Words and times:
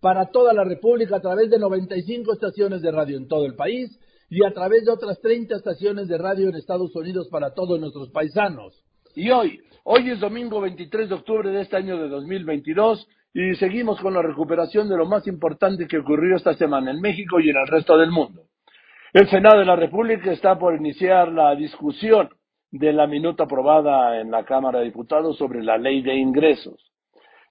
para 0.00 0.26
toda 0.26 0.52
la 0.52 0.64
República 0.64 1.16
a 1.16 1.20
través 1.20 1.50
de 1.50 1.58
95 1.58 2.32
estaciones 2.32 2.82
de 2.82 2.90
radio 2.90 3.16
en 3.16 3.28
todo 3.28 3.46
el 3.46 3.54
país 3.54 3.98
y 4.28 4.44
a 4.44 4.52
través 4.52 4.84
de 4.84 4.92
otras 4.92 5.20
30 5.20 5.56
estaciones 5.56 6.08
de 6.08 6.18
radio 6.18 6.48
en 6.48 6.56
Estados 6.56 6.94
Unidos 6.94 7.28
para 7.30 7.54
todos 7.54 7.78
nuestros 7.80 8.10
paisanos. 8.10 8.84
Y 9.14 9.30
hoy, 9.30 9.60
hoy 9.84 10.10
es 10.10 10.20
domingo 10.20 10.60
23 10.60 11.08
de 11.08 11.14
octubre 11.14 11.50
de 11.50 11.62
este 11.62 11.76
año 11.76 11.96
de 11.96 12.08
2022 12.08 13.08
y 13.32 13.54
seguimos 13.56 14.00
con 14.00 14.14
la 14.14 14.22
recuperación 14.22 14.88
de 14.88 14.96
lo 14.96 15.06
más 15.06 15.26
importante 15.26 15.86
que 15.86 15.98
ocurrió 15.98 16.36
esta 16.36 16.54
semana 16.54 16.90
en 16.90 17.00
México 17.00 17.38
y 17.38 17.50
en 17.50 17.56
el 17.56 17.66
resto 17.66 17.96
del 17.96 18.10
mundo. 18.10 18.42
El 19.12 19.28
Senado 19.28 19.60
de 19.60 19.64
la 19.64 19.76
República 19.76 20.32
está 20.32 20.58
por 20.58 20.74
iniciar 20.74 21.28
la 21.32 21.54
discusión 21.54 22.28
de 22.70 22.92
la 22.92 23.06
minuta 23.06 23.44
aprobada 23.44 24.20
en 24.20 24.30
la 24.30 24.44
Cámara 24.44 24.80
de 24.80 24.86
Diputados 24.86 25.38
sobre 25.38 25.62
la 25.62 25.78
ley 25.78 26.02
de 26.02 26.14
ingresos. 26.16 26.92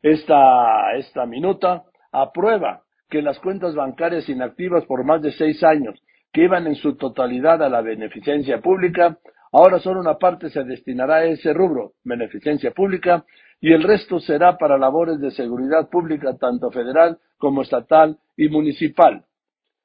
Esta, 0.02 0.96
esta 0.98 1.26
minuta 1.26 1.84
aprueba 2.22 2.84
que 3.10 3.22
las 3.22 3.40
cuentas 3.40 3.76
bancarias 3.76 4.28
inactivas 4.30 4.86
por 4.86 5.04
más 5.04 5.22
de 5.22 5.32
seis 5.32 5.64
años, 5.64 6.02
que 6.32 6.44
iban 6.44 6.68
en 6.68 6.76
su 6.76 6.96
totalidad 6.96 7.62
a 7.64 7.70
la 7.70 7.82
beneficencia 7.82 8.60
pública, 8.60 9.18
ahora 9.52 9.80
solo 9.80 10.00
una 10.00 10.18
parte 10.18 10.50
se 10.50 10.64
destinará 10.64 11.16
a 11.18 11.26
ese 11.26 11.54
rubro, 11.54 11.94
beneficencia 12.04 12.72
pública, 12.72 13.26
y 13.62 13.72
el 13.74 13.84
resto 13.84 14.20
será 14.20 14.58
para 14.58 14.78
labores 14.78 15.20
de 15.20 15.32
seguridad 15.32 15.90
pública, 15.90 16.38
tanto 16.38 16.72
federal 16.72 17.20
como 17.38 17.62
estatal 17.62 18.18
y 18.36 18.50
municipal. 18.50 19.24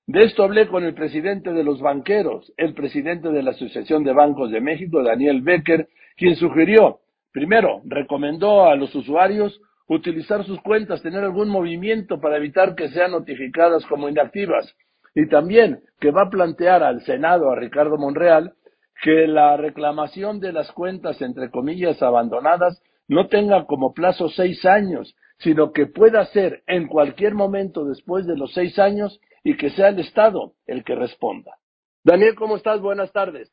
De 0.07 0.25
esto 0.25 0.43
hablé 0.43 0.67
con 0.67 0.83
el 0.83 0.95
presidente 0.95 1.53
de 1.53 1.63
los 1.63 1.81
banqueros, 1.81 2.53
el 2.57 2.75
presidente 2.75 3.29
de 3.29 3.45
la 3.45 3.53
Asociación 3.53 4.03
de 4.03 4.13
Bancos 4.13 4.51
de 4.51 4.61
México, 4.61 5.05
Daniel 5.05 5.41
Becker, 5.43 5.89
quien 6.17 6.35
sugirió, 6.35 6.99
primero, 7.33 7.81
recomendó 7.85 8.67
a 8.67 8.75
los 8.75 8.93
usuarios 8.95 9.61
utilizar 9.95 10.45
sus 10.45 10.61
cuentas, 10.63 11.03
tener 11.03 11.25
algún 11.25 11.49
movimiento 11.49 12.21
para 12.21 12.37
evitar 12.37 12.77
que 12.77 12.89
sean 12.91 13.11
notificadas 13.11 13.85
como 13.87 14.09
inactivas. 14.09 14.73
Y 15.15 15.29
también 15.29 15.81
que 15.99 16.13
va 16.13 16.23
a 16.23 16.31
plantear 16.31 16.85
al 16.85 17.01
Senado, 17.03 17.51
a 17.51 17.57
Ricardo 17.57 17.99
Monreal, 17.99 18.55
que 19.03 19.27
la 19.27 19.57
reclamación 19.57 20.39
de 20.39 20.53
las 20.53 20.71
cuentas, 20.73 21.21
entre 21.21 21.51
comillas, 21.51 22.01
abandonadas, 22.03 22.81
no 23.09 23.27
tenga 23.27 23.67
como 23.67 23.93
plazo 23.93 24.29
seis 24.29 24.65
años, 24.65 25.17
sino 25.39 25.73
que 25.73 25.87
pueda 25.87 26.25
ser 26.27 26.63
en 26.69 26.87
cualquier 26.87 27.35
momento 27.35 27.85
después 27.85 28.27
de 28.27 28.37
los 28.37 28.53
seis 28.55 28.79
años 28.79 29.21
y 29.43 29.57
que 29.57 29.71
sea 29.71 29.89
el 29.89 29.99
Estado 29.99 30.53
el 30.67 30.85
que 30.85 30.95
responda. 30.95 31.57
Daniel, 32.05 32.37
¿cómo 32.37 32.57
estás? 32.57 32.81
Buenas 32.81 33.11
tardes. 33.13 33.51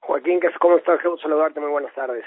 Joaquín, 0.00 0.38
¿cómo 0.60 0.76
estás? 0.76 1.00
Quiero 1.00 1.16
saludarte, 1.18 1.58
muy 1.58 1.70
buenas 1.70 1.94
tardes. 1.94 2.24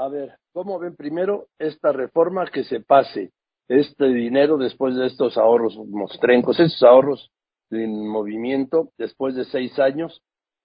A 0.00 0.08
ver, 0.08 0.38
¿cómo 0.54 0.78
ven 0.78 0.96
primero 0.96 1.48
esta 1.58 1.92
reforma 1.92 2.46
que 2.46 2.64
se 2.64 2.80
pase 2.80 3.32
este 3.68 4.06
dinero 4.06 4.56
después 4.56 4.96
de 4.96 5.06
estos 5.06 5.36
ahorros 5.36 5.76
mostrencos, 5.76 6.58
estos 6.58 6.82
ahorros 6.84 7.30
en 7.70 8.08
movimiento 8.08 8.92
después 8.96 9.34
de 9.34 9.44
seis 9.44 9.78
años 9.78 10.22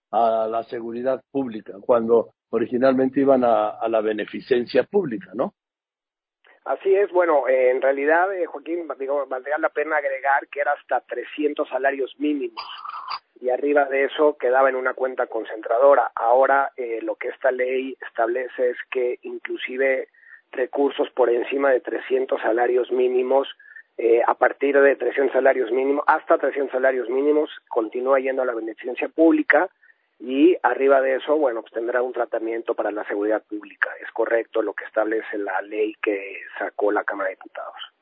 a 0.09 0.47
la 0.49 0.63
seguridad 0.63 1.21
pública, 1.31 1.73
cuando 1.81 2.29
originalmente 2.49 3.19
iban 3.19 3.43
a, 3.43 3.71
a 3.71 3.89
la 3.89 3.99
beneficencia 3.99 4.83
pública, 4.83 5.31
¿no? 5.33 5.53
Así 6.63 6.95
es, 6.95 7.11
bueno, 7.11 7.45
eh, 7.49 7.71
en 7.71 7.81
realidad, 7.81 8.33
eh, 8.33 8.45
Joaquín, 8.45 8.87
digo, 8.97 9.25
valdría 9.27 9.57
la 9.57 9.69
pena 9.69 9.97
agregar 9.97 10.47
que 10.47 10.61
era 10.61 10.71
hasta 10.71 11.01
300 11.01 11.67
salarios 11.67 12.15
mínimos 12.19 12.63
y 13.39 13.49
arriba 13.49 13.85
de 13.85 14.05
eso 14.05 14.37
quedaba 14.37 14.69
en 14.69 14.75
una 14.75 14.93
cuenta 14.93 15.27
concentradora. 15.27 16.11
Ahora 16.15 16.71
eh, 16.77 16.99
lo 17.01 17.15
que 17.15 17.29
esta 17.29 17.51
ley 17.51 17.97
establece 18.07 18.69
es 18.69 18.77
que 18.89 19.19
inclusive 19.23 20.07
recursos 20.51 21.09
por 21.11 21.29
encima 21.29 21.71
de 21.71 21.81
300 21.81 22.41
salarios 22.41 22.91
mínimos, 22.91 23.47
eh, 23.97 24.21
a 24.25 24.33
partir 24.35 24.79
de 24.79 24.95
300 24.95 25.33
salarios 25.33 25.71
mínimos, 25.71 26.03
hasta 26.07 26.37
300 26.37 26.71
salarios 26.71 27.09
mínimos, 27.09 27.49
continúa 27.67 28.19
yendo 28.19 28.41
a 28.41 28.45
la 28.45 28.53
beneficencia 28.53 29.09
pública 29.09 29.69
y 30.19 30.57
arriba 30.63 31.01
de 31.01 31.15
eso, 31.15 31.35
bueno, 31.37 31.61
pues 31.61 31.73
tendrá 31.73 32.01
un 32.01 32.13
tratamiento 32.13 32.73
para 32.73 32.91
la 32.91 33.05
seguridad 33.05 33.43
pública. 33.43 33.89
Es 34.01 34.09
correcto 34.11 34.61
lo 34.61 34.73
que 34.73 34.85
establece 34.85 35.37
la 35.37 35.61
ley 35.61 35.93
que 36.01 36.39
sacó 36.57 36.91
la 36.91 37.03
Cámara 37.03 37.29
de 37.29 37.35
Diputados. 37.35 37.94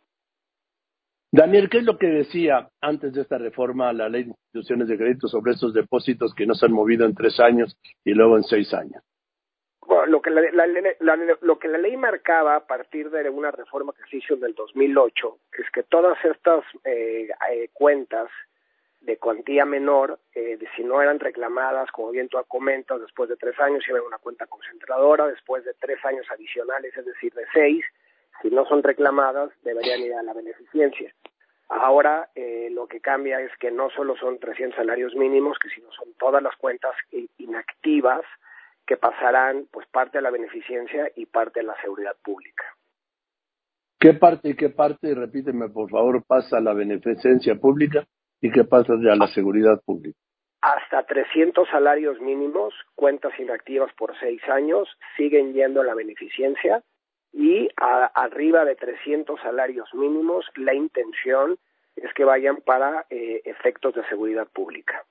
Daniel, 1.35 1.67
¿qué 1.67 1.79
es 1.79 1.83
lo 1.83 1.97
que 1.97 2.05
decía 2.05 2.69
antes 2.79 3.11
de 3.11 3.23
esta 3.23 3.39
reforma 3.39 3.91
la 3.91 4.07
ley 4.07 4.25
de 4.25 4.29
instituciones 4.29 4.87
de 4.87 4.97
crédito 4.97 5.27
sobre 5.27 5.53
esos 5.53 5.73
depósitos 5.73 6.31
que 6.35 6.45
no 6.45 6.53
se 6.53 6.67
han 6.67 6.73
movido 6.73 7.07
en 7.07 7.15
tres 7.15 7.39
años 7.39 7.75
y 8.05 8.13
luego 8.13 8.37
en 8.37 8.43
seis 8.43 8.71
años? 8.71 9.01
Lo 10.05 10.21
que 10.21 10.29
la, 10.29 10.43
la, 10.51 10.67
la, 10.67 11.37
lo 11.41 11.57
que 11.57 11.69
la 11.69 11.79
ley 11.79 11.97
marcaba 11.97 12.55
a 12.55 12.67
partir 12.67 13.09
de 13.09 13.27
una 13.31 13.49
reforma 13.49 13.93
que 13.93 14.07
se 14.11 14.17
hizo 14.17 14.35
en 14.35 14.43
el 14.43 14.53
2008 14.53 15.39
es 15.57 15.65
que 15.71 15.81
todas 15.81 16.23
estas 16.23 16.63
eh, 16.83 17.27
eh, 17.51 17.69
cuentas 17.73 18.29
de 19.01 19.17
cuantía 19.17 19.65
menor, 19.65 20.19
eh, 20.35 20.59
si 20.75 20.83
no 20.83 21.01
eran 21.01 21.19
reclamadas, 21.19 21.89
como 21.91 22.11
bien 22.11 22.29
tú 22.29 22.37
comentas, 22.47 23.01
después 23.01 23.27
de 23.27 23.37
tres 23.37 23.59
años 23.59 23.83
iban 23.89 24.01
a 24.01 24.05
una 24.05 24.19
cuenta 24.19 24.45
concentradora, 24.45 25.25
después 25.25 25.65
de 25.65 25.73
tres 25.79 25.97
años 26.05 26.27
adicionales, 26.29 26.95
es 26.95 27.05
decir, 27.07 27.33
de 27.33 27.45
seis, 27.51 27.83
si 28.41 28.49
no 28.49 28.65
son 28.65 28.83
reclamadas, 28.83 29.51
deberían 29.63 30.01
ir 30.01 30.13
a 30.13 30.23
la 30.23 30.33
beneficencia. 30.33 31.13
Ahora 31.69 32.29
eh, 32.35 32.69
lo 32.71 32.87
que 32.87 32.99
cambia 32.99 33.39
es 33.39 33.51
que 33.59 33.71
no 33.71 33.89
solo 33.89 34.15
son 34.17 34.39
300 34.39 34.75
salarios 34.75 35.15
mínimos, 35.15 35.57
que 35.59 35.69
sino 35.69 35.91
son 35.91 36.13
todas 36.19 36.43
las 36.43 36.55
cuentas 36.57 36.93
inactivas 37.37 38.21
que 38.85 38.97
pasarán 38.97 39.67
pues 39.71 39.87
parte 39.87 40.17
a 40.17 40.21
la 40.21 40.29
beneficencia 40.29 41.09
y 41.15 41.25
parte 41.25 41.61
a 41.61 41.63
la 41.63 41.75
seguridad 41.81 42.15
pública. 42.23 42.63
¿Qué 43.99 44.13
parte 44.13 44.49
y 44.49 44.55
qué 44.55 44.69
parte, 44.69 45.15
repíteme 45.15 45.69
por 45.69 45.89
favor, 45.89 46.23
pasa 46.25 46.57
a 46.57 46.61
la 46.61 46.73
beneficencia 46.73 47.55
pública? 47.55 48.05
¿Y 48.41 48.51
qué 48.51 48.65
pasa 48.65 48.93
a 48.93 49.15
la 49.15 49.27
seguridad 49.27 49.81
pública? 49.85 50.19
Hasta 50.61 51.03
300 51.05 51.67
salarios 51.69 52.19
mínimos, 52.19 52.73
cuentas 52.95 53.31
inactivas 53.39 53.93
por 53.93 54.17
seis 54.19 54.41
años, 54.49 54.89
siguen 55.15 55.53
yendo 55.53 55.81
a 55.81 55.85
la 55.85 55.95
beneficencia 55.95 56.83
y 57.33 57.67
a, 57.77 58.05
arriba 58.05 58.63
de 58.63 58.75
300 58.75 59.41
salarios 59.41 59.91
mínimos, 59.93 60.45
la 60.55 60.73
intención 60.73 61.57
es 61.95 62.13
que 62.13 62.23
vayan 62.23 62.57
para 62.57 63.05
eh, 63.09 63.41
efectos 63.45 63.95
de 63.95 64.05
seguridad 64.05 64.47
pública. 64.47 65.03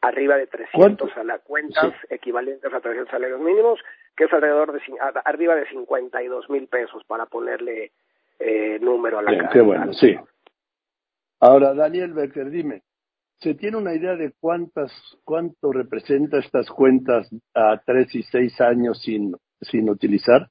Arriba 0.00 0.36
de 0.36 0.46
300 0.46 1.16
a 1.16 1.24
la 1.24 1.38
cuentas 1.40 1.92
equivalentes 2.08 2.72
a 2.72 2.80
300 2.80 3.10
salarios 3.10 3.40
mínimos, 3.40 3.80
que 4.16 4.24
es 4.24 4.32
alrededor 4.32 4.72
de 4.72 4.80
arriba 5.24 5.56
de 5.56 5.68
52 5.68 6.48
mil 6.50 6.68
pesos 6.68 7.02
para 7.04 7.26
ponerle 7.26 7.92
eh, 8.38 8.78
número 8.80 9.18
a 9.18 9.22
la 9.22 9.30
Bien, 9.32 9.48
Qué 9.52 9.60
bueno, 9.60 9.92
sí. 9.92 10.16
Ahora, 11.40 11.74
Daniel 11.74 12.12
Becker, 12.12 12.50
dime, 12.50 12.82
¿se 13.38 13.54
tiene 13.54 13.76
una 13.76 13.94
idea 13.94 14.14
de 14.14 14.32
cuántas, 14.38 14.92
cuánto 15.24 15.72
representa 15.72 16.38
estas 16.38 16.70
cuentas 16.70 17.28
a 17.54 17.80
tres 17.84 18.14
y 18.14 18.22
seis 18.22 18.60
años 18.60 19.02
sin, 19.02 19.34
sin 19.60 19.90
utilizar? 19.90 20.48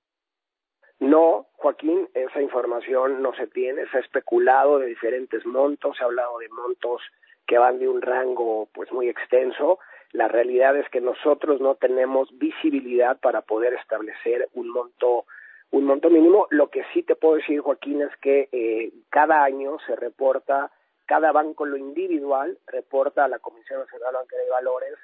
No, 1.00 1.48
Joaquín, 1.58 2.10
esa 2.14 2.42
información 2.42 3.22
no 3.22 3.34
se 3.36 3.48
tiene, 3.48 3.86
se 3.88 3.98
ha 3.98 4.00
especulado 4.00 4.80
de 4.80 4.88
diferentes 4.88 5.46
montos, 5.46 5.98
se 5.98 6.04
ha 6.04 6.08
hablado 6.08 6.38
de 6.40 6.50
montos 6.50 7.02
que 7.46 7.58
van 7.58 7.80
de 7.80 7.88
un 7.88 8.02
rango 8.02 8.70
pues 8.74 8.92
muy 8.92 9.10
extenso. 9.10 9.80
La 10.14 10.28
realidad 10.28 10.78
es 10.78 10.90
que 10.90 11.02
nosotros 11.02 11.60
no 11.60 11.76
tenemos 11.76 12.30
visibilidad 12.38 13.20
para 13.20 13.42
poder 13.42 13.74
establecer 13.74 14.48
un 14.54 14.70
monto 14.70 15.26
un 15.72 15.84
monto 15.84 16.10
mínimo. 16.10 16.48
Lo 16.52 16.70
que 16.70 16.84
sí 16.94 17.04
te 17.04 17.16
puedo 17.16 17.36
decir, 17.36 17.60
Joaquín, 17.60 18.02
es 18.02 18.16
que 18.22 18.48
eh, 18.52 18.94
cada 19.10 19.44
año 19.44 19.78
se 19.86 19.96
reporta, 19.96 20.72
cada 21.06 21.32
banco 21.34 21.66
lo 21.66 21.76
individual 21.76 22.58
reporta 22.68 23.26
a 23.26 23.28
la 23.28 23.40
Comisión 23.40 23.80
Nacional 23.80 24.14
de 24.14 24.18
Banca 24.20 24.38
de 24.38 24.50
Valores 24.50 24.98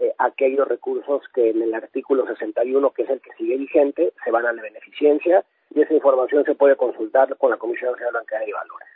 eh, 0.00 0.12
aquellos 0.18 0.66
recursos 0.66 1.22
que 1.34 1.50
en 1.50 1.62
el 1.62 1.74
artículo 1.74 2.26
61, 2.26 2.90
que 2.92 3.02
es 3.02 3.10
el 3.10 3.20
que 3.20 3.32
sigue 3.38 3.56
vigente, 3.56 4.12
se 4.24 4.30
van 4.30 4.46
a 4.46 4.52
la 4.52 4.62
beneficencia 4.62 5.44
y 5.74 5.80
esa 5.80 5.94
información 5.94 6.44
se 6.44 6.54
puede 6.54 6.76
consultar 6.76 7.36
con 7.36 7.50
la 7.50 7.56
Comisión 7.56 7.92
Nacional 7.92 8.12
de 8.12 8.18
Banca 8.18 8.38
de 8.38 8.52
Valores. 8.52 8.88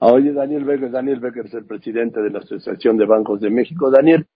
Ah, 0.00 0.12
oye, 0.12 0.32
Daniel 0.32 0.64
Becker, 0.64 0.90
Daniel 0.90 1.20
Becker 1.20 1.46
es 1.46 1.54
el 1.54 1.66
presidente 1.66 2.20
de 2.20 2.30
la 2.30 2.38
Asociación 2.38 2.96
de 2.96 3.06
Bancos 3.06 3.40
de 3.40 3.50
México. 3.50 3.90
Daniel, 3.90 4.26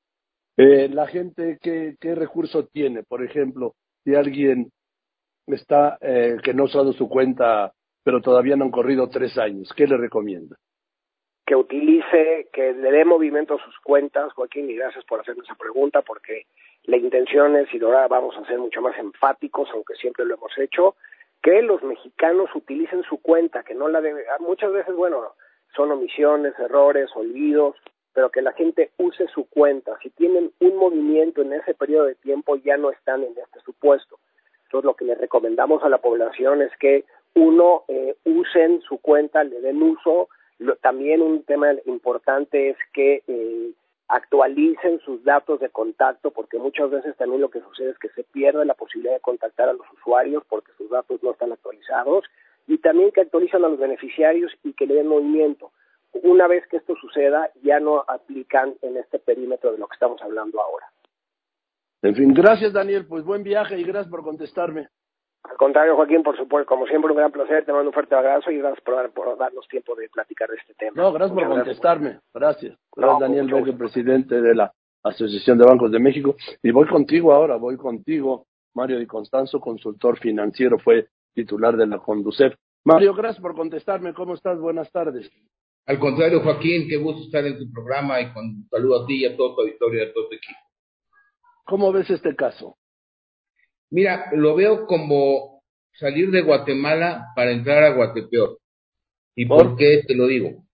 eh, 0.57 0.89
la 0.89 1.07
gente, 1.07 1.59
¿qué, 1.63 1.97
¿qué 2.01 2.15
recurso 2.15 2.67
tiene? 2.67 3.05
Por 3.05 3.23
ejemplo, 3.25 3.75
si 4.05 4.15
alguien 4.15 4.73
está 5.47 5.99
eh, 6.01 6.37
que 6.43 6.55
no 6.55 6.65
ha 6.65 6.67
usado 6.67 6.93
su 6.93 7.09
cuenta, 7.09 7.73
pero 8.03 8.21
todavía 8.21 8.57
no 8.57 8.65
han 8.65 8.71
corrido 8.71 9.09
tres 9.09 9.39
años. 9.39 9.73
¿Qué 9.77 9.87
le 9.87 9.97
recomienda? 9.97 10.57
Que 11.47 11.57
utilice, 11.57 12.49
que 12.53 12.73
le 12.73 12.91
dé 12.91 13.05
movimiento 13.05 13.55
a 13.55 13.65
sus 13.65 13.79
cuentas, 13.81 14.33
Joaquín, 14.35 14.71
y 14.71 14.77
gracias 14.77 15.05
por 15.05 15.21
hacerme 15.21 15.43
esa 15.45 15.55
pregunta, 15.55 16.03
porque 16.03 16.47
la 16.85 16.97
intención 16.97 17.57
es, 17.57 17.73
y 17.75 17.83
ahora 17.83 18.07
vamos 18.09 18.37
a 18.37 18.47
ser 18.47 18.59
mucho 18.59 18.81
más 18.81 18.97
enfáticos, 18.99 19.69
aunque 19.73 19.95
siempre 19.95 20.25
lo 20.25 20.35
hemos 20.35 20.57
hecho, 20.59 20.95
que 21.43 21.61
los 21.63 21.83
mexicanos 21.83 22.51
utilicen 22.55 23.03
su 23.03 23.21
cuenta, 23.21 23.65
que 23.65 23.75
no 23.75 23.89
la 23.89 24.01
debe, 24.01 24.25
muchas 24.41 24.73
veces, 24.73 24.95
bueno, 24.95 25.33
son 25.75 25.91
omisiones, 25.91 26.57
errores, 26.59 27.11
olvidos, 27.15 27.77
pero 28.13 28.31
que 28.31 28.43
la 28.43 28.53
gente 28.53 28.91
use 28.99 29.27
su 29.29 29.49
cuenta. 29.49 29.97
Si 30.03 30.11
tienen 30.11 30.53
un 30.61 30.77
movimiento 30.77 31.43
en 31.43 31.55
ese 31.55 31.75
periodo 31.75 32.05
de 32.07 32.15
tiempo, 32.17 32.57
ya 32.57 32.77
no 32.77 32.91
están 32.91 33.23
en 33.23 33.31
este 33.31 33.61
supuesto. 33.65 34.19
Entonces, 34.65 34.85
lo 34.85 34.95
que 34.95 35.05
le 35.05 35.15
recomendamos 35.15 35.83
a 35.83 35.89
la 35.89 35.99
población 35.99 36.63
es 36.63 36.71
que 36.79 37.05
uno 37.35 37.85
eh, 37.89 38.17
usen 38.25 38.83
su 38.83 38.99
cuenta, 38.99 39.45
le 39.45 39.61
den 39.61 39.83
uso. 39.83 40.29
También 40.81 41.23
un 41.23 41.43
tema 41.45 41.73
importante 41.87 42.71
es 42.71 42.77
que 42.93 43.23
eh, 43.27 43.73
actualicen 44.09 45.01
sus 45.01 45.25
datos 45.25 45.61
de 45.61 45.71
contacto, 45.71 46.31
porque 46.31 46.59
muchas 46.59 46.91
veces 46.91 47.17
también 47.17 47.41
lo 47.41 47.51
que 47.51 47.61
sucede 47.61 47.91
es 47.91 47.99
que 47.99 48.11
se 48.11 48.25
pierde 48.25 48.65
la 48.65 48.75
posibilidad 48.75 49.15
de 49.15 49.21
contactar 49.21 49.69
a 49.69 49.73
los 49.73 49.87
usuarios 49.93 50.43
porque 50.49 50.73
sus 50.77 50.91
datos 50.91 51.23
no 51.23 51.33
están 51.33 51.53
actualizados, 51.53 52.25
y 52.67 52.79
también 52.79 53.11
que 53.11 53.23
actualicen 53.23 53.65
a 53.65 53.69
los 53.69 53.79
beneficiarios 53.79 54.53
y 54.63 54.73
que 54.75 54.87
le 54.87 54.95
den 54.95 55.09
movimiento. 55.09 55.73
Una 56.13 56.47
vez 56.47 56.67
que 56.69 56.77
esto 56.77 56.95
suceda, 56.97 57.51
ya 57.63 57.81
no 57.81 58.05
aplican 58.07 58.75
en 58.83 58.99
este 58.99 59.19
perímetro 59.19 59.73
de 59.73 59.79
lo 59.79 59.89
que 59.89 59.95
estamos 59.95 60.21
hablando 60.23 60.61
ahora. 60.61 60.87
En 62.03 62.15
fin, 62.15 62.35
gracias 62.35 62.73
Daniel, 62.73 63.07
pues 63.07 63.25
buen 63.25 63.43
viaje 63.43 63.79
y 63.79 63.85
gracias 63.85 64.09
por 64.09 64.23
contestarme. 64.23 64.89
Al 65.45 65.57
contrario, 65.57 65.97
Joaquín, 65.97 66.23
por 66.23 66.37
supuesto, 66.37 66.69
como 66.69 66.87
siempre, 66.87 67.11
un 67.11 67.17
gran 67.17 67.33
placer, 67.33 67.65
te 67.65 67.73
mando 67.73 67.89
un 67.89 67.93
fuerte 67.93 68.15
abrazo 68.15 68.51
y 68.51 68.59
gracias 68.59 68.81
por, 68.83 69.37
darnos 69.37 69.67
tiempo 69.69 69.95
de 69.97 70.09
platicar 70.09 70.49
de 70.49 70.57
este 70.57 70.75
tema. 70.75 71.03
No, 71.03 71.13
gracias 71.13 71.39
por 71.39 71.49
contestarme, 71.49 72.21
gracias. 72.33 72.79
Gracias, 72.95 73.21
Daniel 73.21 73.53
Vélez, 73.53 73.77
presidente 73.77 74.41
de 74.41 74.55
la 74.55 74.73
Asociación 75.03 75.59
de 75.59 75.65
Bancos 75.65 75.91
de 75.91 75.99
México. 75.99 76.37
Y 76.63 76.71
voy 76.71 76.87
contigo 76.87 77.33
ahora, 77.33 77.57
voy 77.57 77.77
contigo. 77.77 78.47
Mario 78.75 78.99
Di 78.99 79.07
Constanzo, 79.07 79.61
consultor 79.61 80.19
financiero, 80.19 80.79
fue 80.79 81.09
titular 81.35 81.77
de 81.77 81.87
la 81.87 81.99
Conducef. 81.99 82.55
Mario, 82.85 83.13
gracias 83.15 83.43
por 83.43 83.55
contestarme. 83.55 84.15
¿Cómo 84.15 84.35
estás? 84.35 84.59
Buenas 84.59 84.91
tardes. 84.91 85.31
Al 85.87 85.99
contrario, 85.99 86.41
Joaquín, 86.41 86.89
qué 86.89 86.97
gusto 86.97 87.25
estar 87.25 87.45
en 87.45 87.59
tu 87.59 87.71
programa 87.73 88.21
y 88.21 88.33
con 88.33 88.67
saludo 88.71 89.03
a 89.03 89.07
ti 89.07 89.23
y 89.23 89.27
a 89.27 89.37
todo 89.37 89.57
tu 89.57 89.63
auditorio 89.63 90.05
y 90.05 90.09
a 90.09 90.13
todo 90.13 90.29
tu 90.29 90.35
equipo. 90.37 90.59
¿Cómo 91.65 91.93
ves 91.93 92.09
este 92.11 92.35
caso? 92.37 92.77
Mira, 93.93 94.31
lo 94.33 94.55
veo 94.55 94.87
como 94.87 95.61
salir 95.93 96.31
de 96.31 96.41
Guatemala 96.41 97.27
para 97.37 97.53
entrar 97.53 97.85
a 97.85 97.93
Guatepeor. 97.95 98.59
¿Y 99.37 99.45
por, 99.45 99.77
qué 99.77 100.03
te 100.07 100.15
lo 100.15 100.27
digo? 100.29 100.65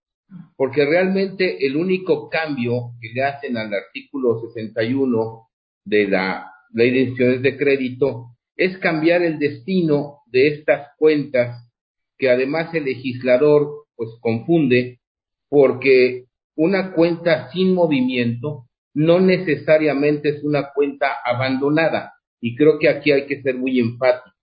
Porque 0.56 0.85
realmente 0.85 1.67
el 1.67 1.76
único 1.76 2.29
cambio 2.29 2.93
que 3.00 3.09
le 3.12 3.25
hacen 3.25 3.56
al 3.56 3.75
artículo 3.75 4.41
61 4.41 5.49
de 5.85 6.06
la 6.06 6.49
ley 6.73 6.93
de 6.93 7.00
instituciones 7.00 7.43
de 7.43 7.56
crédito 7.56 8.26
es 8.55 8.79
cambiar 8.79 9.23
el 9.23 9.41
destino 9.41 10.21
de 10.26 10.55
estas 10.55 10.91
cuentas 10.97 11.69
que 12.19 12.31
además 12.31 12.73
el 12.73 12.85
legislador 12.85 13.87
pues 13.97 14.11
confunde 14.21 15.00
porque 15.49 16.26
una 16.55 16.93
cuenta 16.93 17.50
sin 17.50 17.75
movimiento 17.75 18.67
no 18.94 19.19
necesariamente 19.19 20.29
es 20.29 20.44
una 20.44 20.71
cuenta 20.73 21.17
abandonada 21.25 22.12
y 22.40 22.56
creo 22.56 22.79
que 22.79 22.88
aquí 22.88 23.12
hay 23.12 23.26
que 23.26 23.43
ser 23.43 23.56
muy 23.56 23.79
enfático. 23.81 24.35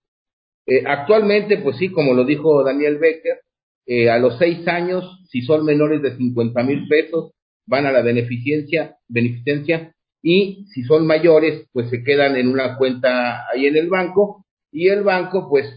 Eh, 0.68 0.84
actualmente, 0.86 1.58
pues 1.58 1.78
sí, 1.78 1.90
como 1.90 2.14
lo 2.14 2.26
dijo 2.26 2.64
Daniel 2.64 2.98
Becker, 2.98 3.40
eh, 3.86 4.10
a 4.10 4.18
los 4.18 4.38
seis 4.40 4.68
años, 4.68 5.22
si 5.30 5.42
son 5.42 5.64
menores 5.64 6.02
de 6.02 6.18
50 6.18 6.64
mil 6.64 6.88
pesos, 6.88 7.34
van 7.68 7.86
a 7.86 7.92
la 7.92 8.02
beneficencia, 8.02 8.98
beneficencia 9.08 9.94
y 10.22 10.66
si 10.74 10.84
son 10.84 11.06
mayores, 11.06 11.68
pues 11.72 11.90
se 11.90 12.04
quedan 12.04 12.36
en 12.36 12.48
una 12.48 12.78
cuenta 12.78 13.48
ahí 13.52 13.68
en 13.68 13.78
el 13.78 13.90
banco 13.90 14.46
y 14.72 14.88
el 14.88 15.04
banco, 15.04 15.48
pues 15.50 15.68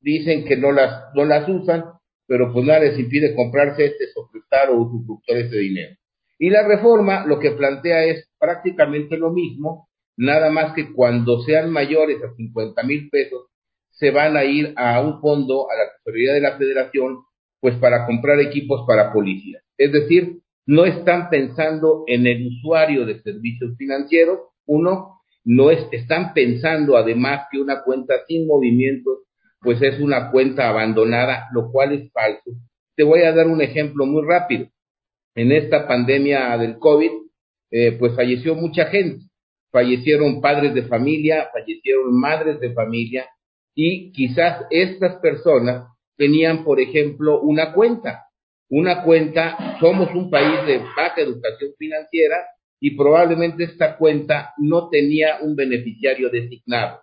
dicen 0.00 0.44
que 0.44 0.56
no 0.56 0.72
las, 0.72 1.14
no 1.14 1.24
las 1.24 1.48
usan, 1.48 1.84
pero 2.26 2.52
pues 2.52 2.66
nada 2.66 2.80
les 2.80 2.98
impide 2.98 3.34
comprarse 3.34 3.86
este, 3.86 4.04
prestar 4.30 4.70
o 4.70 4.82
usufructuar 4.82 5.38
ese 5.38 5.56
dinero. 5.56 5.96
Y 6.38 6.50
la 6.50 6.66
reforma 6.66 7.26
lo 7.26 7.38
que 7.38 7.50
plantea 7.52 8.04
es 8.04 8.28
prácticamente 8.38 9.16
lo 9.16 9.30
mismo, 9.30 9.88
nada 10.20 10.50
más 10.50 10.74
que 10.74 10.92
cuando 10.92 11.40
sean 11.40 11.70
mayores 11.70 12.22
a 12.22 12.34
50 12.34 12.82
mil 12.82 13.08
pesos, 13.08 13.46
se 13.90 14.10
van 14.10 14.36
a 14.36 14.44
ir 14.44 14.74
a 14.76 15.00
un 15.00 15.20
fondo, 15.20 15.66
a 15.70 15.74
la 15.76 15.92
tesorería 15.96 16.34
de 16.34 16.40
la 16.42 16.58
federación, 16.58 17.20
pues 17.58 17.74
para 17.76 18.06
comprar 18.06 18.38
equipos 18.38 18.84
para 18.86 19.12
policías. 19.14 19.62
Es 19.78 19.92
decir, 19.92 20.40
no 20.66 20.84
están 20.84 21.30
pensando 21.30 22.04
en 22.06 22.26
el 22.26 22.46
usuario 22.48 23.06
de 23.06 23.20
servicios 23.22 23.76
financieros, 23.78 24.40
uno, 24.66 25.20
no 25.44 25.70
están 25.70 26.34
pensando 26.34 26.98
además 26.98 27.46
que 27.50 27.58
una 27.58 27.82
cuenta 27.82 28.14
sin 28.28 28.46
movimientos 28.46 29.20
pues 29.62 29.80
es 29.82 30.00
una 30.00 30.30
cuenta 30.30 30.68
abandonada, 30.68 31.48
lo 31.52 31.70
cual 31.70 31.92
es 31.92 32.12
falso. 32.12 32.50
Te 32.94 33.04
voy 33.04 33.22
a 33.22 33.32
dar 33.32 33.46
un 33.46 33.60
ejemplo 33.60 34.06
muy 34.06 34.22
rápido. 34.26 34.68
En 35.34 35.52
esta 35.52 35.86
pandemia 35.86 36.56
del 36.58 36.78
COVID, 36.78 37.10
eh, 37.70 37.92
pues 37.98 38.14
falleció 38.14 38.54
mucha 38.54 38.86
gente. 38.86 39.29
Fallecieron 39.70 40.40
padres 40.40 40.74
de 40.74 40.82
familia, 40.82 41.48
fallecieron 41.52 42.18
madres 42.18 42.58
de 42.60 42.72
familia 42.72 43.26
y 43.74 44.12
quizás 44.12 44.66
estas 44.70 45.16
personas 45.16 45.86
tenían, 46.16 46.64
por 46.64 46.80
ejemplo, 46.80 47.40
una 47.40 47.72
cuenta 47.72 48.24
una 48.70 49.02
cuenta, 49.02 49.76
somos 49.80 50.14
un 50.14 50.30
país 50.30 50.64
de 50.66 50.78
baja 50.78 51.14
educación 51.20 51.72
financiera 51.76 52.36
y 52.80 52.96
probablemente 52.96 53.64
esta 53.64 53.96
cuenta 53.96 54.54
no 54.58 54.88
tenía 54.88 55.38
un 55.42 55.56
beneficiario 55.56 56.30
designado. 56.30 57.00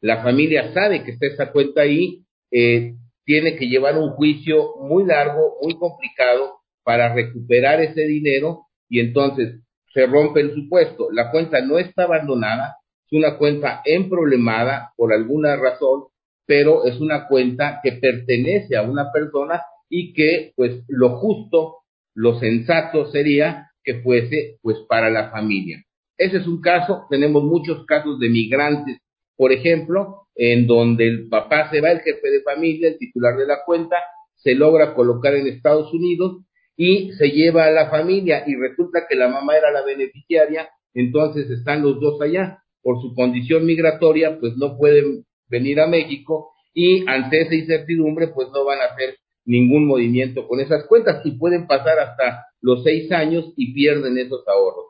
La 0.00 0.22
familia 0.22 0.74
sabe 0.74 1.04
que 1.04 1.12
está 1.12 1.26
esa 1.26 1.52
cuenta 1.52 1.82
ahí, 1.82 2.24
eh, 2.50 2.94
tiene 3.24 3.56
que 3.56 3.68
llevar 3.68 3.96
un 3.96 4.10
juicio 4.10 4.74
muy 4.80 5.04
largo, 5.04 5.56
muy 5.62 5.78
complicado 5.78 6.58
para 6.82 7.14
recuperar 7.14 7.80
ese 7.80 8.02
dinero 8.02 8.66
y 8.88 9.00
entonces 9.00 9.60
se 9.94 10.06
rompe 10.06 10.40
el 10.40 10.54
supuesto. 10.54 11.08
La 11.12 11.30
cuenta 11.30 11.60
no 11.62 11.78
está 11.78 12.02
abandonada, 12.02 12.76
es 13.06 13.12
una 13.12 13.38
cuenta 13.38 13.80
emproblemada 13.84 14.92
por 14.96 15.12
alguna 15.12 15.56
razón, 15.56 16.06
pero 16.46 16.84
es 16.84 17.00
una 17.00 17.28
cuenta 17.28 17.80
que 17.82 17.92
pertenece 17.92 18.76
a 18.76 18.82
una 18.82 19.12
persona 19.12 19.62
y 19.88 20.12
que 20.12 20.52
pues 20.56 20.82
lo 20.88 21.18
justo, 21.18 21.76
lo 22.14 22.38
sensato 22.40 23.06
sería 23.12 23.70
que 23.82 24.02
fuese 24.02 24.58
pues 24.62 24.78
para 24.88 25.10
la 25.10 25.30
familia. 25.30 25.82
Ese 26.18 26.38
es 26.38 26.46
un 26.46 26.60
caso, 26.60 27.06
tenemos 27.08 27.44
muchos 27.44 27.86
casos 27.86 28.18
de 28.18 28.28
migrantes, 28.28 28.98
por 29.36 29.52
ejemplo, 29.52 30.26
en 30.34 30.66
donde 30.66 31.06
el 31.06 31.28
papá 31.28 31.70
se 31.70 31.80
va, 31.80 31.92
el 31.92 32.00
jefe 32.00 32.30
de 32.30 32.42
familia, 32.42 32.88
el 32.88 32.98
titular 32.98 33.36
de 33.36 33.46
la 33.46 33.64
cuenta, 33.64 33.96
se 34.36 34.54
logra 34.54 34.94
colocar 34.94 35.34
en 35.34 35.46
Estados 35.46 35.92
Unidos 35.92 36.42
y 36.76 37.12
se 37.12 37.28
lleva 37.28 37.66
a 37.66 37.70
la 37.70 37.90
familia 37.90 38.44
y 38.46 38.56
resulta 38.56 39.06
que 39.08 39.16
la 39.16 39.28
mamá 39.28 39.56
era 39.56 39.70
la 39.70 39.84
beneficiaria, 39.84 40.68
entonces 40.92 41.50
están 41.50 41.82
los 41.82 42.00
dos 42.00 42.20
allá. 42.20 42.58
Por 42.82 43.00
su 43.00 43.14
condición 43.14 43.64
migratoria, 43.64 44.38
pues 44.38 44.56
no 44.56 44.76
pueden 44.76 45.24
venir 45.48 45.80
a 45.80 45.86
México 45.86 46.50
y 46.74 47.08
ante 47.08 47.42
esa 47.42 47.54
incertidumbre, 47.54 48.28
pues 48.28 48.48
no 48.52 48.64
van 48.64 48.80
a 48.80 48.92
hacer 48.92 49.16
ningún 49.46 49.86
movimiento 49.86 50.46
con 50.48 50.60
esas 50.60 50.86
cuentas 50.86 51.24
y 51.24 51.32
pueden 51.38 51.66
pasar 51.66 51.98
hasta 51.98 52.46
los 52.60 52.82
seis 52.82 53.10
años 53.12 53.52
y 53.56 53.72
pierden 53.72 54.18
esos 54.18 54.46
ahorros. 54.48 54.86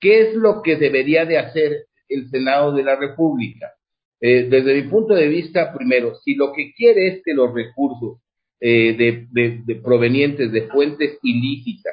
¿Qué 0.00 0.20
es 0.20 0.34
lo 0.34 0.62
que 0.62 0.76
debería 0.76 1.24
de 1.24 1.38
hacer 1.38 1.86
el 2.08 2.28
Senado 2.30 2.72
de 2.72 2.82
la 2.82 2.96
República? 2.96 3.72
Eh, 4.20 4.48
desde 4.48 4.74
mi 4.74 4.88
punto 4.88 5.14
de 5.14 5.28
vista, 5.28 5.72
primero, 5.74 6.14
si 6.24 6.34
lo 6.34 6.52
que 6.52 6.72
quiere 6.74 7.08
es 7.08 7.22
que 7.24 7.34
los 7.34 7.52
recursos 7.52 8.20
eh, 8.66 9.28
de, 9.28 9.74
provenientes 9.82 10.50
de 10.50 10.62
fuentes 10.68 11.18
ilícitas 11.22 11.92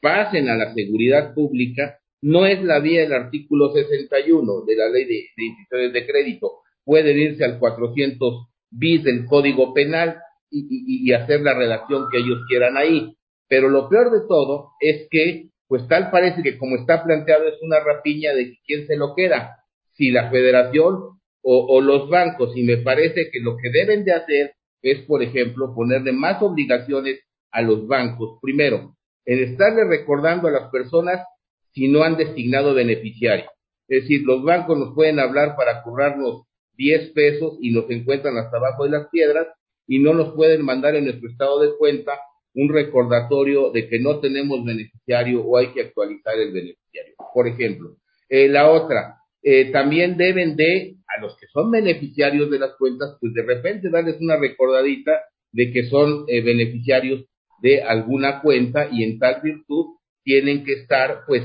pasen 0.00 0.48
a 0.48 0.54
la 0.54 0.72
seguridad 0.72 1.34
pública, 1.34 1.98
no 2.22 2.46
es 2.46 2.62
la 2.62 2.78
vía 2.78 3.00
del 3.00 3.14
artículo 3.14 3.72
61 3.72 4.64
de 4.64 4.76
la 4.76 4.88
ley 4.90 5.06
de, 5.06 5.24
de 5.36 5.44
instituciones 5.44 5.92
de 5.92 6.06
crédito. 6.06 6.52
Pueden 6.84 7.18
irse 7.18 7.44
al 7.44 7.58
400 7.58 8.46
bis 8.70 9.02
del 9.02 9.24
Código 9.24 9.74
Penal 9.74 10.18
y, 10.52 11.12
hacer 11.12 11.40
la 11.40 11.54
redacción 11.54 12.04
que 12.12 12.18
ellos 12.18 12.42
quieran 12.48 12.76
ahí. 12.76 13.16
Pero 13.48 13.68
lo 13.68 13.88
peor 13.88 14.12
de 14.12 14.20
todo 14.28 14.68
es 14.78 15.08
que, 15.10 15.48
pues 15.66 15.88
tal 15.88 16.12
parece 16.12 16.44
que 16.44 16.58
como 16.58 16.76
está 16.76 17.02
planteado 17.02 17.48
es 17.48 17.60
una 17.60 17.80
rapiña 17.80 18.34
de 18.34 18.56
quién 18.64 18.86
se 18.86 18.96
lo 18.96 19.16
queda, 19.16 19.56
si 19.94 20.12
la 20.12 20.30
federación 20.30 21.18
o, 21.42 21.66
o 21.66 21.80
los 21.80 22.08
bancos, 22.08 22.56
y 22.56 22.62
me 22.62 22.76
parece 22.76 23.32
que 23.32 23.40
lo 23.40 23.56
que 23.56 23.70
deben 23.70 24.04
de 24.04 24.12
hacer 24.12 24.54
es, 24.84 25.00
por 25.06 25.22
ejemplo, 25.22 25.74
ponerle 25.74 26.12
más 26.12 26.42
obligaciones 26.42 27.20
a 27.50 27.62
los 27.62 27.86
bancos. 27.86 28.38
Primero, 28.42 28.94
en 29.24 29.38
estarle 29.42 29.84
recordando 29.84 30.48
a 30.48 30.50
las 30.50 30.70
personas 30.70 31.24
si 31.72 31.88
no 31.88 32.02
han 32.02 32.16
designado 32.16 32.74
beneficiario. 32.74 33.46
Es 33.88 34.02
decir, 34.02 34.22
los 34.24 34.42
bancos 34.44 34.78
nos 34.78 34.94
pueden 34.94 35.18
hablar 35.18 35.56
para 35.56 35.82
cobrarnos 35.82 36.44
10 36.76 37.12
pesos 37.12 37.56
y 37.60 37.72
nos 37.72 37.90
encuentran 37.90 38.36
hasta 38.36 38.58
abajo 38.58 38.84
de 38.84 38.90
las 38.90 39.08
piedras 39.08 39.46
y 39.86 40.00
no 40.00 40.12
nos 40.12 40.34
pueden 40.34 40.62
mandar 40.62 40.94
en 40.96 41.04
nuestro 41.04 41.30
estado 41.30 41.60
de 41.60 41.76
cuenta 41.78 42.18
un 42.54 42.68
recordatorio 42.68 43.70
de 43.70 43.88
que 43.88 43.98
no 43.98 44.20
tenemos 44.20 44.64
beneficiario 44.64 45.42
o 45.42 45.56
hay 45.56 45.68
que 45.68 45.80
actualizar 45.80 46.38
el 46.38 46.52
beneficiario. 46.52 47.14
Por 47.32 47.48
ejemplo, 47.48 47.96
eh, 48.28 48.48
la 48.48 48.70
otra, 48.70 49.16
eh, 49.46 49.70
también 49.70 50.16
deben 50.16 50.56
de, 50.56 50.96
a 51.06 51.20
los 51.20 51.36
que 51.36 51.46
son 51.52 51.70
beneficiarios 51.70 52.50
de 52.50 52.58
las 52.58 52.76
cuentas, 52.78 53.16
pues 53.20 53.34
de 53.34 53.42
repente 53.42 53.90
darles 53.90 54.16
una 54.20 54.36
recordadita 54.36 55.20
de 55.52 55.70
que 55.70 55.84
son 55.84 56.24
eh, 56.28 56.40
beneficiarios 56.40 57.26
de 57.60 57.82
alguna 57.82 58.40
cuenta 58.40 58.88
y 58.90 59.04
en 59.04 59.18
tal 59.18 59.42
virtud 59.42 59.96
tienen 60.24 60.64
que 60.64 60.72
estar, 60.72 61.20
pues, 61.26 61.42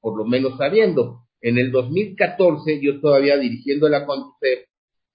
por 0.00 0.18
lo 0.18 0.24
menos 0.24 0.58
sabiendo. 0.58 1.20
En 1.40 1.58
el 1.58 1.70
2014, 1.70 2.80
yo 2.82 3.00
todavía 3.00 3.38
dirigiendo 3.38 3.88
la 3.88 4.04
CONDUCEF, 4.04 4.66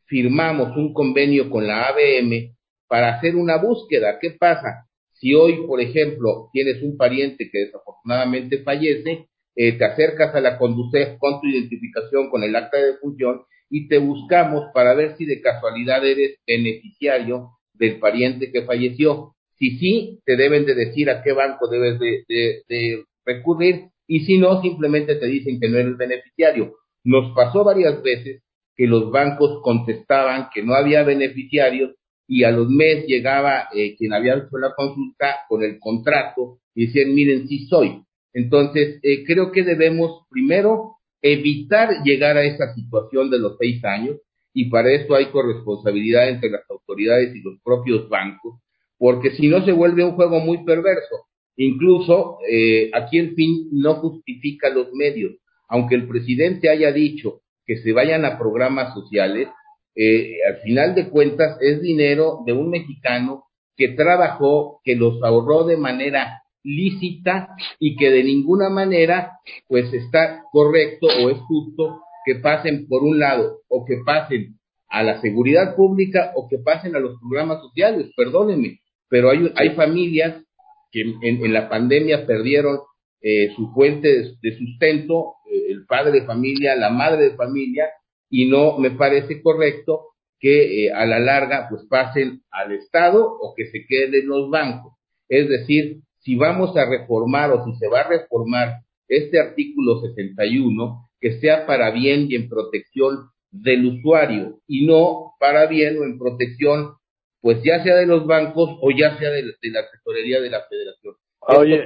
firmamos 0.05 0.77
un 0.77 0.93
convenio 0.93 1.50
con 1.50 1.67
la 1.67 1.89
ABM 1.89 2.55
para 2.88 3.15
hacer 3.15 3.36
una 3.36 3.57
búsqueda. 3.57 4.17
¿Qué 4.19 4.31
pasa? 4.31 4.88
Si 5.13 5.34
hoy, 5.34 5.65
por 5.67 5.81
ejemplo, 5.81 6.50
tienes 6.53 6.81
un 6.81 6.98
pariente 6.98 7.50
que 7.51 7.65
desafortunadamente 7.65 8.63
fallece, 8.63 9.27
eh, 9.55 9.77
te 9.77 9.85
acercas 9.85 10.33
a 10.35 10.41
la 10.41 10.57
conducef 10.57 11.17
con 11.17 11.41
tu 11.41 11.47
identificación, 11.47 12.29
con 12.29 12.43
el 12.43 12.55
acta 12.55 12.77
de 12.77 12.93
defunción 12.93 13.41
y 13.69 13.88
te 13.88 13.97
buscamos 13.97 14.65
para 14.74 14.93
ver 14.93 15.15
si 15.17 15.25
de 15.25 15.41
casualidad 15.41 16.05
eres 16.05 16.38
beneficiario 16.45 17.51
del 17.74 18.00
pariente 18.00 18.51
que 18.51 18.63
falleció. 18.63 19.33
Si 19.57 19.77
sí, 19.77 20.19
te 20.25 20.35
deben 20.35 20.65
de 20.65 20.75
decir 20.75 21.09
a 21.09 21.24
qué 21.24 21.31
banco 21.31 21.67
debes 21.67 22.00
de 22.00 23.05
recurrir 23.25 23.89
y 24.07 24.25
si 24.25 24.38
no, 24.38 24.62
simplemente 24.62 25.15
te 25.15 25.25
dicen 25.25 25.59
que 25.59 25.69
no 25.69 25.77
eres 25.77 25.97
beneficiario. 25.97 26.75
Nos 27.03 27.35
pasó 27.35 27.63
varias 27.63 28.01
veces 28.03 28.43
que 28.75 28.88
los 28.88 29.12
bancos 29.12 29.62
contestaban 29.62 30.50
que 30.53 30.63
no 30.63 30.74
había 30.74 31.03
beneficiarios 31.03 31.95
y 32.27 32.43
a 32.43 32.51
los 32.51 32.69
meses 32.69 33.05
llegaba 33.07 33.67
eh, 33.74 33.95
quien 33.95 34.13
había 34.13 34.35
hecho 34.35 34.57
la 34.57 34.74
consulta 34.75 35.38
con 35.47 35.63
el 35.63 35.79
contrato 35.79 36.59
y 36.74 36.88
decían, 36.88 37.13
miren, 37.13 37.47
sí 37.47 37.67
soy. 37.67 38.01
Entonces, 38.36 39.00
eh, 39.01 39.24
creo 39.24 39.54
que 39.54 39.63
debemos 39.63 40.27
primero 40.30 40.98
evitar 41.22 42.04
llegar 42.04 42.36
a 42.36 42.44
esa 42.44 42.75
situación 42.75 43.32
de 43.32 43.39
los 43.39 43.56
seis 43.58 43.84
años 43.86 44.18
y 44.54 44.70
para 44.70 44.92
esto 44.92 45.15
hay 45.15 45.27
corresponsabilidad 45.27 46.27
entre 46.27 46.50
las 46.50 46.70
autoridades 46.70 47.34
y 47.34 47.42
los 47.42 47.56
propios 47.63 48.10
bancos, 48.10 48.60
porque 48.98 49.32
si 49.32 49.48
no 49.48 49.63
se 49.63 49.72
vuelve 49.72 50.04
un 50.04 50.15
juego 50.15 50.39
muy 50.42 50.65
perverso. 50.65 51.15
Incluso 51.56 52.39
eh, 52.50 52.92
aquí 52.94 53.18
el 53.20 53.36
fin 53.36 53.70
no 53.72 53.96
justifica 53.96 54.70
los 54.70 54.92
medios. 54.92 55.38
Aunque 55.70 55.96
el 55.96 56.06
presidente 56.06 56.70
haya 56.70 56.92
dicho 56.92 57.42
que 57.65 57.77
se 57.77 57.94
vayan 57.94 58.25
a 58.25 58.38
programas 58.38 58.94
sociales, 58.94 59.48
eh, 59.96 60.39
al 60.46 60.58
final 60.58 60.94
de 60.94 61.10
cuentas 61.10 61.58
es 61.62 61.82
dinero 61.82 62.39
de 62.46 62.51
un 62.51 62.70
mexicano 62.70 63.46
que 63.77 63.89
trabajó, 63.89 64.82
que 64.84 64.96
los 64.96 65.24
ahorró 65.24 65.63
de 65.63 65.77
manera 65.77 66.42
lícita 66.65 67.55
y 67.79 67.95
que 67.95 68.10
de 68.10 68.24
ninguna 68.24 68.69
manera 68.69 69.39
pues 69.67 69.93
está 69.93 70.43
correcto 70.51 71.07
o 71.07 71.29
es 71.29 71.38
justo 71.41 72.01
que 72.25 72.36
pasen 72.36 72.88
por 72.88 73.03
un 73.03 73.19
lado 73.19 73.60
o 73.69 73.86
que 73.86 73.98
pasen 74.05 74.57
a 74.89 75.03
la 75.03 75.22
seguridad 75.22 75.75
pública 75.75 76.31
o 76.36 76.48
que 76.50 76.57
pasen 76.57 76.95
a 76.95 77.00
los 77.00 77.19
programas 77.19 77.62
sociales, 77.62 78.12
perdónenme, 78.17 78.79
pero 79.10 79.29
hay, 79.29 79.51
hay 79.55 79.75
familias 79.75 80.43
que 80.91 81.01
en, 81.01 81.53
la 81.53 81.69
pandemia 81.69 82.25
perdieron 82.25 82.79
eh, 83.22 83.53
su 83.55 83.72
fuente 83.74 84.36
de, 84.41 84.57
sustento, 84.57 85.34
eh, 85.51 85.72
el 85.72 85.86
padre 85.86 86.22
de 86.22 86.25
familia, 86.25 86.75
la 86.75 86.89
madre 86.89 87.29
de 87.29 87.36
familia, 87.36 87.89
y 88.29 88.50
no 88.50 88.77
me 88.77 88.91
parece 88.91 89.41
correcto 89.41 90.07
que 90.39 90.86
eh, 90.86 90.93
a 90.93 91.05
la 91.05 91.19
larga 91.19 91.67
pues 91.69 91.84
pasen 91.89 92.41
al 92.51 92.72
Estado 92.72 93.25
o 93.25 93.53
que 93.55 93.65
se 93.72 93.86
queden 93.88 94.15
en 94.15 94.27
los 94.27 94.50
bancos. 94.50 94.93
Es 95.27 95.50
decir, 95.50 96.01
si 96.25 96.36
vamos 96.36 96.75
a 96.75 96.89
reformar 96.89 97.51
o 97.51 97.63
si 97.63 97.75
se 97.75 97.88
va 97.88 98.01
a 98.01 98.08
reformar 98.08 98.82
este 99.08 99.39
artículo 99.39 100.01
61, 100.01 101.08
que 101.22 101.39
sea 101.39 101.67
para 101.67 101.91
bien 101.91 102.25
y 102.27 102.36
en 102.36 102.50
protección 102.50 103.29
del 103.51 103.86
usuario 103.86 104.60
y 104.67 104.88
no 104.88 105.36
para 105.39 105.67
bien 105.67 106.00
o 106.00 106.03
en 106.03 106.17
protección, 106.17 106.96
pues 107.41 107.62
ya 107.63 107.84
sea 107.84 107.96
de 107.96 108.08
los 108.08 108.25
bancos 108.25 108.72
o 108.82 108.89
ya 108.89 109.17
sea 109.20 109.29
de, 109.29 109.44
la 109.44 109.89
tesorería 109.91 110.41
de 110.41 110.50
la 110.50 110.63
federación. 110.67 111.15
Oye, 111.41 111.84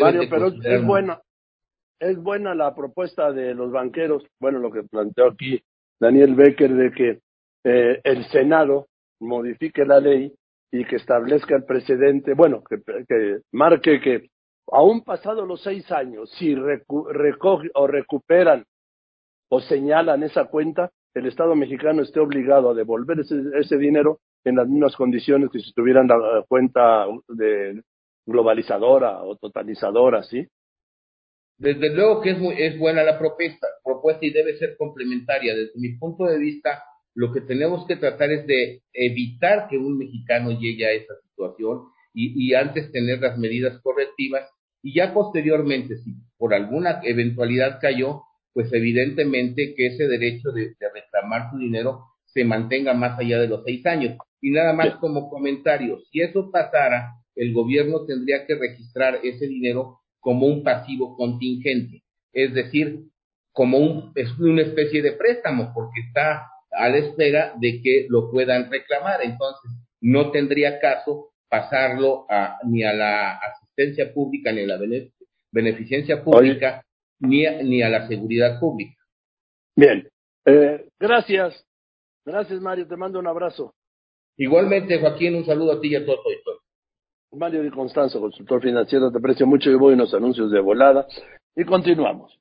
Mario, 0.00 0.22
pero 0.30 0.48
es 0.48 0.84
buena, 0.84 1.20
es 2.00 2.16
buena 2.16 2.54
la 2.54 2.74
propuesta 2.74 3.30
de 3.30 3.54
los 3.54 3.70
banqueros, 3.70 4.24
bueno, 4.40 4.58
lo 4.58 4.72
que 4.72 4.84
planteó 4.84 5.26
aquí 5.26 5.62
Daniel 6.00 6.34
Becker 6.34 6.72
de 6.72 6.92
que 6.92 7.20
eh, 7.64 8.00
el 8.02 8.24
Senado 8.30 8.88
modifique 9.20 9.84
la 9.84 10.00
ley 10.00 10.32
y 10.72 10.86
que 10.86 10.96
establezca 10.96 11.54
el 11.54 11.64
precedente, 11.64 12.32
bueno, 12.32 12.64
que, 12.64 13.40
marque 13.52 14.00
que 14.00 14.30
aún 14.68 15.04
pasados 15.04 15.46
los 15.46 15.62
seis 15.62 15.92
años, 15.92 16.30
si 16.38 16.54
recoge 16.54 17.68
o 17.74 17.86
recuperan 17.86 18.64
o 19.50 19.60
señalan 19.60 20.22
esa 20.22 20.46
cuenta, 20.46 20.90
el 21.14 21.26
Estado 21.26 21.54
mexicano 21.54 22.00
esté 22.00 22.20
obligado 22.20 22.70
a 22.70 22.74
devolver 22.74 23.18
ese, 23.20 23.76
dinero 23.76 24.20
en 24.44 24.56
las 24.56 24.66
mismas 24.66 24.96
condiciones 24.96 25.50
que 25.50 25.60
si 25.60 25.74
tuvieran 25.74 26.08
la 26.08 26.42
cuenta 26.48 27.06
de 27.28 27.82
globalizadora 28.24 29.22
o 29.22 29.36
totalizadora, 29.36 30.22
¿sí? 30.22 30.48
Desde 31.58 31.94
luego 31.94 32.22
que 32.22 32.30
es, 32.30 32.38
muy, 32.38 32.54
es 32.56 32.78
buena 32.78 33.02
la 33.02 33.18
propuesta, 33.18 33.66
propuesta 33.84 34.24
y 34.24 34.32
debe 34.32 34.56
ser 34.56 34.76
complementaria. 34.78 35.54
Desde 35.54 35.78
mi 35.78 35.96
punto 35.98 36.24
de 36.24 36.38
vista, 36.38 36.82
lo 37.14 37.32
que 37.32 37.40
tenemos 37.40 37.86
que 37.86 37.96
tratar 37.96 38.30
es 38.32 38.46
de 38.46 38.82
evitar 38.92 39.68
que 39.68 39.76
un 39.76 39.98
mexicano 39.98 40.58
llegue 40.58 40.86
a 40.86 40.92
esa 40.92 41.14
situación 41.22 41.82
y, 42.14 42.52
antes 42.54 42.92
tener 42.92 43.20
las 43.20 43.38
medidas 43.38 43.80
correctivas 43.82 44.48
y 44.82 44.94
ya 44.94 45.14
posteriormente, 45.14 45.96
si 45.98 46.14
por 46.36 46.54
alguna 46.54 47.00
eventualidad 47.04 47.78
cayó, 47.80 48.22
pues 48.52 48.72
evidentemente 48.72 49.74
que 49.74 49.86
ese 49.86 50.08
derecho 50.08 50.50
de, 50.50 50.74
reclamar 50.92 51.50
su 51.50 51.58
dinero 51.58 52.00
se 52.26 52.44
mantenga 52.44 52.92
más 52.92 53.18
allá 53.18 53.40
de 53.40 53.48
los 53.48 53.62
seis 53.64 53.86
años. 53.86 54.16
Y 54.40 54.50
nada 54.50 54.72
más 54.72 54.96
como 54.96 55.30
comentario, 55.30 56.00
si 56.10 56.20
eso 56.20 56.50
pasara, 56.50 57.12
el 57.36 57.52
gobierno 57.52 58.04
tendría 58.04 58.44
que 58.46 58.56
registrar 58.56 59.20
ese 59.22 59.46
dinero 59.46 60.00
como 60.18 60.46
un 60.46 60.62
pasivo 60.62 61.16
contingente, 61.16 62.02
es 62.32 62.52
decir, 62.52 63.04
como 63.52 63.78
un, 63.78 64.12
es 64.14 64.36
una 64.38 64.62
especie 64.62 65.02
de 65.02 65.12
préstamo, 65.12 65.72
porque 65.74 66.00
está 66.06 66.51
a 66.82 66.88
la 66.88 66.98
espera 66.98 67.54
de 67.60 67.80
que 67.80 68.06
lo 68.08 68.30
puedan 68.30 68.70
reclamar. 68.70 69.22
Entonces, 69.22 69.70
no 70.00 70.30
tendría 70.32 70.80
caso 70.80 71.30
pasarlo 71.48 72.26
a, 72.28 72.58
ni 72.64 72.82
a 72.82 72.92
la 72.92 73.38
asistencia 73.38 74.12
pública, 74.12 74.52
ni 74.52 74.62
a 74.62 74.66
la 74.66 74.78
beneficencia 75.52 76.24
pública, 76.24 76.82
ni 77.20 77.46
a, 77.46 77.62
ni 77.62 77.82
a 77.82 77.88
la 77.88 78.08
seguridad 78.08 78.58
pública. 78.58 78.96
Bien, 79.76 80.08
eh, 80.44 80.88
gracias. 80.98 81.64
Gracias, 82.24 82.60
Mario. 82.60 82.86
Te 82.86 82.96
mando 82.96 83.18
un 83.18 83.26
abrazo. 83.26 83.74
Igualmente, 84.36 84.98
Joaquín, 84.98 85.36
un 85.36 85.44
saludo 85.44 85.72
a 85.72 85.80
ti 85.80 85.88
y 85.88 85.96
a 85.96 86.04
todo 86.04 86.16
tu 86.22 87.36
Mario 87.36 87.62
Di 87.62 87.70
Constanzo, 87.70 88.20
consultor 88.20 88.60
financiero, 88.60 89.10
te 89.10 89.18
aprecio 89.18 89.46
mucho 89.46 89.70
y 89.70 89.74
voy 89.74 89.94
unos 89.94 90.12
anuncios 90.12 90.50
de 90.50 90.60
volada 90.60 91.06
y 91.56 91.64
continuamos. 91.64 92.38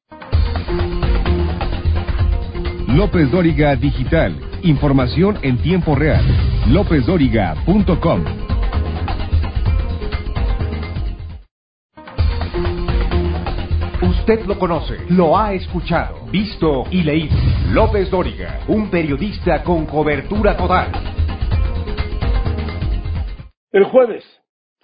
López 2.96 3.32
Dóriga 3.32 3.74
Digital. 3.78 4.36
Información 4.64 5.38
en 5.44 5.58
tiempo 5.62 5.96
real. 5.96 6.26
LópezDóriga.com. 6.68 8.26
Usted 14.04 14.46
lo 14.46 14.60
conoce, 14.60 14.98
lo 15.10 15.38
ha 15.38 15.54
escuchado, 15.54 16.26
visto 16.32 16.84
y 16.92 17.04
leído. 17.04 17.36
López 17.72 18.12
Dóriga, 18.12 18.60
un 18.68 18.92
periodista 18.92 19.64
con 19.64 19.86
cobertura 19.86 20.58
total. 20.58 20.92
El 23.72 23.86
jueves 23.86 24.26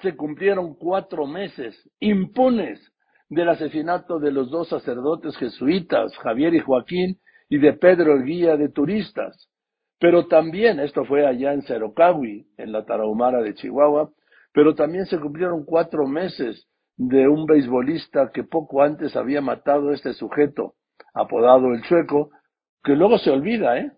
se 0.02 0.16
cumplieron 0.16 0.76
cuatro 0.76 1.28
meses 1.28 1.76
impunes 2.00 2.80
del 3.28 3.50
asesinato 3.50 4.18
de 4.18 4.32
los 4.32 4.50
dos 4.50 4.70
sacerdotes 4.70 5.36
jesuitas, 5.36 6.18
Javier 6.20 6.56
y 6.56 6.62
Joaquín, 6.62 7.20
y 7.50 7.58
de 7.58 7.74
Pedro 7.74 8.14
el 8.14 8.24
guía 8.24 8.58
de 8.58 8.70
turistas. 8.70 9.50
Pero 10.00 10.28
también, 10.28 10.80
esto 10.80 11.06
fue 11.06 11.26
allá 11.26 11.54
en 11.54 11.64
Cerocahui, 11.64 12.48
en 12.58 12.72
la 12.72 12.86
Tarahumara 12.86 13.42
de 13.42 13.56
Chihuahua, 13.56 14.12
pero 14.54 14.76
también 14.76 15.06
se 15.06 15.20
cumplieron 15.20 15.66
cuatro 15.66 16.08
meses 16.08 16.68
de 16.98 17.28
un 17.28 17.46
beisbolista 17.46 18.32
que 18.34 18.44
poco 18.44 18.82
antes 18.82 19.16
había 19.16 19.42
matado 19.42 19.90
a 19.90 19.94
este 19.94 20.14
sujeto, 20.14 20.76
apodado 21.14 21.74
el 21.74 21.82
Chueco, 21.84 22.32
que 22.84 22.96
luego 22.96 23.18
se 23.18 23.30
olvida, 23.30 23.78
¿eh? 23.80 23.92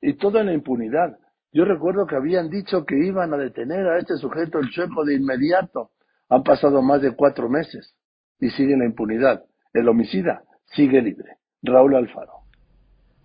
Y 0.00 0.14
todo 0.14 0.38
en 0.38 0.46
la 0.46 0.54
impunidad. 0.54 1.18
Yo 1.52 1.64
recuerdo 1.64 2.06
que 2.06 2.16
habían 2.16 2.50
dicho 2.50 2.84
que 2.84 2.96
iban 2.96 3.32
a 3.34 3.36
detener 3.36 3.86
a 3.86 3.98
este 3.98 4.16
sujeto, 4.16 4.58
el 4.58 4.70
Chueco, 4.70 5.04
de 5.04 5.14
inmediato. 5.14 5.90
Han 6.28 6.42
pasado 6.42 6.82
más 6.82 7.02
de 7.02 7.14
cuatro 7.16 7.48
meses 7.48 7.94
y 8.38 8.50
sigue 8.50 8.76
la 8.76 8.84
impunidad. 8.84 9.44
El 9.72 9.88
homicida 9.88 10.42
sigue 10.66 11.00
libre. 11.02 11.36
Raúl 11.62 11.96
Alfaro. 11.96 12.37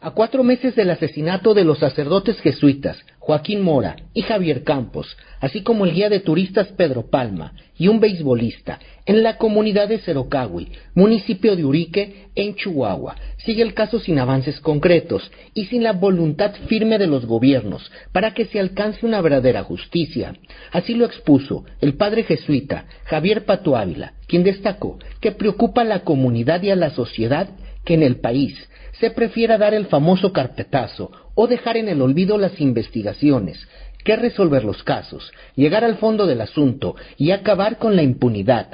A 0.06 0.12
cuatro 0.12 0.44
meses 0.44 0.76
del 0.76 0.90
asesinato 0.90 1.54
de 1.54 1.64
los 1.64 1.80
sacerdotes 1.80 2.38
jesuitas 2.42 2.98
Joaquín 3.20 3.62
Mora 3.62 3.96
y 4.14 4.24
Javier 4.24 4.66
Campos, 4.66 5.16
así 5.40 5.64
como 5.64 5.86
el 5.86 5.94
guía 5.94 6.10
de 6.10 6.20
turistas 6.20 6.68
Pedro 6.74 7.10
Palma 7.10 7.54
y 7.78 7.88
un 7.88 8.02
beisbolista, 8.02 8.80
en 9.06 9.24
la 9.24 9.38
comunidad 9.38 9.88
de 9.88 10.00
Cerocahui, 10.00 10.74
municipio 10.94 11.56
de 11.56 11.64
Urique, 11.64 12.28
en 12.36 12.54
Chihuahua, 12.56 13.16
sigue 13.46 13.62
el 13.64 13.74
caso 13.74 13.98
sin 13.98 14.20
avances 14.20 14.60
concretos 14.60 15.32
y 15.54 15.68
sin 15.68 15.84
la 15.84 15.94
voluntad 15.94 16.54
firme 16.68 16.98
de 16.98 17.08
los 17.08 17.26
gobiernos 17.26 17.90
para 18.12 18.34
que 18.34 18.44
se 18.48 18.60
alcance 18.60 19.06
una 19.06 19.22
verdadera 19.22 19.64
justicia. 19.64 20.34
Así 20.74 20.96
lo 20.96 21.06
expuso 21.06 21.64
el 21.80 21.94
padre 21.94 22.24
jesuita 22.24 22.88
Javier 23.06 23.46
Pato 23.46 23.78
Ávila, 23.78 24.16
quien 24.28 24.44
destacó 24.44 25.00
que 25.22 25.32
preocupa 25.32 25.80
a 25.80 25.86
la 25.86 26.02
comunidad 26.02 26.62
y 26.62 26.72
a 26.72 26.76
la 26.76 26.90
sociedad 26.90 27.48
que 27.86 27.94
en 27.94 28.04
el 28.04 28.18
país 28.18 28.58
se 29.00 29.12
prefiera 29.12 29.58
dar 29.58 29.74
el 29.74 29.88
famoso 29.88 30.32
carpetazo 30.34 31.12
o 31.36 31.48
dejar 31.48 31.78
en 31.78 31.90
el 31.90 32.02
olvido 32.02 32.38
las 32.38 32.60
investigaciones, 32.60 33.68
que 34.04 34.16
resolver 34.16 34.64
los 34.64 34.84
casos, 34.84 35.32
llegar 35.56 35.84
al 35.84 35.98
fondo 35.98 36.26
del 36.26 36.42
asunto 36.42 36.96
y 37.18 37.32
acabar 37.32 37.78
con 37.78 37.96
la 37.96 38.04
impunidad. 38.04 38.68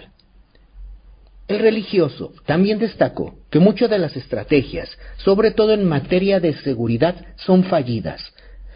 El 1.48 1.60
religioso 1.60 2.34
también 2.46 2.78
destacó 2.78 3.36
que 3.50 3.60
muchas 3.60 3.90
de 3.90 3.98
las 3.98 4.16
estrategias, 4.16 4.90
sobre 5.18 5.52
todo 5.52 5.74
en 5.74 5.86
materia 5.86 6.40
de 6.40 6.54
seguridad, 6.54 7.16
son 7.38 7.64
fallidas, 7.64 8.22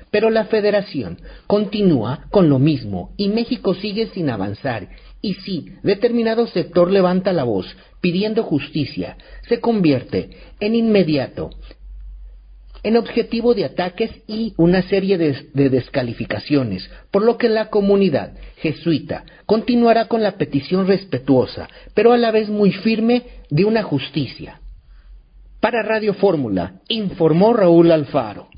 pero 0.10 0.30
la 0.30 0.46
federación 0.46 1.20
continúa 1.48 2.26
con 2.32 2.50
lo 2.50 2.60
mismo 2.60 3.14
y 3.18 3.30
México 3.30 3.74
sigue 3.74 4.08
sin 4.14 4.30
avanzar 4.30 4.90
y 5.24 5.36
si 5.36 5.72
determinado 5.82 6.46
sector 6.46 6.92
levanta 6.92 7.34
la 7.34 7.46
voz 7.46 7.66
pidiendo 8.02 8.44
justicia, 8.44 9.18
se 9.48 9.60
convierte 9.60 10.30
en 10.60 10.76
inmediato 10.76 11.50
en 12.84 12.98
objetivo 12.98 13.54
de 13.54 13.64
ataques 13.64 14.12
y 14.28 14.54
una 14.58 14.82
serie 14.82 15.18
de, 15.18 15.70
descalificaciones, 15.70 16.90
por 17.12 17.24
lo 17.24 17.38
que 17.38 17.48
la 17.48 17.70
comunidad 17.70 18.34
jesuita 18.58 19.24
continuará 19.46 20.10
con 20.10 20.22
la 20.22 20.34
petición 20.34 20.86
respetuosa, 20.86 21.70
pero 21.94 22.12
a 22.12 22.18
la 22.18 22.32
vez 22.32 22.50
muy 22.50 22.74
firme 22.74 23.24
de 23.50 23.64
una 23.64 23.84
justicia. 23.84 24.60
Para 25.62 25.82
Radio 25.82 26.14
Fórmula, 26.14 26.82
informó 26.90 27.54
Raúl 27.54 27.90
Alfaro. 27.90 28.50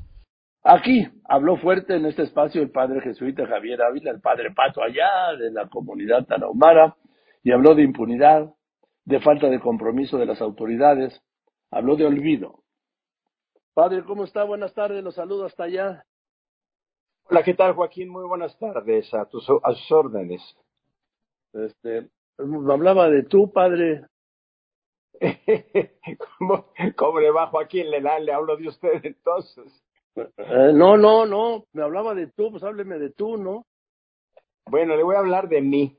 Aquí 0.64 1.06
habló 1.28 1.56
fuerte 1.56 1.96
en 1.96 2.06
este 2.06 2.22
espacio 2.22 2.62
el 2.62 2.70
padre 2.70 3.00
jesuita 3.00 3.46
Javier 3.46 3.82
Ávila, 3.82 4.10
el 4.10 4.20
padre 4.20 4.52
Pato 4.52 4.82
allá 4.82 5.36
de 5.38 5.50
la 5.50 5.68
comunidad 5.68 6.24
tarahumara, 6.26 6.96
y 7.42 7.52
habló 7.52 7.74
de 7.74 7.82
impunidad, 7.82 8.52
de 9.04 9.20
falta 9.20 9.48
de 9.48 9.60
compromiso 9.60 10.18
de 10.18 10.26
las 10.26 10.40
autoridades, 10.40 11.20
habló 11.70 11.96
de 11.96 12.06
olvido. 12.06 12.62
Padre, 13.74 14.04
¿cómo 14.04 14.24
está? 14.24 14.44
Buenas 14.44 14.74
tardes, 14.74 15.02
los 15.04 15.14
saludo 15.14 15.44
hasta 15.44 15.64
allá. 15.64 16.04
Hola, 17.28 17.42
¿qué 17.42 17.54
tal, 17.54 17.74
Joaquín? 17.74 18.08
Muy 18.08 18.26
buenas 18.26 18.56
tardes, 18.58 19.12
a 19.12 19.26
tus, 19.26 19.46
a 19.62 19.72
sus 19.74 19.92
órdenes. 19.92 20.40
Este, 21.52 22.08
hablaba 22.38 23.08
de 23.08 23.24
tú, 23.24 23.52
padre. 23.52 24.06
¿Cómo, 26.38 26.72
¿Cómo, 26.96 27.20
le 27.20 27.30
va, 27.30 27.48
Joaquín? 27.48 27.90
Le, 27.90 28.00
le 28.00 28.32
hablo 28.32 28.56
de 28.56 28.68
usted 28.68 29.04
entonces. 29.04 29.85
Eh, 30.16 30.72
no, 30.72 30.96
no, 30.96 31.26
no, 31.26 31.64
me 31.72 31.82
hablaba 31.82 32.14
de 32.14 32.28
tú, 32.28 32.50
pues 32.50 32.62
hábleme 32.62 32.98
de 32.98 33.10
tú, 33.10 33.36
¿no? 33.36 33.66
Bueno, 34.68 34.96
le 34.96 35.02
voy 35.02 35.14
a 35.14 35.20
hablar 35.20 35.48
de 35.48 35.60
mí. 35.60 35.96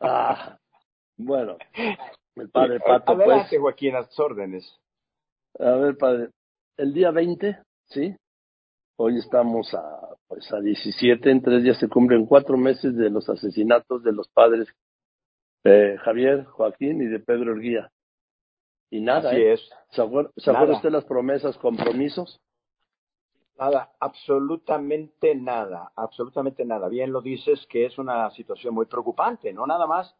ah, 0.00 0.58
bueno, 1.16 1.56
el 2.36 2.50
padre 2.50 2.80
Pato. 2.80 3.12
Adelante, 3.12 3.48
pues, 3.50 3.60
Joaquín, 3.60 3.96
a 3.96 4.04
sus 4.04 4.20
órdenes. 4.20 4.78
A 5.58 5.70
ver, 5.76 5.96
padre, 5.96 6.30
el 6.76 6.92
día 6.92 7.10
20, 7.10 7.58
¿sí? 7.86 8.14
Hoy 8.96 9.18
estamos 9.18 9.72
a, 9.74 10.14
pues 10.28 10.52
a 10.52 10.60
17, 10.60 11.30
en 11.30 11.42
tres 11.42 11.62
días 11.64 11.78
se 11.78 11.88
cumplen 11.88 12.26
cuatro 12.26 12.56
meses 12.56 12.94
de 12.94 13.10
los 13.10 13.28
asesinatos 13.28 14.04
de 14.04 14.12
los 14.12 14.28
padres 14.28 14.68
eh, 15.64 15.96
Javier, 16.02 16.44
Joaquín 16.44 17.00
y 17.00 17.06
de 17.06 17.18
Pedro 17.18 17.52
Erguía. 17.52 17.90
Y 18.90 19.00
nada, 19.00 19.30
Así 19.30 19.40
¿eh? 19.40 19.52
es. 19.54 19.70
¿Se 19.90 20.02
acuerda, 20.02 20.30
¿se 20.36 20.50
acuerda 20.50 20.76
usted 20.76 20.90
las 20.90 21.04
promesas, 21.04 21.56
compromisos? 21.56 22.40
Nada, 23.58 23.92
absolutamente 24.00 25.34
nada, 25.34 25.92
absolutamente 25.94 26.64
nada. 26.64 26.88
Bien 26.88 27.12
lo 27.12 27.20
dices 27.20 27.66
que 27.68 27.86
es 27.86 27.98
una 27.98 28.30
situación 28.30 28.74
muy 28.74 28.86
preocupante, 28.86 29.52
no 29.52 29.66
nada 29.66 29.86
más 29.86 30.14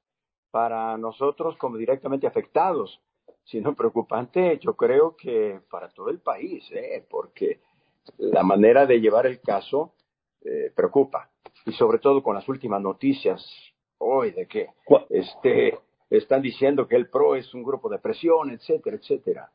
para 0.53 0.97
nosotros 0.97 1.57
como 1.57 1.77
directamente 1.77 2.29
afectados, 2.29 3.01
sino 3.43 3.75
preocupante 3.75 4.59
yo 4.61 4.75
creo 4.75 5.17
que 5.17 5.61
para 5.69 5.89
todo 5.89 6.11
el 6.11 6.21
país, 6.21 6.65
¿eh? 6.71 7.05
porque 7.11 7.61
la 8.19 8.45
manera 8.45 8.87
de 8.87 9.01
llevar 9.01 9.27
el 9.27 9.41
caso 9.41 9.95
eh, 10.45 10.71
preocupa 10.75 11.31
y 11.67 11.73
sobre 11.73 11.99
todo 11.99 12.23
con 12.23 12.37
las 12.37 12.49
últimas 12.49 12.81
noticias 12.81 13.45
hoy 13.99 14.31
de 14.31 14.47
que 14.47 14.69
este 15.11 15.79
están 16.11 16.43
diciendo 16.43 16.87
que 16.87 16.97
el 16.97 17.09
PRO 17.09 17.35
es 17.35 17.53
un 17.55 17.65
grupo 17.65 17.89
de 17.89 17.99
presión, 17.99 18.51
etcétera, 18.51 18.97
etcétera. 18.97 19.51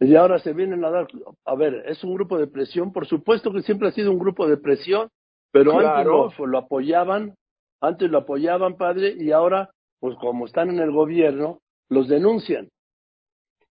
Y 0.00 0.14
ahora 0.16 0.38
se 0.38 0.52
vienen 0.52 0.84
a 0.84 0.90
dar, 0.90 1.06
a 1.44 1.54
ver, 1.54 1.84
es 1.86 2.02
un 2.04 2.14
grupo 2.14 2.36
de 2.38 2.46
presión, 2.46 2.92
por 2.92 3.06
supuesto 3.06 3.52
que 3.52 3.62
siempre 3.62 3.88
ha 3.88 3.92
sido 3.92 4.10
un 4.10 4.18
grupo 4.18 4.46
de 4.48 4.56
presión, 4.56 5.08
pero 5.52 5.72
Claro. 5.78 6.24
antes 6.24 6.38
lo, 6.38 6.46
lo 6.46 6.58
apoyaban, 6.58 7.34
antes 7.80 8.10
lo 8.10 8.18
apoyaban, 8.18 8.76
padre, 8.76 9.14
y 9.16 9.30
ahora, 9.30 9.70
pues 10.00 10.16
como 10.18 10.46
están 10.46 10.70
en 10.70 10.80
el 10.80 10.90
gobierno, 10.90 11.60
los 11.88 12.08
denuncian. 12.08 12.68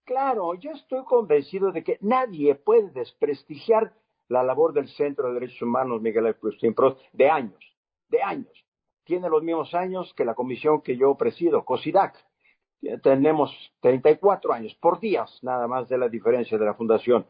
Claro, 0.06 0.54
yo 0.56 0.72
estoy 0.72 1.04
convencido 1.06 1.72
de 1.72 1.84
que 1.84 1.98
nadie 2.02 2.56
puede 2.56 2.90
desprestigiar 2.92 3.94
la 4.30 4.44
labor 4.44 4.74
del 4.74 4.88
Centro 4.90 5.28
de 5.28 5.36
Derechos 5.36 5.62
Humanos 5.62 6.02
Miguel 6.02 6.28
Agustín 6.28 6.74
Prost 6.74 7.00
de 7.14 7.30
años, 7.30 7.60
de 8.10 8.22
años. 8.22 8.66
Tiene 9.06 9.30
los 9.30 9.44
mismos 9.44 9.74
años 9.74 10.14
que 10.16 10.26
la 10.26 10.34
comisión 10.34 10.82
que 10.82 10.98
yo 10.98 11.16
presido, 11.16 11.64
COSIDAC. 11.66 12.16
Tenemos 13.02 13.52
34 13.82 14.54
años 14.54 14.76
por 14.76 15.00
días, 15.00 15.40
nada 15.42 15.68
más 15.68 15.88
de 15.88 15.98
la 15.98 16.10
diferencia 16.10 16.58
de 16.58 16.66
la 16.66 16.74
fundación. 16.74 17.26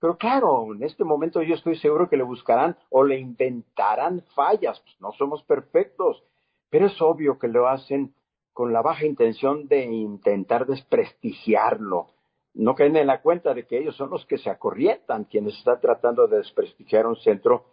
Pero 0.00 0.18
claro, 0.18 0.74
en 0.74 0.82
este 0.82 1.04
momento 1.04 1.42
yo 1.42 1.54
estoy 1.54 1.76
seguro 1.76 2.08
que 2.08 2.16
le 2.16 2.22
buscarán 2.22 2.76
o 2.90 3.04
le 3.04 3.18
inventarán 3.18 4.22
fallas. 4.34 4.80
Pues 4.80 5.00
no 5.00 5.12
somos 5.12 5.42
perfectos, 5.44 6.22
pero 6.68 6.86
es 6.86 7.00
obvio 7.00 7.38
que 7.38 7.48
lo 7.48 7.68
hacen 7.68 8.14
con 8.52 8.72
la 8.72 8.82
baja 8.82 9.06
intención 9.06 9.68
de 9.68 9.84
intentar 9.84 10.66
desprestigiarlo. 10.66 12.08
No 12.54 12.74
caen 12.74 12.96
en 12.96 13.06
la 13.06 13.20
cuenta 13.20 13.54
de 13.54 13.66
que 13.66 13.78
ellos 13.78 13.96
son 13.96 14.10
los 14.10 14.24
que 14.26 14.38
se 14.38 14.50
acorrientan, 14.50 15.24
quienes 15.24 15.58
están 15.58 15.80
tratando 15.80 16.26
de 16.26 16.38
desprestigiar 16.38 17.06
un 17.06 17.16
centro, 17.16 17.66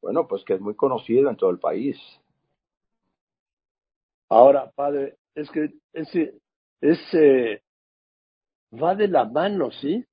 bueno, 0.00 0.26
pues 0.26 0.44
que 0.44 0.54
es 0.54 0.60
muy 0.60 0.74
conocido 0.74 1.28
en 1.28 1.36
todo 1.36 1.50
el 1.50 1.58
país. 1.58 1.98
Ahora, 4.30 4.70
padre, 4.70 5.18
es 5.34 5.50
que 5.50 5.74
ese 6.80 7.62
va 8.72 8.94
de 8.94 9.08
la 9.08 9.24
mano, 9.24 9.70
¿sí? 9.70 10.04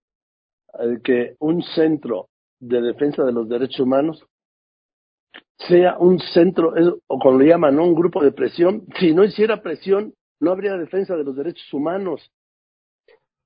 Que 1.03 1.35
un 1.39 1.61
centro 1.63 2.29
de 2.59 2.81
defensa 2.81 3.23
de 3.23 3.31
los 3.31 3.47
derechos 3.47 3.79
humanos 3.79 4.25
sea 5.67 5.97
un 5.97 6.19
centro, 6.19 6.75
es- 6.75 6.93
o 7.07 7.19
como 7.19 7.39
le 7.39 7.47
llaman, 7.47 7.75
¿no? 7.75 7.83
un 7.83 7.95
grupo 7.95 8.23
de 8.23 8.31
presión. 8.31 8.85
Si 8.99 9.13
no 9.13 9.23
hiciera 9.23 9.61
presión, 9.61 10.13
no 10.39 10.51
habría 10.51 10.77
defensa 10.77 11.15
de 11.15 11.23
los 11.23 11.35
derechos 11.35 11.73
humanos. 11.73 12.31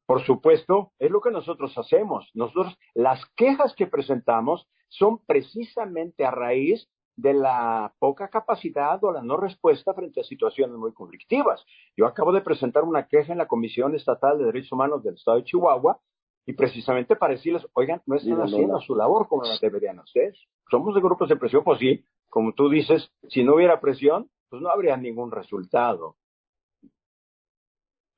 Por 0.05 0.25
supuesto, 0.25 0.91
es 0.99 1.10
lo 1.10 1.21
que 1.21 1.31
nosotros 1.31 1.77
hacemos. 1.77 2.29
Nosotros, 2.34 2.77
las 2.93 3.21
quejas 3.38 3.73
que 3.75 3.88
presentamos 3.88 4.67
son 4.89 5.19
precisamente 5.25 6.25
a 6.25 6.31
raíz 6.31 6.89
de 7.15 7.34
la 7.34 7.93
poca 8.00 8.30
capacidad 8.30 9.04
o 9.04 9.12
la 9.12 9.21
no 9.21 9.38
respuesta 9.38 9.93
frente 9.93 10.21
a 10.21 10.24
situaciones 10.24 10.76
muy 10.78 10.93
conflictivas. 10.93 11.63
Yo 11.95 12.06
acabo 12.06 12.32
de 12.32 12.41
presentar 12.41 12.84
una 12.84 13.08
queja 13.08 13.32
en 13.32 13.38
la 13.38 13.47
Comisión 13.47 13.95
Estatal 13.95 14.38
de 14.38 14.45
Derechos 14.45 14.71
Humanos 14.71 15.04
del 15.04 15.15
Estado 15.15 15.38
de 15.38 15.43
Chihuahua 15.43 16.00
y 16.45 16.54
precisamente 16.54 17.15
para 17.15 17.34
decirles, 17.34 17.67
oigan, 17.74 18.02
no 18.08 18.15
están 18.15 18.38
haciendo 18.41 18.80
su 18.82 18.95
labor 18.95 19.28
como 19.28 19.43
la 19.43 19.58
deberían 19.62 20.00
hacer. 20.00 20.34
Somos 20.69 20.95
de 20.95 21.02
grupos 21.02 21.30
de 21.30 21.36
presión, 21.36 21.63
pues 21.63 21.80
sí, 21.80 22.04
como 22.30 22.54
tú 22.54 22.69
dices, 22.69 23.12
si 23.30 23.43
no 23.43 23.56
hubiera 23.56 23.80
presión, 23.80 24.30
pues 24.50 24.62
no 24.62 24.69
habría 24.69 24.97
ningún 24.97 25.32
resultado. 25.32 26.15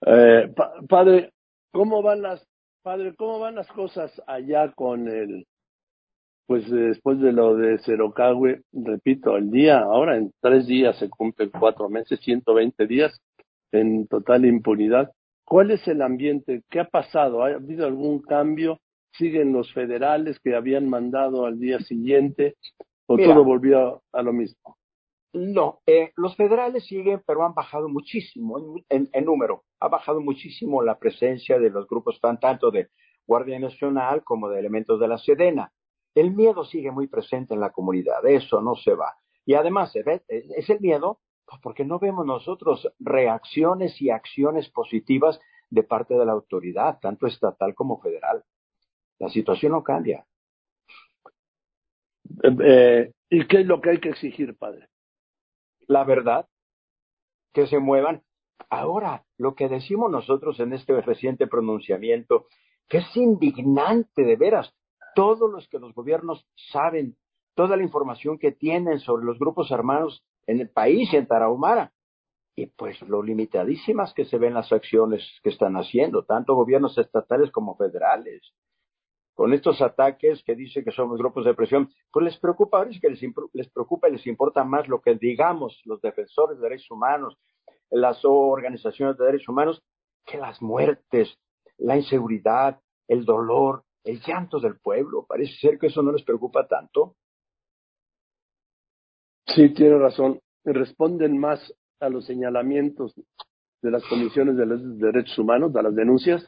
Eh, 0.05 0.53
pa- 0.55 0.73
padre, 0.87 1.33
¿cómo 1.71 2.01
van 2.01 2.21
las, 2.21 2.45
padre, 2.81 3.15
cómo 3.15 3.39
van 3.39 3.55
las 3.55 3.67
cosas 3.71 4.11
allá 4.27 4.71
con 4.73 5.07
el, 5.07 5.47
pues 6.45 6.69
después 6.69 7.19
de 7.19 7.31
lo 7.31 7.55
de 7.55 7.79
Cerocagüe, 7.79 8.61
repito, 8.73 9.37
el 9.37 9.49
día, 9.49 9.79
ahora 9.79 10.17
en 10.17 10.31
tres 10.41 10.67
días 10.67 10.97
se 10.97 11.09
cumplen 11.09 11.51
cuatro 11.57 11.89
meses, 11.89 12.19
120 12.21 12.85
días 12.87 13.17
en 13.71 14.07
total 14.07 14.45
impunidad. 14.45 15.11
¿Cuál 15.45 15.71
es 15.71 15.87
el 15.87 16.01
ambiente? 16.01 16.63
¿Qué 16.69 16.79
ha 16.79 16.87
pasado? 16.89 17.43
¿Ha 17.43 17.49
habido 17.55 17.85
algún 17.85 18.21
cambio? 18.21 18.79
¿Siguen 19.13 19.53
los 19.53 19.71
federales 19.73 20.39
que 20.39 20.55
habían 20.55 20.89
mandado 20.89 21.45
al 21.45 21.59
día 21.59 21.79
siguiente? 21.79 22.55
¿O 23.07 23.15
Mira. 23.17 23.33
todo 23.33 23.43
volvió 23.43 24.01
a 24.11 24.21
lo 24.21 24.33
mismo? 24.33 24.77
No, 25.33 25.79
eh, 25.87 26.11
los 26.15 26.35
federales 26.35 26.85
siguen, 26.85 27.21
pero 27.25 27.43
han 27.43 27.53
bajado 27.55 27.89
muchísimo 27.89 28.59
en, 28.59 28.85
en- 29.01 29.09
en 29.11 29.25
número. 29.25 29.63
Ha 29.79 29.87
bajado 29.87 30.21
muchísimo 30.21 30.83
la 30.83 30.99
presencia 30.99 31.57
de 31.59 31.69
los 31.71 31.87
grupos, 31.87 32.19
tan 32.21 32.39
tanto 32.39 32.69
de 32.69 32.87
Guardia 33.25 33.59
Nacional 33.59 34.23
como 34.23 34.49
de 34.49 34.59
elementos 34.59 34.99
de 34.99 35.07
la 35.07 35.17
Sedena. 35.17 35.71
El 36.15 36.31
miedo 36.31 36.63
sigue 36.65 36.91
muy 36.91 37.07
presente 37.07 37.53
en 37.53 37.59
la 37.59 37.71
comunidad, 37.71 38.25
eso 38.25 38.61
no 38.61 38.75
se 38.75 38.93
va. 38.93 39.13
Y 39.45 39.55
además, 39.55 39.93
es 39.95 40.69
el 40.69 40.79
miedo 40.79 41.19
pues 41.45 41.59
porque 41.61 41.85
no 41.85 41.99
vemos 41.99 42.25
nosotros 42.25 42.87
reacciones 42.99 44.01
y 44.01 44.09
acciones 44.09 44.69
positivas 44.69 45.39
de 45.69 45.83
parte 45.83 46.13
de 46.13 46.25
la 46.25 46.31
autoridad, 46.31 46.99
tanto 46.99 47.27
estatal 47.27 47.73
como 47.75 47.99
federal. 47.99 48.43
La 49.19 49.29
situación 49.29 49.73
no 49.73 49.83
cambia. 49.83 50.25
Eh, 52.43 52.55
eh, 52.63 53.11
¿Y 53.29 53.47
qué 53.47 53.61
es 53.61 53.65
lo 53.65 53.81
que 53.81 53.91
hay 53.91 53.99
que 53.99 54.09
exigir, 54.09 54.57
padre? 54.57 54.87
La 55.87 56.03
verdad, 56.03 56.47
que 57.53 57.67
se 57.67 57.79
muevan. 57.79 58.23
Ahora, 58.69 59.25
lo 59.37 59.55
que 59.55 59.67
decimos 59.67 60.09
nosotros 60.09 60.59
en 60.59 60.73
este 60.73 60.99
reciente 61.01 61.47
pronunciamiento, 61.47 62.47
que 62.87 62.99
es 62.99 63.17
indignante 63.17 64.23
de 64.23 64.35
veras, 64.35 64.73
todos 65.15 65.51
los 65.51 65.67
que 65.67 65.79
los 65.79 65.93
gobiernos 65.93 66.45
saben, 66.71 67.15
toda 67.55 67.77
la 67.77 67.83
información 67.83 68.37
que 68.37 68.51
tienen 68.51 68.99
sobre 68.99 69.25
los 69.25 69.39
grupos 69.39 69.71
armados 69.71 70.23
en 70.47 70.59
el 70.59 70.69
país 70.69 71.11
y 71.13 71.17
en 71.17 71.27
Tarahumara, 71.27 71.93
y 72.55 72.67
pues 72.67 73.01
lo 73.03 73.23
limitadísimas 73.23 74.13
que 74.13 74.25
se 74.25 74.37
ven 74.37 74.53
las 74.53 74.71
acciones 74.71 75.23
que 75.41 75.49
están 75.49 75.75
haciendo, 75.75 76.23
tanto 76.23 76.55
gobiernos 76.55 76.97
estatales 76.97 77.51
como 77.51 77.75
federales. 77.75 78.53
Con 79.33 79.53
estos 79.53 79.81
ataques 79.81 80.43
que 80.43 80.55
dice 80.55 80.83
que 80.83 80.91
somos 80.91 81.17
grupos 81.17 81.45
de 81.45 81.55
presión, 81.55 81.89
pues 82.11 82.25
les 82.25 82.37
preocupa, 82.37 82.83
es 82.83 83.01
que 83.01 83.09
les, 83.09 83.21
les 83.53 83.69
preocupa 83.69 84.07
y 84.07 84.11
les 84.11 84.27
importa 84.27 84.63
más 84.63 84.87
lo 84.87 85.01
que 85.01 85.15
digamos 85.15 85.81
los 85.85 85.99
defensores 86.01 86.59
de 86.59 86.63
derechos 86.63 86.91
humanos, 86.91 87.39
las 87.89 88.23
organizaciones 88.23 89.17
de 89.17 89.25
derechos 89.25 89.49
humanos, 89.49 89.83
que 90.25 90.37
las 90.37 90.61
muertes, 90.61 91.35
la 91.77 91.97
inseguridad, 91.97 92.79
el 93.07 93.25
dolor, 93.25 93.83
el 94.03 94.21
llanto 94.21 94.59
del 94.59 94.79
pueblo. 94.79 95.25
Parece 95.27 95.53
ser 95.55 95.79
que 95.79 95.87
eso 95.87 96.01
no 96.01 96.11
les 96.11 96.23
preocupa 96.23 96.67
tanto. 96.67 97.15
Sí, 99.47 99.73
tiene 99.73 99.97
razón. 99.97 100.39
Responden 100.63 101.37
más 101.37 101.73
a 101.99 102.09
los 102.09 102.25
señalamientos 102.25 103.13
de 103.81 103.91
las 103.91 104.03
comisiones 104.05 104.55
de 104.55 104.65
los 104.65 104.97
derechos 104.97 105.37
humanos, 105.37 105.75
a 105.75 105.81
las 105.81 105.95
denuncias, 105.95 106.45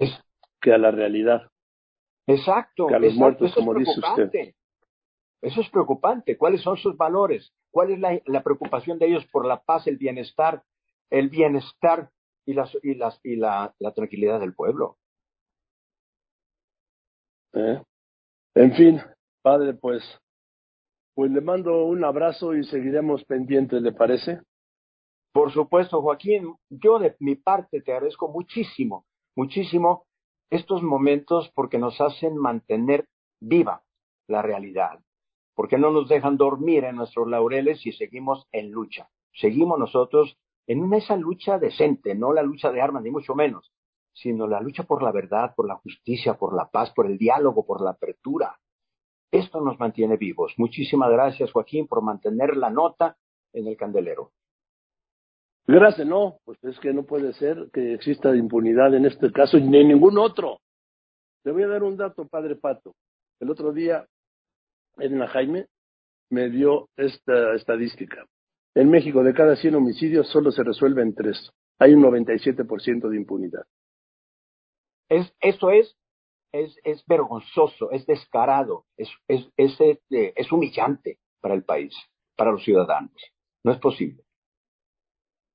que 0.61 0.73
a 0.73 0.77
la 0.77 0.91
realidad. 0.91 1.49
Exacto. 2.27 2.87
Que 2.87 2.95
a 2.95 2.99
los 2.99 3.13
muertos, 3.15 3.53
como 3.53 3.73
dice 3.73 3.91
usted. 3.99 4.53
Eso 5.41 5.61
es 5.61 5.69
preocupante. 5.69 6.37
¿Cuáles 6.37 6.61
son 6.61 6.77
sus 6.77 6.97
valores? 6.97 7.53
¿Cuál 7.69 7.91
es 7.91 7.99
la, 8.25 8.41
preocupación 8.41 8.97
de 8.97 9.07
ellos 9.07 9.25
por 9.31 9.45
la 9.45 9.61
paz, 9.61 9.85
el 9.85 9.97
bienestar, 9.97 10.63
el 11.09 11.29
bienestar 11.29 12.09
y, 12.45 12.53
las, 12.53 12.75
y, 12.81 12.95
las, 12.95 13.19
y 13.23 13.35
la, 13.35 13.75
tranquilidad 13.93 14.39
del 14.39 14.55
pueblo? 14.55 14.97
¿Eh? 17.55 17.81
En 18.55 18.73
fin, 18.73 19.01
padre, 19.41 19.73
pues, 19.73 20.03
pues 21.13 21.31
le 21.31 21.41
mando 21.41 21.85
un 21.85 22.03
abrazo 22.03 22.53
y 22.53 22.63
seguiremos 22.65 23.23
pendientes, 23.23 23.81
¿le 23.81 23.93
parece? 23.93 24.41
Por 25.33 25.51
supuesto, 25.51 26.01
Joaquín, 26.01 26.55
yo 26.69 26.99
de 26.99 27.15
mi 27.19 27.35
parte 27.35 27.81
te 27.81 27.93
agradezco 27.93 28.29
muchísimo, 28.29 29.05
muchísimo 29.35 30.05
estos 30.49 30.83
momentos 30.83 31.51
porque 31.55 31.77
nos 31.77 31.99
hacen 31.99 32.37
mantener 32.37 33.07
viva 33.39 33.83
la 34.27 34.41
realidad, 34.41 34.99
porque 35.53 35.77
no 35.77 35.91
nos 35.91 36.09
dejan 36.09 36.37
dormir 36.37 36.83
en 36.83 36.97
nuestros 36.97 37.27
laureles 37.27 37.85
y 37.85 37.91
seguimos 37.93 38.47
en 38.51 38.71
lucha. 38.71 39.09
Seguimos 39.33 39.79
nosotros 39.79 40.37
en 40.67 40.93
esa 40.93 41.15
lucha 41.15 41.59
decente, 41.59 42.15
no 42.15 42.33
la 42.33 42.43
lucha 42.43 42.71
de 42.71 42.81
armas, 42.81 43.03
ni 43.03 43.11
mucho 43.11 43.35
menos, 43.35 43.71
sino 44.15 44.47
la 44.47 44.61
lucha 44.61 44.83
por 44.83 45.03
la 45.03 45.11
verdad, 45.11 45.53
por 45.55 45.67
la 45.67 45.75
justicia, 45.75 46.35
por 46.35 46.55
la 46.55 46.69
paz, 46.69 46.91
por 46.95 47.05
el 47.05 47.17
diálogo, 47.17 47.65
por 47.65 47.81
la 47.81 47.91
apertura. 47.91 48.57
Esto 49.29 49.59
nos 49.59 49.77
mantiene 49.77 50.15
vivos. 50.15 50.53
Muchísimas 50.57 51.11
gracias, 51.11 51.51
Joaquín, 51.51 51.87
por 51.87 52.01
mantener 52.01 52.55
la 52.55 52.69
nota 52.69 53.17
en 53.53 53.67
el 53.67 53.75
candelero. 53.75 54.31
Gracias, 55.67 56.07
no, 56.07 56.37
pues 56.45 56.63
es 56.63 56.79
que 56.79 56.93
no 56.93 57.03
puede 57.03 57.33
ser 57.33 57.69
que 57.73 57.93
exista 57.93 58.35
impunidad 58.35 58.93
en 58.93 59.05
este 59.05 59.31
caso 59.31 59.57
ni 59.57 59.79
en 59.79 59.89
ningún 59.89 60.17
otro. 60.17 60.59
Le 61.43 61.51
voy 61.51 61.63
a 61.63 61.67
dar 61.67 61.83
un 61.83 61.97
dato, 61.97 62.27
padre 62.27 62.55
Pato. 62.55 62.95
El 63.39 63.49
otro 63.49 63.73
día, 63.73 64.05
Edna 64.97 65.27
Jaime 65.27 65.67
me 66.29 66.49
dio 66.49 66.87
esta 66.95 67.53
estadística. 67.55 68.25
En 68.75 68.89
México, 68.89 69.23
de 69.23 69.33
cada 69.33 69.55
100 69.55 69.75
homicidios, 69.75 70.29
solo 70.29 70.51
se 70.51 70.63
resuelven 70.63 71.13
tres. 71.13 71.51
Hay 71.79 71.93
un 71.93 72.03
97% 72.03 73.09
de 73.09 73.17
impunidad. 73.17 73.65
Es, 75.09 75.33
eso 75.39 75.69
es, 75.69 75.95
es, 76.51 76.77
es 76.83 77.05
vergonzoso, 77.05 77.91
es 77.91 78.05
descarado, 78.05 78.85
es, 78.97 79.09
es, 79.27 79.47
es, 79.57 79.79
este, 79.79 80.39
es 80.39 80.51
humillante 80.51 81.19
para 81.41 81.53
el 81.53 81.63
país, 81.63 81.93
para 82.35 82.51
los 82.51 82.63
ciudadanos. 82.63 83.13
No 83.63 83.71
es 83.71 83.79
posible. 83.79 84.23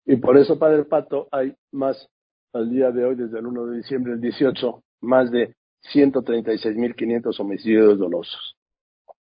Y 0.06 0.16
por 0.16 0.36
eso, 0.36 0.58
Padre 0.58 0.84
Pato, 0.84 1.28
hay 1.30 1.54
más 1.72 2.08
al 2.52 2.70
día 2.70 2.90
de 2.90 3.04
hoy, 3.04 3.14
desde 3.14 3.38
el 3.38 3.46
1 3.46 3.66
de 3.66 3.76
diciembre 3.78 4.12
del 4.12 4.20
18, 4.20 4.82
más 5.02 5.30
de 5.30 5.54
136.500 5.92 7.40
homicidios 7.40 7.98
dolosos. 7.98 8.56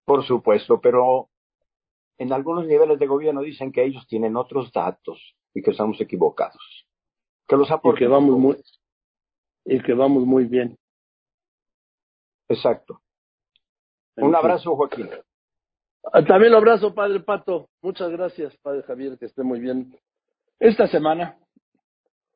Por 0.05 0.25
supuesto, 0.25 0.79
pero 0.81 1.29
en 2.17 2.33
algunos 2.33 2.65
niveles 2.65 2.99
de 2.99 3.07
gobierno 3.07 3.41
dicen 3.41 3.71
que 3.71 3.83
ellos 3.83 4.05
tienen 4.07 4.35
otros 4.35 4.71
datos 4.71 5.35
y 5.53 5.61
que 5.61 5.71
estamos 5.71 5.99
equivocados. 6.01 6.87
Que 7.47 7.55
los 7.55 7.69
y 7.69 7.95
que 7.95 8.07
vamos 8.07 8.37
muy 8.37 8.57
y 9.65 9.81
que 9.81 9.93
vamos 9.93 10.25
muy 10.25 10.45
bien. 10.45 10.77
Exacto. 12.47 13.01
Un 14.17 14.35
abrazo, 14.35 14.75
Joaquín. 14.75 15.09
Ah, 16.11 16.23
también 16.23 16.53
un 16.53 16.57
abrazo, 16.57 16.93
Padre 16.93 17.19
Pato. 17.19 17.69
Muchas 17.81 18.09
gracias, 18.09 18.55
Padre 18.57 18.83
Javier, 18.83 19.17
que 19.17 19.25
esté 19.25 19.43
muy 19.43 19.59
bien. 19.59 19.93
Esta 20.59 20.87
semana, 20.87 21.37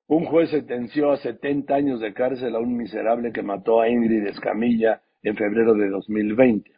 un 0.07 0.25
juez 0.25 0.49
sentenció 0.51 1.12
a 1.12 1.17
70 1.17 1.73
años 1.73 1.99
de 1.99 2.13
cárcel 2.13 2.55
a 2.55 2.59
un 2.59 2.77
miserable 2.77 3.31
que 3.31 3.41
mató 3.41 3.81
a 3.81 3.89
Ingrid 3.89 4.27
Escamilla 4.27 5.01
en 5.23 5.36
febrero 5.36 5.73
de 5.73 5.89
2020. 5.89 6.71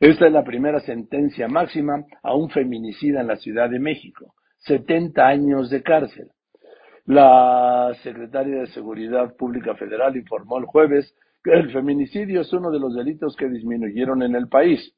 Esta 0.00 0.26
es 0.26 0.32
la 0.32 0.42
primera 0.42 0.80
sentencia 0.80 1.46
máxima 1.48 2.04
a 2.22 2.34
un 2.34 2.50
feminicida 2.50 3.20
en 3.20 3.28
la 3.28 3.36
Ciudad 3.36 3.70
de 3.70 3.78
México. 3.78 4.34
70 4.58 5.26
años 5.26 5.70
de 5.70 5.82
cárcel. 5.82 6.30
La 7.06 7.92
secretaria 8.02 8.60
de 8.60 8.66
Seguridad 8.68 9.34
Pública 9.36 9.74
Federal 9.74 10.16
informó 10.16 10.58
el 10.58 10.66
jueves 10.66 11.14
que 11.42 11.52
el 11.52 11.72
feminicidio 11.72 12.42
es 12.42 12.52
uno 12.52 12.70
de 12.70 12.78
los 12.78 12.94
delitos 12.94 13.34
que 13.36 13.48
disminuyeron 13.48 14.22
en 14.22 14.36
el 14.36 14.48
país. 14.48 14.94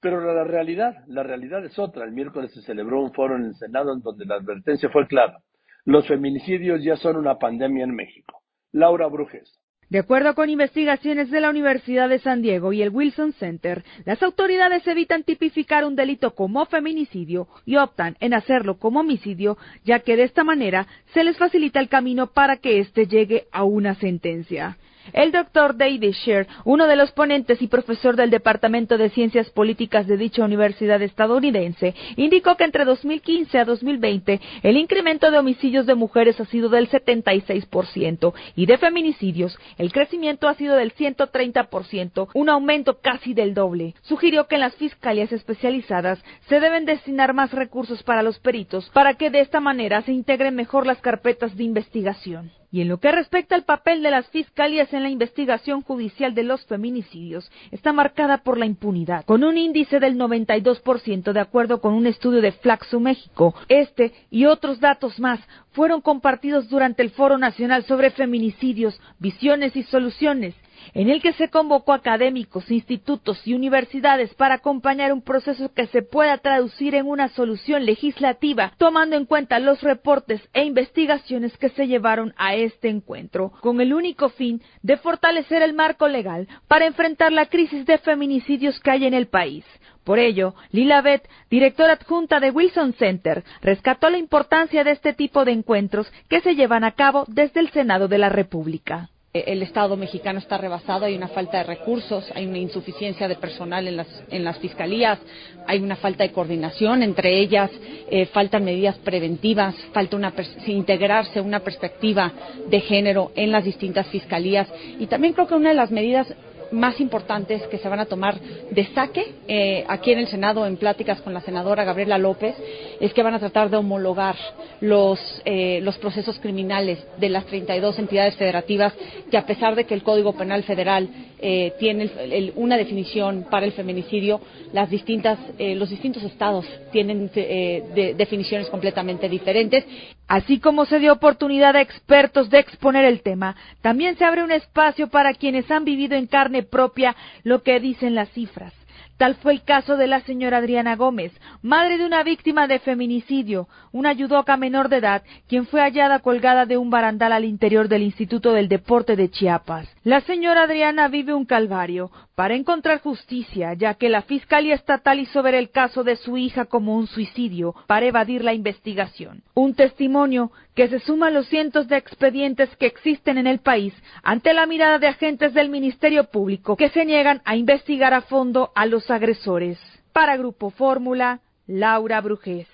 Pero 0.00 0.20
la 0.32 0.44
realidad, 0.44 1.04
la 1.08 1.22
realidad 1.22 1.64
es 1.64 1.78
otra. 1.78 2.04
El 2.04 2.12
miércoles 2.12 2.52
se 2.54 2.62
celebró 2.62 3.02
un 3.02 3.12
foro 3.12 3.36
en 3.36 3.46
el 3.46 3.54
Senado 3.56 3.92
en 3.92 4.00
donde 4.00 4.24
la 4.24 4.36
advertencia 4.36 4.88
fue 4.90 5.06
clara. 5.08 5.42
Los 5.84 6.06
feminicidios 6.06 6.82
ya 6.84 6.96
son 6.96 7.16
una 7.16 7.38
pandemia 7.38 7.84
en 7.84 7.94
México. 7.94 8.42
Laura 8.72 9.08
Brujes. 9.08 9.59
De 9.90 9.98
acuerdo 9.98 10.36
con 10.36 10.48
investigaciones 10.48 11.32
de 11.32 11.40
la 11.40 11.50
Universidad 11.50 12.08
de 12.08 12.20
San 12.20 12.42
Diego 12.42 12.72
y 12.72 12.80
el 12.80 12.90
Wilson 12.90 13.32
Center, 13.32 13.82
las 14.04 14.22
autoridades 14.22 14.86
evitan 14.86 15.24
tipificar 15.24 15.84
un 15.84 15.96
delito 15.96 16.36
como 16.36 16.64
feminicidio 16.66 17.48
y 17.66 17.74
optan 17.74 18.16
en 18.20 18.32
hacerlo 18.32 18.78
como 18.78 19.00
homicidio, 19.00 19.58
ya 19.84 19.98
que 19.98 20.14
de 20.14 20.22
esta 20.22 20.44
manera 20.44 20.86
se 21.12 21.24
les 21.24 21.36
facilita 21.36 21.80
el 21.80 21.88
camino 21.88 22.28
para 22.28 22.58
que 22.58 22.78
éste 22.78 23.08
llegue 23.08 23.48
a 23.50 23.64
una 23.64 23.96
sentencia. 23.96 24.78
El 25.12 25.32
doctor 25.32 25.76
David 25.76 26.12
Sher, 26.12 26.46
uno 26.64 26.86
de 26.86 26.96
los 26.96 27.12
ponentes 27.12 27.60
y 27.62 27.66
profesor 27.66 28.16
del 28.16 28.30
Departamento 28.30 28.98
de 28.98 29.10
Ciencias 29.10 29.50
Políticas 29.50 30.06
de 30.06 30.16
dicha 30.16 30.44
universidad 30.44 31.02
estadounidense, 31.02 31.94
indicó 32.16 32.56
que 32.56 32.64
entre 32.64 32.84
2015 32.84 33.58
a 33.58 33.64
2020 33.64 34.40
el 34.62 34.76
incremento 34.76 35.30
de 35.30 35.38
homicidios 35.38 35.86
de 35.86 35.94
mujeres 35.94 36.40
ha 36.40 36.44
sido 36.46 36.68
del 36.68 36.88
76% 36.88 38.32
y 38.56 38.66
de 38.66 38.78
feminicidios 38.78 39.58
el 39.78 39.92
crecimiento 39.92 40.48
ha 40.48 40.54
sido 40.54 40.76
del 40.76 40.94
130%, 40.94 42.28
un 42.34 42.48
aumento 42.48 42.98
casi 43.00 43.34
del 43.34 43.54
doble. 43.54 43.94
Sugirió 44.02 44.46
que 44.46 44.56
en 44.56 44.62
las 44.62 44.74
fiscalías 44.76 45.32
especializadas 45.32 46.22
se 46.48 46.60
deben 46.60 46.84
destinar 46.84 47.34
más 47.34 47.52
recursos 47.52 48.02
para 48.02 48.22
los 48.22 48.38
peritos 48.38 48.90
para 48.90 49.14
que 49.14 49.30
de 49.30 49.40
esta 49.40 49.60
manera 49.60 50.02
se 50.02 50.12
integren 50.12 50.54
mejor 50.54 50.86
las 50.86 51.00
carpetas 51.00 51.56
de 51.56 51.64
investigación. 51.64 52.59
Y 52.72 52.80
en 52.82 52.88
lo 52.88 52.98
que 52.98 53.10
respecta 53.10 53.56
al 53.56 53.64
papel 53.64 54.02
de 54.02 54.10
las 54.10 54.28
fiscalías 54.28 54.92
en 54.92 55.02
la 55.02 55.10
investigación 55.10 55.82
judicial 55.82 56.34
de 56.34 56.44
los 56.44 56.64
feminicidios, 56.66 57.50
está 57.72 57.92
marcada 57.92 58.38
por 58.38 58.58
la 58.58 58.66
impunidad, 58.66 59.24
con 59.24 59.42
un 59.42 59.58
índice 59.58 59.98
del 59.98 60.16
92% 60.16 61.32
de 61.32 61.40
acuerdo 61.40 61.80
con 61.80 61.94
un 61.94 62.06
estudio 62.06 62.40
de 62.40 62.52
Flaxo 62.52 63.00
México. 63.00 63.54
Este 63.68 64.12
y 64.30 64.46
otros 64.46 64.78
datos 64.78 65.18
más 65.18 65.40
fueron 65.72 66.00
compartidos 66.00 66.68
durante 66.68 67.02
el 67.02 67.10
Foro 67.10 67.38
Nacional 67.38 67.84
sobre 67.84 68.10
Feminicidios, 68.10 69.00
Visiones 69.18 69.74
y 69.74 69.82
Soluciones, 69.84 70.54
en 70.94 71.10
el 71.10 71.22
que 71.22 71.32
se 71.32 71.48
convocó 71.48 71.92
académicos, 71.92 72.70
institutos 72.70 73.46
y 73.46 73.54
universidades 73.54 74.34
para 74.34 74.56
acompañar 74.56 75.12
un 75.12 75.22
proceso 75.22 75.72
que 75.72 75.86
se 75.86 76.02
pueda 76.02 76.38
traducir 76.38 76.94
en 76.94 77.06
una 77.06 77.28
solución 77.28 77.84
legislativa, 77.84 78.72
tomando 78.78 79.16
en 79.16 79.26
cuenta 79.26 79.58
los 79.58 79.80
reportes 79.82 80.40
e 80.52 80.64
investigaciones 80.64 81.56
que 81.56 81.70
se 81.70 81.86
llevaron 81.86 82.34
a 82.36 82.54
este 82.54 82.88
encuentro, 82.88 83.52
con 83.60 83.80
el 83.80 83.92
único 83.92 84.28
fin 84.28 84.62
de 84.82 84.96
fortalecer 84.96 85.62
el 85.62 85.74
marco 85.74 86.08
legal 86.08 86.48
para 86.68 86.86
enfrentar 86.86 87.32
la 87.32 87.46
crisis 87.46 87.86
de 87.86 87.98
feminicidios 87.98 88.80
que 88.80 88.90
hay 88.90 89.06
en 89.06 89.14
el 89.14 89.28
país. 89.28 89.64
Por 90.04 90.18
ello, 90.18 90.54
Lila 90.72 91.02
Beth, 91.02 91.28
directora 91.50 91.92
adjunta 91.92 92.40
de 92.40 92.50
Wilson 92.50 92.94
Center, 92.94 93.44
rescató 93.60 94.08
la 94.08 94.18
importancia 94.18 94.82
de 94.82 94.92
este 94.92 95.12
tipo 95.12 95.44
de 95.44 95.52
encuentros 95.52 96.10
que 96.28 96.40
se 96.40 96.54
llevan 96.54 96.84
a 96.84 96.92
cabo 96.92 97.24
desde 97.28 97.60
el 97.60 97.70
Senado 97.70 98.08
de 98.08 98.18
la 98.18 98.28
República. 98.28 99.10
Eh, 99.32 99.44
el 99.46 99.62
Estado 99.62 99.96
mexicano 99.96 100.40
está 100.40 100.58
rebasado, 100.58 101.04
hay 101.04 101.14
una 101.14 101.28
falta 101.28 101.58
de 101.58 101.62
recursos, 101.62 102.24
hay 102.34 102.46
una 102.46 102.58
insuficiencia 102.58 103.28
de 103.28 103.36
personal 103.36 103.86
en 103.86 103.96
las, 103.96 104.08
en 104.28 104.42
las 104.42 104.58
fiscalías, 104.58 105.20
hay 105.68 105.78
una 105.78 105.94
falta 105.94 106.24
de 106.24 106.32
coordinación 106.32 107.04
entre 107.04 107.38
ellas, 107.38 107.70
eh, 108.10 108.26
faltan 108.26 108.64
medidas 108.64 108.98
preventivas, 108.98 109.76
falta 109.92 110.16
una, 110.16 110.34
integrarse 110.66 111.40
una 111.40 111.60
perspectiva 111.60 112.32
de 112.68 112.80
género 112.80 113.30
en 113.36 113.52
las 113.52 113.62
distintas 113.62 114.08
fiscalías. 114.08 114.66
Y 114.98 115.06
también 115.06 115.32
creo 115.32 115.46
que 115.46 115.54
una 115.54 115.68
de 115.68 115.76
las 115.76 115.92
medidas 115.92 116.26
más 116.72 117.00
importantes 117.00 117.62
que 117.68 117.78
se 117.78 117.88
van 117.88 118.00
a 118.00 118.06
tomar 118.06 118.38
de 118.40 118.86
saque 118.94 119.34
eh, 119.48 119.84
aquí 119.88 120.12
en 120.12 120.20
el 120.20 120.28
Senado 120.28 120.66
en 120.66 120.76
pláticas 120.76 121.20
con 121.20 121.34
la 121.34 121.40
senadora 121.40 121.84
Gabriela 121.84 122.18
López 122.18 122.54
es 123.00 123.12
que 123.12 123.22
van 123.22 123.34
a 123.34 123.38
tratar 123.38 123.70
de 123.70 123.76
homologar 123.76 124.36
los, 124.80 125.18
eh, 125.44 125.80
los 125.82 125.98
procesos 125.98 126.38
criminales 126.38 126.98
de 127.18 127.28
las 127.28 127.46
32 127.46 127.98
entidades 127.98 128.36
federativas 128.36 128.92
que 129.30 129.36
a 129.36 129.46
pesar 129.46 129.74
de 129.74 129.84
que 129.84 129.94
el 129.94 130.02
Código 130.02 130.32
Penal 130.34 130.62
Federal 130.62 131.08
eh, 131.40 131.72
tiene 131.78 132.10
una 132.56 132.76
definición 132.76 133.46
para 133.50 133.66
el 133.66 133.72
feminicidio, 133.72 134.40
las 134.72 134.90
distintas, 134.90 135.38
los 135.58 135.88
distintos 135.88 136.22
estados 136.22 136.66
tienen 136.92 137.30
definiciones 137.32 138.68
completamente 138.68 139.28
diferentes. 139.28 139.84
Así 140.30 140.60
como 140.60 140.84
se 140.84 141.00
dio 141.00 141.12
oportunidad 141.12 141.74
a 141.74 141.80
expertos 141.80 142.50
de 142.50 142.60
exponer 142.60 143.04
el 143.04 143.20
tema, 143.20 143.56
también 143.80 144.16
se 144.16 144.24
abre 144.24 144.44
un 144.44 144.52
espacio 144.52 145.08
para 145.08 145.34
quienes 145.34 145.68
han 145.72 145.84
vivido 145.84 146.14
en 146.14 146.28
carne 146.28 146.62
propia 146.62 147.16
lo 147.42 147.64
que 147.64 147.80
dicen 147.80 148.14
las 148.14 148.30
cifras. 148.30 148.72
Tal 149.20 149.34
fue 149.34 149.52
el 149.52 149.64
caso 149.64 149.98
de 149.98 150.06
la 150.06 150.22
señora 150.22 150.56
Adriana 150.56 150.96
Gómez, 150.96 151.30
madre 151.60 151.98
de 151.98 152.06
una 152.06 152.22
víctima 152.22 152.66
de 152.66 152.78
feminicidio, 152.78 153.68
una 153.92 154.14
yudoca 154.14 154.56
menor 154.56 154.88
de 154.88 154.96
edad, 154.96 155.22
quien 155.46 155.66
fue 155.66 155.82
hallada 155.82 156.20
colgada 156.20 156.64
de 156.64 156.78
un 156.78 156.88
barandal 156.88 157.32
al 157.32 157.44
interior 157.44 157.88
del 157.88 158.00
Instituto 158.00 158.54
del 158.54 158.70
Deporte 158.70 159.16
de 159.16 159.30
Chiapas. 159.30 159.94
La 160.04 160.22
señora 160.22 160.62
Adriana 160.62 161.08
vive 161.08 161.34
un 161.34 161.44
calvario 161.44 162.10
para 162.34 162.54
encontrar 162.54 163.02
justicia, 163.02 163.74
ya 163.74 163.92
que 163.92 164.08
la 164.08 164.22
Fiscalía 164.22 164.74
Estatal 164.74 165.20
hizo 165.20 165.42
ver 165.42 165.54
el 165.54 165.68
caso 165.68 166.02
de 166.02 166.16
su 166.16 166.38
hija 166.38 166.64
como 166.64 166.96
un 166.96 167.06
suicidio 167.06 167.74
para 167.86 168.06
evadir 168.06 168.42
la 168.42 168.54
investigación. 168.54 169.42
Un 169.52 169.74
testimonio 169.74 170.50
que 170.74 170.88
se 170.88 171.00
suma 171.00 171.28
a 171.28 171.30
los 171.30 171.46
cientos 171.48 171.88
de 171.88 171.96
expedientes 171.96 172.74
que 172.76 172.86
existen 172.86 173.38
en 173.38 173.46
el 173.46 173.60
país 173.60 173.94
ante 174.22 174.54
la 174.54 174.66
mirada 174.66 174.98
de 174.98 175.08
agentes 175.08 175.54
del 175.54 175.68
Ministerio 175.68 176.24
Público 176.24 176.76
que 176.76 176.90
se 176.90 177.04
niegan 177.04 177.42
a 177.44 177.56
investigar 177.56 178.14
a 178.14 178.22
fondo 178.22 178.70
a 178.74 178.86
los 178.86 179.10
agresores. 179.10 179.78
Para 180.12 180.36
Grupo 180.36 180.70
Fórmula, 180.70 181.40
Laura 181.66 182.20
Brujés. 182.20 182.68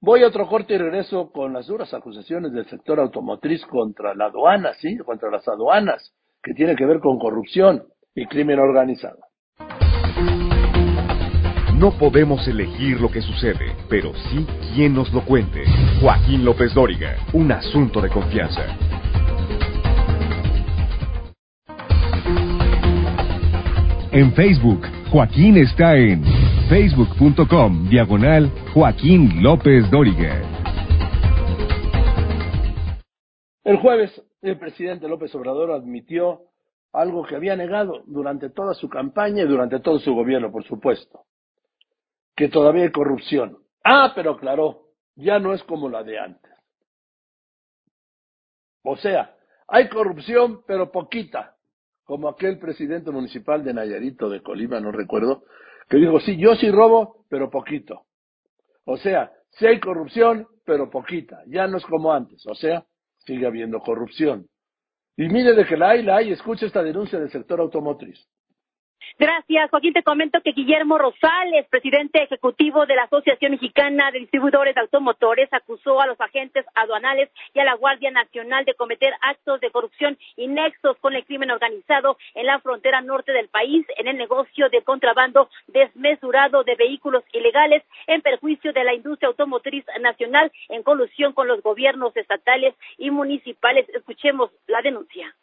Voy 0.00 0.24
a 0.24 0.28
otro 0.28 0.48
corte 0.48 0.74
y 0.74 0.78
regreso 0.78 1.30
con 1.30 1.52
las 1.52 1.68
duras 1.68 1.94
acusaciones 1.94 2.52
del 2.52 2.66
sector 2.66 2.98
automotriz 2.98 3.64
contra 3.66 4.14
la 4.14 4.26
aduana, 4.26 4.74
sí, 4.74 4.96
contra 4.98 5.30
las 5.30 5.46
aduanas, 5.46 6.12
que 6.42 6.54
tiene 6.54 6.74
que 6.74 6.86
ver 6.86 6.98
con 6.98 7.18
corrupción 7.18 7.84
y 8.14 8.26
crimen 8.26 8.58
organizado. 8.58 9.18
No 11.82 11.90
podemos 11.90 12.46
elegir 12.46 13.00
lo 13.00 13.10
que 13.10 13.20
sucede, 13.20 13.74
pero 13.88 14.12
sí 14.30 14.46
quien 14.72 14.94
nos 14.94 15.12
lo 15.12 15.24
cuente. 15.24 15.64
Joaquín 16.00 16.44
López 16.44 16.72
Dóriga, 16.74 17.16
un 17.32 17.50
asunto 17.50 18.00
de 18.00 18.08
confianza. 18.08 18.62
En 24.12 24.32
Facebook, 24.32 24.86
Joaquín 25.10 25.56
está 25.56 25.96
en 25.96 26.22
facebook.com 26.68 27.88
diagonal 27.88 28.48
Joaquín 28.72 29.42
López 29.42 29.90
Dóriga. 29.90 30.40
El 33.64 33.78
jueves, 33.78 34.22
el 34.40 34.56
presidente 34.56 35.08
López 35.08 35.34
Obrador 35.34 35.72
admitió 35.72 36.42
algo 36.92 37.24
que 37.24 37.34
había 37.34 37.56
negado 37.56 38.04
durante 38.06 38.50
toda 38.50 38.72
su 38.74 38.88
campaña 38.88 39.42
y 39.42 39.48
durante 39.48 39.80
todo 39.80 39.98
su 39.98 40.14
gobierno, 40.14 40.52
por 40.52 40.62
supuesto 40.62 41.24
que 42.36 42.48
todavía 42.48 42.84
hay 42.84 42.92
corrupción. 42.92 43.58
Ah, 43.84 44.12
pero 44.14 44.38
claro, 44.38 44.88
ya 45.16 45.38
no 45.38 45.52
es 45.54 45.62
como 45.64 45.88
la 45.88 46.02
de 46.02 46.18
antes. 46.18 46.52
O 48.84 48.96
sea, 48.96 49.34
hay 49.68 49.88
corrupción, 49.88 50.62
pero 50.66 50.90
poquita, 50.90 51.56
como 52.04 52.28
aquel 52.28 52.58
presidente 52.58 53.10
municipal 53.10 53.62
de 53.64 53.74
Nayarito, 53.74 54.28
de 54.28 54.42
Colima, 54.42 54.80
no 54.80 54.92
recuerdo, 54.92 55.44
que 55.88 55.98
dijo, 55.98 56.20
sí, 56.20 56.36
yo 56.36 56.54
sí 56.56 56.70
robo, 56.70 57.24
pero 57.28 57.50
poquito. 57.50 58.06
O 58.84 58.96
sea, 58.96 59.32
sí 59.50 59.66
hay 59.66 59.78
corrupción, 59.78 60.46
pero 60.64 60.90
poquita, 60.90 61.42
ya 61.46 61.66
no 61.66 61.78
es 61.78 61.84
como 61.86 62.12
antes, 62.12 62.44
o 62.46 62.54
sea, 62.54 62.84
sigue 63.18 63.46
habiendo 63.46 63.80
corrupción. 63.80 64.46
Y 65.16 65.28
mire 65.28 65.54
de 65.54 65.64
que 65.66 65.76
la 65.76 65.90
hay, 65.90 66.02
la 66.02 66.16
hay, 66.16 66.32
escuche 66.32 66.66
esta 66.66 66.82
denuncia 66.82 67.18
del 67.18 67.30
sector 67.30 67.60
automotriz. 67.60 68.26
Gracias, 69.18 69.70
Joaquín. 69.70 69.92
Te 69.92 70.02
comento 70.02 70.40
que 70.40 70.52
Guillermo 70.52 70.98
Rosales, 70.98 71.66
presidente 71.68 72.22
ejecutivo 72.22 72.86
de 72.86 72.96
la 72.96 73.04
Asociación 73.04 73.52
Mexicana 73.52 74.10
de 74.10 74.20
Distribuidores 74.20 74.74
de 74.74 74.80
Automotores, 74.80 75.48
acusó 75.52 76.00
a 76.00 76.06
los 76.06 76.20
agentes 76.20 76.64
aduanales 76.74 77.30
y 77.54 77.60
a 77.60 77.64
la 77.64 77.74
Guardia 77.74 78.10
Nacional 78.10 78.64
de 78.64 78.74
cometer 78.74 79.12
actos 79.20 79.60
de 79.60 79.70
corrupción 79.70 80.18
y 80.36 80.48
nexos 80.48 80.96
con 80.98 81.14
el 81.14 81.24
crimen 81.24 81.50
organizado 81.50 82.16
en 82.34 82.46
la 82.46 82.60
frontera 82.60 83.00
norte 83.00 83.32
del 83.32 83.48
país 83.48 83.86
en 83.96 84.08
el 84.08 84.16
negocio 84.16 84.68
de 84.70 84.82
contrabando 84.82 85.48
desmesurado 85.66 86.64
de 86.64 86.74
vehículos 86.76 87.24
ilegales 87.32 87.82
en 88.06 88.22
perjuicio 88.22 88.72
de 88.72 88.84
la 88.84 88.94
industria 88.94 89.28
automotriz 89.28 89.84
nacional 90.00 90.50
en 90.68 90.82
colusión 90.82 91.32
con 91.32 91.48
los 91.48 91.62
gobiernos 91.62 92.16
estatales 92.16 92.74
y 92.98 93.10
municipales. 93.10 93.88
Escuchemos 93.90 94.50
la 94.66 94.82
denuncia. 94.82 95.34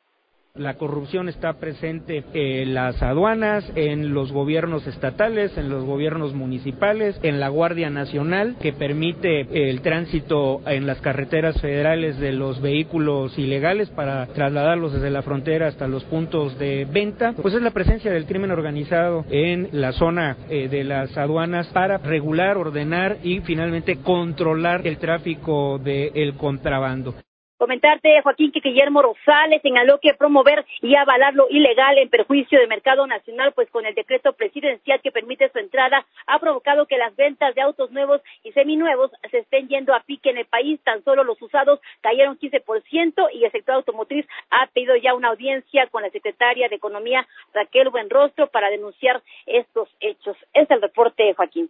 La 0.55 0.73
corrupción 0.73 1.29
está 1.29 1.53
presente 1.53 2.23
en 2.33 2.73
las 2.73 3.01
aduanas, 3.03 3.71
en 3.75 4.15
los 4.15 4.31
gobiernos 4.31 4.87
estatales, 4.87 5.55
en 5.57 5.69
los 5.69 5.85
gobiernos 5.85 6.33
municipales, 6.33 7.19
en 7.21 7.39
la 7.39 7.49
Guardia 7.49 7.91
Nacional, 7.91 8.55
que 8.59 8.73
permite 8.73 9.69
el 9.69 9.81
tránsito 9.81 10.61
en 10.65 10.87
las 10.87 11.01
carreteras 11.01 11.61
federales 11.61 12.17
de 12.17 12.33
los 12.33 12.61
vehículos 12.61 13.37
ilegales 13.37 13.89
para 13.91 14.25
trasladarlos 14.25 14.93
desde 14.93 15.11
la 15.11 15.21
frontera 15.21 15.67
hasta 15.67 15.87
los 15.87 16.03
puntos 16.05 16.57
de 16.57 16.85
venta. 16.91 17.33
Pues 17.39 17.53
es 17.53 17.61
la 17.61 17.71
presencia 17.71 18.11
del 18.11 18.25
crimen 18.25 18.51
organizado 18.51 19.25
en 19.29 19.69
la 19.71 19.91
zona 19.91 20.35
eh, 20.49 20.67
de 20.67 20.83
las 20.83 21.15
aduanas 21.15 21.67
para 21.67 21.99
regular, 21.99 22.57
ordenar 22.57 23.17
y 23.23 23.41
finalmente 23.41 23.97
controlar 23.97 24.85
el 24.85 24.97
tráfico 24.97 25.77
del 25.77 26.33
contrabando. 26.33 27.13
Comentarte, 27.59 28.21
Joaquín, 28.21 28.53
que 28.53 28.61
Guillermo 28.61 29.01
Rosales 29.01 29.61
señaló 29.61 29.99
que 29.99 30.13
promover 30.13 30.65
y 30.81 30.95
avalar 30.95 31.33
lo 31.33 31.49
ilegal 31.49 31.97
en 31.97 32.07
perjuicio 32.07 32.57
del 32.57 32.69
mercado 32.69 33.05
nacional, 33.05 33.51
pues 33.51 33.69
con 33.69 33.85
el 33.85 33.93
decreto 33.93 34.31
presidencial 34.31 35.01
que 35.01 35.11
permite 35.11 35.49
su 35.49 35.59
entrada, 35.59 36.05
ha 36.25 36.39
provocado 36.39 36.85
que 36.85 36.97
las 36.97 37.13
ventas 37.17 37.53
de 37.55 37.61
autos 37.61 37.91
nuevos 37.91 38.21
y 38.45 38.53
seminuevos 38.53 39.11
se 39.29 39.39
estén 39.39 39.67
yendo 39.67 39.93
a 39.93 39.99
pique 39.99 40.29
en 40.29 40.37
el 40.37 40.45
país. 40.45 40.79
Tan 40.85 41.03
solo 41.03 41.25
los 41.25 41.41
usados 41.41 41.81
cayeron 41.99 42.39
15% 42.39 43.27
y 43.33 43.43
el 43.43 43.51
sector 43.51 43.75
automotriz 43.75 44.25
ha 44.51 44.67
pedido 44.67 44.95
ya 44.95 45.13
una 45.13 45.27
audiencia 45.27 45.85
con 45.87 46.01
la 46.01 46.11
secretaria 46.11 46.69
de 46.69 46.77
Economía, 46.77 47.27
Raquel 47.53 47.89
Buenrostro, 47.89 48.47
para 48.47 48.69
denunciar 48.69 49.21
estos 49.45 49.89
hechos. 49.99 50.37
Es 50.53 50.71
el 50.71 50.81
reporte, 50.81 51.33
Joaquín. 51.33 51.69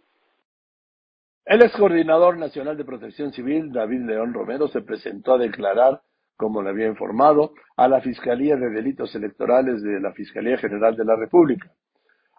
El 1.50 1.62
ex 1.62 1.72
coordinador 1.72 2.38
nacional 2.38 2.76
de 2.76 2.84
protección 2.84 3.32
civil, 3.32 3.72
David 3.72 4.02
León 4.06 4.32
Romero, 4.32 4.68
se 4.68 4.82
presentó 4.82 5.34
a 5.34 5.38
declarar, 5.38 6.00
como 6.36 6.62
le 6.62 6.70
había 6.70 6.86
informado, 6.86 7.54
a 7.76 7.88
la 7.88 8.00
Fiscalía 8.00 8.54
de 8.54 8.70
Delitos 8.70 9.12
Electorales 9.16 9.82
de 9.82 9.98
la 9.98 10.12
Fiscalía 10.12 10.58
General 10.58 10.94
de 10.94 11.04
la 11.04 11.16
República. 11.16 11.72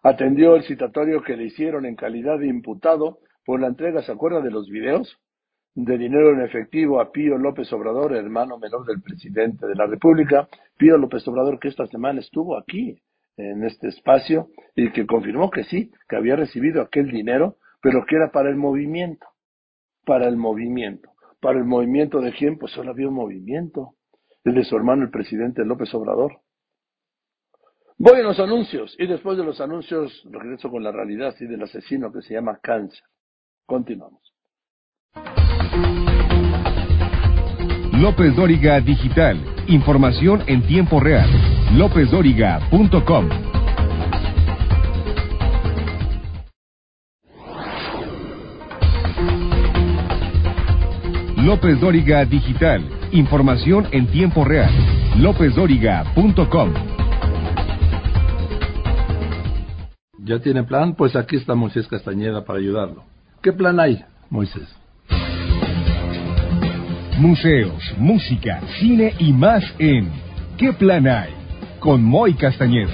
Atendió 0.02 0.56
el 0.56 0.64
citatorio 0.64 1.22
que 1.24 1.36
le 1.36 1.44
hicieron 1.44 1.86
en 1.86 1.98
calidad 1.98 2.40
de 2.40 2.48
imputado 2.48 3.18
por 3.46 3.60
la 3.60 3.68
entrega, 3.68 4.02
¿se 4.02 4.14
acuerda 4.14 4.40
de 4.40 4.50
los 4.50 4.70
videos? 4.70 5.20
De 5.76 5.98
dinero 5.98 6.32
en 6.32 6.44
efectivo 6.44 7.02
a 7.02 7.12
Pío 7.12 7.38
López 7.38 7.74
Obrador, 7.74 8.16
hermano 8.16 8.60
menor 8.60 8.86
del 8.86 9.02
presidente 9.02 9.68
de 9.68 9.76
la 9.76 9.88
República. 9.88 10.48
Pío 10.78 10.98
López 10.98 11.28
Obrador, 11.28 11.60
que 11.60 11.68
esta 11.68 11.86
semana 11.88 12.22
estuvo 12.22 12.58
aquí, 12.58 12.98
en 13.36 13.66
este 13.66 13.90
espacio, 13.90 14.48
y 14.74 14.90
que 14.94 15.06
confirmó 15.06 15.52
que 15.52 15.66
sí, 15.66 15.92
que 16.08 16.16
había 16.16 16.38
recibido 16.38 16.82
aquel 16.82 17.12
dinero 17.12 17.58
pero 17.82 18.06
que 18.06 18.16
era 18.16 18.32
para 18.32 18.50
el 18.50 18.56
movimiento, 18.56 19.28
para 20.06 20.28
el 20.28 20.38
movimiento. 20.38 21.12
¿Para 21.42 21.58
el 21.58 21.66
movimiento 21.66 22.22
de 22.22 22.32
quién? 22.34 22.58
Pues 22.58 22.72
solo 22.72 22.92
había 22.92 23.08
un 23.08 23.16
movimiento, 23.16 23.96
el 24.44 24.54
de 24.54 24.64
su 24.64 24.76
hermano 24.76 25.04
el 25.04 25.10
presidente 25.10 25.66
López 25.66 25.94
Obrador. 25.96 26.40
Voy 27.98 28.20
a 28.20 28.24
los 28.24 28.40
anuncios 28.40 28.96
y 29.00 29.08
después 29.08 29.38
de 29.38 29.44
los 29.44 29.60
anuncios 29.60 30.24
regreso 30.30 30.70
con 30.70 30.84
la 30.84 30.92
realidad 30.92 31.36
y 31.40 31.46
del 31.46 31.64
asesino 31.64 32.12
que 32.12 32.22
se 32.22 32.36
llama 32.36 32.60
cáncer. 32.62 33.04
Continuamos. 33.66 34.22
López 37.94 38.36
Dóriga 38.36 38.80
Digital. 38.82 39.38
Información 39.68 40.42
en 40.48 40.66
tiempo 40.66 41.00
real. 41.00 41.30
LópezDóriga.com. 41.78 43.51
López 51.44 51.80
Dóriga 51.80 52.24
Digital. 52.26 52.84
Información 53.12 53.88
en 53.92 54.08
tiempo 54.08 54.46
real. 54.46 54.72
LópezDóriga.com. 55.18 56.74
¿Ya 60.20 60.40
tiene 60.40 60.64
plan? 60.64 60.96
Pues 60.96 61.16
aquí 61.16 61.38
está 61.38 61.56
Moisés 61.56 61.88
Castañeda 61.88 62.46
para 62.46 62.60
ayudarlo. 62.60 63.04
¿Qué 63.42 63.52
plan 63.52 63.80
hay, 63.80 64.04
Moisés? 64.30 64.68
Museos, 67.18 67.94
música, 67.98 68.62
cine 68.80 69.14
y 69.20 69.34
más 69.34 69.64
en 69.80 70.10
¿Qué 70.58 70.74
plan 70.74 71.08
hay? 71.08 71.32
Con 71.80 72.04
Moy 72.04 72.36
Castañeda. 72.36 72.94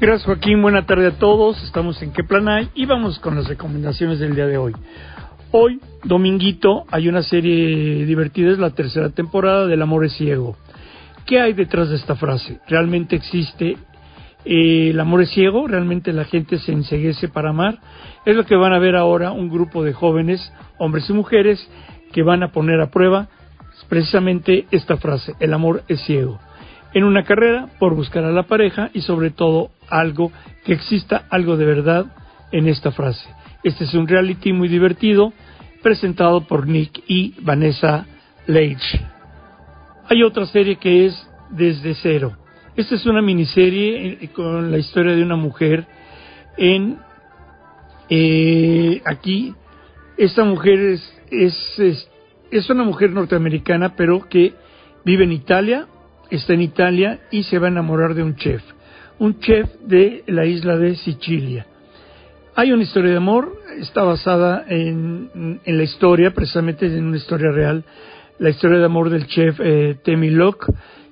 Gracias 0.00 0.24
Joaquín, 0.24 0.62
buena 0.62 0.86
tarde 0.86 1.08
a 1.08 1.18
todos. 1.18 1.62
Estamos 1.62 2.00
en 2.00 2.10
¿Qué 2.14 2.24
plan 2.24 2.48
hay? 2.48 2.70
Y 2.74 2.86
vamos 2.86 3.18
con 3.18 3.36
las 3.36 3.46
recomendaciones 3.46 4.18
del 4.18 4.34
día 4.34 4.46
de 4.46 4.56
hoy. 4.56 4.72
Hoy, 5.50 5.78
dominguito, 6.04 6.84
hay 6.90 7.06
una 7.06 7.22
serie 7.22 8.06
divertida, 8.06 8.50
es 8.50 8.58
la 8.58 8.70
tercera 8.70 9.10
temporada 9.10 9.66
del 9.66 9.82
Amor 9.82 10.06
es 10.06 10.14
Ciego. 10.14 10.56
¿Qué 11.26 11.38
hay 11.38 11.52
detrás 11.52 11.90
de 11.90 11.96
esta 11.96 12.14
frase? 12.14 12.60
¿Realmente 12.66 13.14
existe 13.14 13.76
eh, 14.46 14.88
el 14.88 14.98
amor 15.00 15.20
es 15.20 15.32
ciego? 15.32 15.68
¿Realmente 15.68 16.14
la 16.14 16.24
gente 16.24 16.56
se 16.56 16.72
enseguece 16.72 17.28
para 17.28 17.50
amar? 17.50 17.78
Es 18.24 18.34
lo 18.34 18.46
que 18.46 18.56
van 18.56 18.72
a 18.72 18.78
ver 18.78 18.96
ahora 18.96 19.32
un 19.32 19.50
grupo 19.50 19.84
de 19.84 19.92
jóvenes, 19.92 20.50
hombres 20.78 21.10
y 21.10 21.12
mujeres, 21.12 21.70
que 22.14 22.22
van 22.22 22.42
a 22.42 22.52
poner 22.52 22.80
a 22.80 22.90
prueba 22.90 23.28
precisamente 23.90 24.66
esta 24.70 24.96
frase, 24.96 25.34
el 25.40 25.52
amor 25.52 25.82
es 25.88 26.00
ciego. 26.06 26.38
En 26.92 27.04
una 27.04 27.24
carrera 27.24 27.68
por 27.78 27.94
buscar 27.94 28.24
a 28.24 28.32
la 28.32 28.44
pareja 28.44 28.90
y 28.92 29.02
sobre 29.02 29.30
todo 29.30 29.70
algo, 29.88 30.32
que 30.64 30.72
exista 30.72 31.24
algo 31.30 31.56
de 31.56 31.64
verdad 31.64 32.06
en 32.52 32.66
esta 32.68 32.90
frase. 32.90 33.28
Este 33.62 33.84
es 33.84 33.94
un 33.94 34.08
reality 34.08 34.52
muy 34.52 34.68
divertido 34.68 35.32
presentado 35.82 36.42
por 36.42 36.66
Nick 36.66 37.02
y 37.06 37.34
Vanessa 37.40 38.06
Leitch. 38.46 39.00
Hay 40.08 40.22
otra 40.22 40.46
serie 40.46 40.76
que 40.76 41.06
es 41.06 41.28
Desde 41.50 41.94
Cero. 41.94 42.36
Esta 42.76 42.94
es 42.94 43.06
una 43.06 43.22
miniserie 43.22 44.18
eh, 44.20 44.28
con 44.34 44.70
la 44.70 44.78
historia 44.78 45.14
de 45.14 45.22
una 45.22 45.36
mujer 45.36 45.86
en 46.56 46.98
eh, 48.08 49.00
aquí 49.04 49.54
esta 50.16 50.44
mujer 50.44 50.80
es, 50.80 51.20
es, 51.30 52.08
es, 52.50 52.70
una 52.70 52.82
mujer 52.82 53.10
norteamericana 53.10 53.94
pero 53.96 54.28
que 54.28 54.52
vive 55.04 55.24
en 55.24 55.32
Italia, 55.32 55.86
está 56.30 56.54
en 56.54 56.62
Italia 56.62 57.20
y 57.30 57.42
se 57.42 57.58
va 57.58 57.66
a 57.66 57.70
enamorar 57.70 58.14
de 58.14 58.22
un 58.22 58.36
chef, 58.36 58.62
un 59.18 59.38
chef 59.40 59.68
de 59.80 60.24
la 60.26 60.46
isla 60.46 60.76
de 60.76 60.96
Sicilia. 60.96 61.66
Hay 62.54 62.72
una 62.72 62.82
historia 62.82 63.10
de 63.10 63.16
amor, 63.16 63.56
está 63.78 64.02
basada 64.02 64.64
en, 64.68 65.60
en 65.64 65.76
la 65.76 65.82
historia, 65.82 66.32
precisamente 66.32 66.86
en 66.86 67.04
una 67.04 67.16
historia 67.16 67.50
real, 67.50 67.84
la 68.38 68.50
historia 68.50 68.78
de 68.78 68.84
amor 68.84 69.10
del 69.10 69.26
chef 69.26 69.60
eh, 69.60 69.98
Temi 70.02 70.30
Locke, 70.30 70.66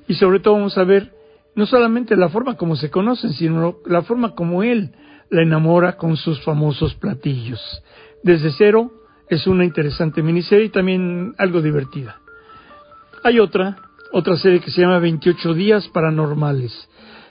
y 0.08 0.14
sobre 0.14 0.40
todo 0.40 0.54
vamos 0.54 0.76
a 0.78 0.84
ver 0.84 1.12
no 1.54 1.66
solamente 1.66 2.16
la 2.16 2.28
forma 2.28 2.56
como 2.56 2.76
se 2.76 2.90
conocen, 2.90 3.32
sino 3.32 3.76
la 3.86 4.02
forma 4.02 4.34
como 4.34 4.62
él 4.62 4.92
la 5.30 5.42
enamora 5.42 5.96
con 5.96 6.16
sus 6.16 6.42
famosos 6.42 6.94
platillos. 6.94 7.82
Desde 8.22 8.50
cero 8.52 8.90
es 9.28 9.46
una 9.46 9.64
interesante 9.64 10.22
miniserie 10.22 10.66
y 10.66 10.70
también 10.70 11.34
algo 11.36 11.60
divertida. 11.60 12.20
Hay 13.22 13.40
otra, 13.40 13.76
otra 14.12 14.36
serie 14.36 14.60
que 14.60 14.70
se 14.70 14.80
llama 14.80 14.98
28 14.98 15.54
días 15.54 15.88
paranormales. 15.88 16.88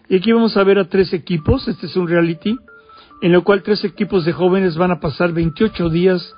Y 0.10 0.16
aquí 0.16 0.32
vamos 0.32 0.56
a 0.58 0.64
ver 0.64 0.80
a 0.80 0.88
tres 0.88 1.14
equipos, 1.14 1.68
este 1.68 1.88
es 1.88 1.96
un 1.96 2.08
reality, 2.08 2.58
en 3.22 3.34
el 3.34 3.44
cual 3.44 3.64
tres 3.64 3.84
equipos 3.84 4.26
de 4.26 4.34
jóvenes 4.34 4.78
van 4.78 4.92
a 4.92 5.00
pasar 5.00 5.34
28 5.34 5.90
días 5.90 6.34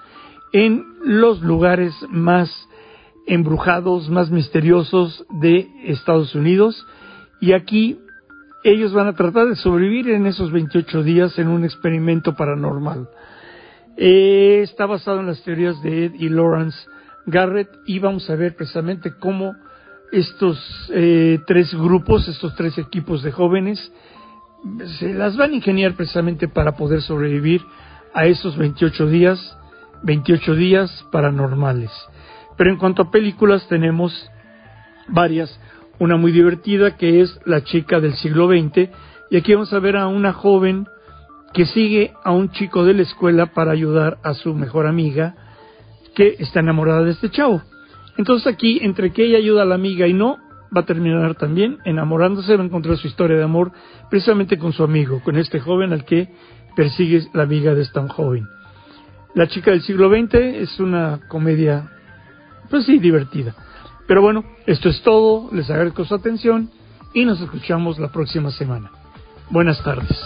en 0.53 0.83
los 1.03 1.41
lugares 1.41 1.93
más 2.09 2.49
embrujados, 3.27 4.09
más 4.09 4.31
misteriosos 4.31 5.25
de 5.41 5.67
Estados 5.85 6.33
Unidos. 6.33 6.85
Y 7.41 7.53
aquí 7.53 7.99
ellos 8.63 8.91
van 8.93 9.07
a 9.07 9.13
tratar 9.13 9.47
de 9.47 9.55
sobrevivir 9.55 10.09
en 10.09 10.25
esos 10.25 10.51
28 10.51 11.03
días 11.03 11.37
en 11.37 11.47
un 11.47 11.63
experimento 11.63 12.35
paranormal. 12.35 13.07
Eh, 13.97 14.61
está 14.63 14.85
basado 14.85 15.19
en 15.19 15.27
las 15.27 15.43
teorías 15.43 15.81
de 15.83 16.05
Ed 16.05 16.13
y 16.15 16.29
Lawrence 16.29 16.77
Garrett 17.25 17.69
y 17.85 17.99
vamos 17.99 18.29
a 18.29 18.35
ver 18.35 18.55
precisamente 18.55 19.13
cómo 19.19 19.53
estos 20.11 20.59
eh, 20.93 21.39
tres 21.45 21.73
grupos, 21.73 22.27
estos 22.27 22.55
tres 22.55 22.77
equipos 22.77 23.23
de 23.23 23.31
jóvenes, 23.31 23.91
se 24.99 25.13
las 25.13 25.37
van 25.37 25.51
a 25.51 25.55
ingeniar 25.55 25.93
precisamente 25.93 26.47
para 26.47 26.75
poder 26.75 27.01
sobrevivir 27.01 27.61
a 28.13 28.25
esos 28.25 28.57
28 28.57 29.07
días, 29.07 29.57
28 30.03 30.55
días 30.55 31.05
paranormales. 31.11 31.91
Pero 32.57 32.71
en 32.71 32.77
cuanto 32.77 33.03
a 33.03 33.11
películas 33.11 33.67
tenemos 33.67 34.29
varias 35.07 35.59
una 35.99 36.15
muy 36.15 36.31
divertida 36.31 36.95
que 36.95 37.21
es 37.21 37.39
La 37.45 37.63
chica 37.63 37.99
del 37.99 38.13
siglo 38.15 38.47
XX, 38.47 38.89
y 39.29 39.37
aquí 39.37 39.53
vamos 39.53 39.71
a 39.73 39.79
ver 39.79 39.97
a 39.97 40.07
una 40.07 40.33
joven 40.33 40.87
que 41.53 41.65
sigue 41.65 42.13
a 42.23 42.31
un 42.31 42.51
chico 42.51 42.85
de 42.85 42.93
la 42.93 43.01
escuela 43.03 43.47
para 43.47 43.71
ayudar 43.71 44.17
a 44.23 44.33
su 44.33 44.53
mejor 44.53 44.87
amiga 44.87 45.35
que 46.15 46.35
está 46.39 46.61
enamorada 46.61 47.03
de 47.03 47.11
este 47.11 47.29
chavo. 47.29 47.61
Entonces 48.19 48.47
aquí, 48.47 48.79
entre 48.81 49.13
que 49.13 49.23
ella 49.23 49.37
ayuda 49.37 49.61
a 49.61 49.65
la 49.65 49.75
amiga 49.75 50.05
y 50.05 50.11
no, 50.11 50.39
va 50.75 50.81
a 50.81 50.85
terminar 50.85 51.35
también 51.35 51.77
enamorándose, 51.85 52.53
va 52.57 52.63
a 52.63 52.65
encontrar 52.65 52.97
su 52.97 53.07
historia 53.07 53.37
de 53.37 53.43
amor 53.43 53.71
precisamente 54.09 54.57
con 54.57 54.73
su 54.73 54.83
amigo, 54.83 55.21
con 55.23 55.37
este 55.37 55.61
joven 55.61 55.93
al 55.93 56.03
que 56.03 56.27
persigue 56.75 57.21
la 57.33 57.43
amiga 57.43 57.73
de 57.73 57.85
tan 57.85 58.09
joven. 58.09 58.45
La 59.35 59.47
chica 59.47 59.71
del 59.71 59.83
siglo 59.83 60.09
XX 60.09 60.33
es 60.33 60.81
una 60.81 61.21
comedia, 61.29 61.89
pues 62.69 62.85
sí, 62.85 62.99
divertida. 62.99 63.55
Pero 64.05 64.21
bueno, 64.21 64.43
esto 64.65 64.89
es 64.89 65.01
todo, 65.01 65.49
les 65.53 65.69
agradezco 65.69 66.03
su 66.03 66.13
atención 66.13 66.69
y 67.13 67.23
nos 67.23 67.39
escuchamos 67.39 67.99
la 67.99 68.11
próxima 68.11 68.51
semana. 68.51 68.91
Buenas 69.49 69.81
tardes. 69.81 70.19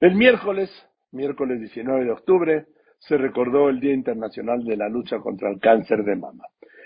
El 0.00 0.14
miércoles, 0.14 0.70
miércoles 1.12 1.60
19 1.60 2.04
de 2.04 2.10
octubre, 2.10 2.66
se 2.98 3.16
recordó 3.16 3.68
el 3.68 3.80
Día 3.80 3.94
Internacional 3.94 4.64
de 4.64 4.76
la 4.76 4.88
Lucha 4.88 5.18
contra 5.18 5.50
el 5.50 5.60
Cáncer 5.60 6.04
de 6.04 6.16
Mama. 6.16 6.44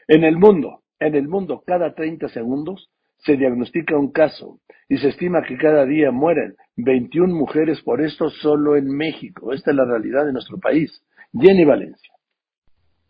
En 0.08 0.24
el 0.24 0.36
mundo, 0.36 0.82
en 0.98 1.14
el 1.14 1.28
mundo, 1.28 1.62
cada 1.66 1.94
30 1.94 2.28
segundos 2.28 2.90
se 3.18 3.36
diagnostica 3.36 3.96
un 3.96 4.12
caso 4.12 4.58
y 4.88 4.98
se 4.98 5.08
estima 5.08 5.42
que 5.42 5.56
cada 5.56 5.86
día 5.86 6.10
mueren 6.10 6.54
21 6.76 7.34
mujeres 7.34 7.80
por 7.82 8.00
esto 8.00 8.28
solo 8.30 8.76
en 8.76 8.86
México. 8.88 9.52
Esta 9.52 9.70
es 9.70 9.76
la 9.76 9.84
realidad 9.84 10.26
de 10.26 10.32
nuestro 10.32 10.58
país. 10.58 11.02
Jenny 11.32 11.64
Valencia. 11.64 12.11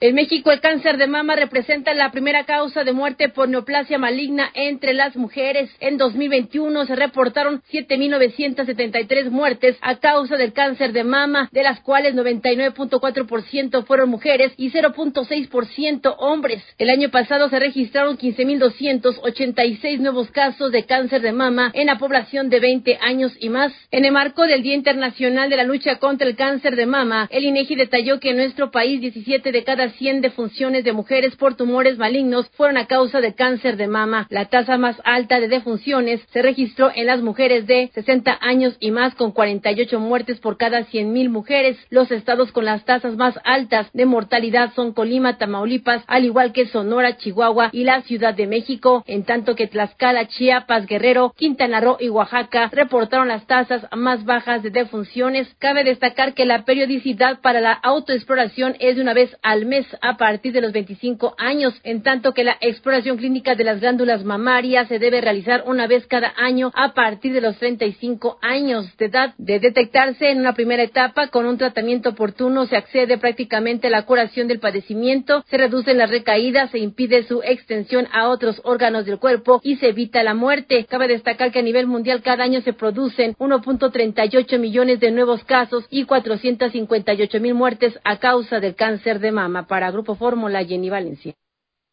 En 0.02 0.16
México, 0.16 0.50
el 0.50 0.60
cáncer 0.60 0.96
de 0.96 1.06
mama 1.06 1.36
representa 1.36 1.94
la 1.94 2.10
primera 2.10 2.42
causa 2.42 2.82
de 2.82 2.92
muerte 2.92 3.28
por 3.28 3.48
neoplasia 3.48 3.98
maligna 3.98 4.50
entre 4.54 4.94
las 4.94 5.14
mujeres. 5.14 5.70
En 5.78 5.96
2021 5.96 6.86
se 6.86 6.96
reportaron 6.96 7.62
7.973 7.72 9.30
muertes 9.30 9.76
a 9.80 10.00
causa 10.00 10.36
del 10.36 10.52
cáncer 10.52 10.92
de 10.92 11.04
mama, 11.04 11.48
de 11.52 11.62
las 11.62 11.78
cuales 11.82 12.16
99.4% 12.16 13.86
fueron 13.86 14.10
mujeres 14.10 14.52
y 14.56 14.72
0.6% 14.72 16.16
hombres. 16.18 16.64
El 16.78 16.90
año 16.90 17.12
pasado 17.12 17.48
se 17.48 17.60
registraron 17.60 18.18
15.286 18.18 20.00
nuevos 20.00 20.32
casos 20.32 20.72
de 20.72 20.84
cáncer 20.84 21.22
de 21.22 21.30
mama 21.30 21.70
en 21.74 21.86
la 21.86 21.98
población 21.98 22.50
de 22.50 22.58
20 22.58 22.98
años 23.02 23.36
y 23.38 23.50
más. 23.50 23.72
En 23.92 24.04
el 24.04 24.10
marco 24.10 24.48
del 24.48 24.64
Día 24.64 24.74
Internacional 24.74 25.48
de 25.48 25.58
la 25.58 25.62
Lucha 25.62 26.00
contra 26.00 26.26
el 26.26 26.34
Cáncer 26.34 26.74
de 26.74 26.86
Mama, 26.86 27.28
el 27.30 27.44
INEGI 27.44 27.76
detalló 27.76 28.18
que 28.18 28.30
en 28.30 28.38
nuestro 28.38 28.72
país 28.72 29.00
17 29.00 29.52
de 29.52 29.62
cada 29.62 29.91
100 29.92 30.20
defunciones 30.20 30.84
de 30.84 30.92
mujeres 30.92 31.36
por 31.36 31.54
tumores 31.54 31.98
malignos 31.98 32.48
fueron 32.50 32.76
a 32.76 32.86
causa 32.86 33.20
de 33.20 33.34
cáncer 33.34 33.76
de 33.76 33.88
mama. 33.88 34.26
La 34.30 34.46
tasa 34.46 34.78
más 34.78 35.00
alta 35.04 35.40
de 35.40 35.48
defunciones 35.48 36.20
se 36.32 36.42
registró 36.42 36.90
en 36.94 37.06
las 37.06 37.22
mujeres 37.22 37.66
de 37.66 37.90
60 37.94 38.38
años 38.40 38.76
y 38.80 38.90
más 38.90 39.14
con 39.14 39.32
48 39.32 40.00
muertes 40.00 40.40
por 40.40 40.56
cada 40.56 40.80
100.000 40.80 41.28
mujeres. 41.28 41.76
Los 41.90 42.10
estados 42.10 42.52
con 42.52 42.64
las 42.64 42.84
tasas 42.84 43.16
más 43.16 43.38
altas 43.44 43.88
de 43.92 44.06
mortalidad 44.06 44.72
son 44.74 44.92
Colima, 44.92 45.38
Tamaulipas, 45.38 46.02
al 46.06 46.24
igual 46.24 46.52
que 46.52 46.66
Sonora, 46.66 47.16
Chihuahua 47.16 47.70
y 47.72 47.84
la 47.84 48.02
Ciudad 48.02 48.34
de 48.34 48.46
México, 48.46 49.04
en 49.06 49.24
tanto 49.24 49.54
que 49.54 49.66
Tlaxcala, 49.66 50.28
Chiapas, 50.28 50.86
Guerrero, 50.86 51.32
Quintana 51.36 51.80
Roo 51.80 51.96
y 52.00 52.08
Oaxaca 52.08 52.70
reportaron 52.72 53.28
las 53.28 53.46
tasas 53.46 53.86
más 53.96 54.24
bajas 54.24 54.62
de 54.62 54.70
defunciones. 54.70 55.54
Cabe 55.58 55.84
destacar 55.84 56.34
que 56.34 56.44
la 56.44 56.64
periodicidad 56.64 57.40
para 57.40 57.60
la 57.60 57.72
autoexploración 57.72 58.76
es 58.80 58.96
de 58.96 59.02
una 59.02 59.14
vez 59.14 59.36
al 59.42 59.66
mes 59.66 59.81
a 60.00 60.16
partir 60.16 60.52
de 60.52 60.60
los 60.60 60.72
25 60.72 61.34
años, 61.38 61.74
en 61.84 62.02
tanto 62.02 62.32
que 62.32 62.44
la 62.44 62.56
exploración 62.60 63.16
clínica 63.16 63.54
de 63.54 63.64
las 63.64 63.80
glándulas 63.80 64.24
mamarias 64.24 64.88
se 64.88 64.98
debe 64.98 65.20
realizar 65.20 65.64
una 65.66 65.86
vez 65.86 66.06
cada 66.06 66.32
año 66.36 66.70
a 66.74 66.94
partir 66.94 67.32
de 67.32 67.40
los 67.40 67.56
35 67.58 68.38
años 68.40 68.96
de 68.96 69.06
edad. 69.06 69.34
De 69.38 69.58
detectarse 69.58 70.30
en 70.30 70.40
una 70.40 70.54
primera 70.54 70.82
etapa 70.82 71.28
con 71.28 71.46
un 71.46 71.58
tratamiento 71.58 72.10
oportuno 72.10 72.66
se 72.66 72.76
accede 72.76 73.18
prácticamente 73.18 73.86
a 73.86 73.90
la 73.90 74.06
curación 74.06 74.48
del 74.48 74.60
padecimiento, 74.60 75.44
se 75.48 75.56
reducen 75.56 75.98
las 75.98 76.10
recaídas, 76.10 76.70
se 76.70 76.78
impide 76.78 77.24
su 77.24 77.42
extensión 77.42 78.08
a 78.12 78.28
otros 78.28 78.60
órganos 78.64 79.06
del 79.06 79.18
cuerpo 79.18 79.60
y 79.62 79.76
se 79.76 79.88
evita 79.88 80.22
la 80.22 80.34
muerte. 80.34 80.86
Cabe 80.86 81.08
destacar 81.08 81.52
que 81.52 81.58
a 81.58 81.62
nivel 81.62 81.86
mundial 81.86 82.22
cada 82.22 82.44
año 82.44 82.60
se 82.60 82.72
producen 82.72 83.34
1.38 83.34 84.58
millones 84.58 85.00
de 85.00 85.10
nuevos 85.10 85.44
casos 85.44 85.84
y 85.90 86.04
458 86.04 87.40
mil 87.40 87.54
muertes 87.54 87.98
a 88.04 88.18
causa 88.18 88.60
del 88.60 88.74
cáncer 88.74 89.20
de 89.20 89.32
mama. 89.32 89.66
Para 89.72 89.90
Grupo 89.90 90.16
Fórmula, 90.16 90.62
Jenny 90.66 90.90
Valencia. 90.90 91.32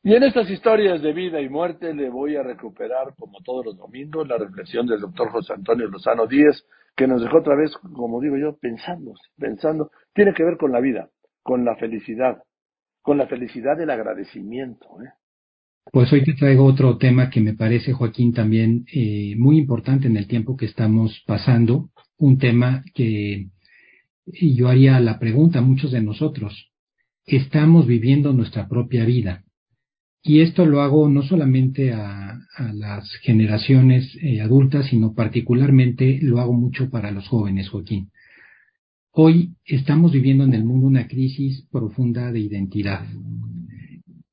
Y 0.03 0.13
en 0.13 0.23
estas 0.23 0.49
historias 0.49 1.01
de 1.01 1.13
vida 1.13 1.39
y 1.39 1.47
muerte 1.47 1.93
le 1.93 2.09
voy 2.09 2.36
a 2.36 2.43
recuperar, 2.43 3.15
como 3.17 3.39
todos 3.41 3.67
los 3.67 3.77
domingos, 3.77 4.27
la 4.27 4.38
reflexión 4.38 4.86
del 4.86 4.99
doctor 4.99 5.30
José 5.30 5.53
Antonio 5.53 5.88
Lozano 5.88 6.27
Díez, 6.27 6.65
que 6.93 7.07
nos 7.07 7.21
dejó 7.21 7.38
otra 7.38 7.55
vez, 7.55 7.71
como 7.95 8.19
digo 8.19 8.36
yo, 8.36 8.57
pensando, 8.57 9.13
pensando, 9.38 9.91
tiene 10.13 10.34
que 10.34 10.43
ver 10.43 10.57
con 10.57 10.73
la 10.73 10.82
vida, 10.82 11.09
con 11.41 11.63
la 11.63 11.77
felicidad, 11.77 12.43
con 13.01 13.17
la 13.17 13.27
felicidad 13.27 13.77
del 13.77 13.91
agradecimiento. 13.91 14.86
¿eh? 15.01 15.13
Pues 15.89 16.11
hoy 16.11 16.25
te 16.25 16.34
traigo 16.34 16.65
otro 16.65 16.97
tema 16.97 17.30
que 17.30 17.39
me 17.39 17.53
parece, 17.53 17.93
Joaquín, 17.93 18.34
también 18.34 18.84
eh, 18.93 19.36
muy 19.38 19.57
importante 19.57 20.07
en 20.07 20.17
el 20.17 20.27
tiempo 20.27 20.57
que 20.57 20.65
estamos 20.65 21.23
pasando, 21.25 21.91
un 22.17 22.38
tema 22.38 22.84
que 22.93 23.47
yo 24.25 24.67
haría 24.67 24.99
la 24.99 25.17
pregunta 25.17 25.59
a 25.59 25.61
muchos 25.61 25.93
de 25.93 26.01
nosotros, 26.01 26.69
¿estamos 27.30 27.88
viviendo 27.88 28.34
nuestra 28.34 28.67
propia 28.67 29.05
vida? 29.05 29.43
Y 30.21 30.41
esto 30.41 30.65
lo 30.65 30.82
hago 30.82 31.07
no 31.09 31.23
solamente 31.23 31.93
a, 31.93 32.36
las 32.73 33.09
generaciones 33.21 34.17
eh, 34.21 34.41
adultas, 34.41 34.88
sino 34.88 35.13
particularmente 35.13 36.19
lo 36.21 36.41
hago 36.41 36.51
mucho 36.51 36.89
para 36.89 37.09
los 37.09 37.25
jóvenes, 37.30 37.69
Joaquín. 37.69 38.09
Hoy 39.11 39.53
estamos 39.65 40.11
viviendo 40.11 40.43
en 40.43 40.53
el 40.53 40.65
mundo 40.65 40.88
una 40.88 41.07
crisis 41.07 41.65
profunda 41.71 42.34
de 42.34 42.41
identidad. 42.41 43.05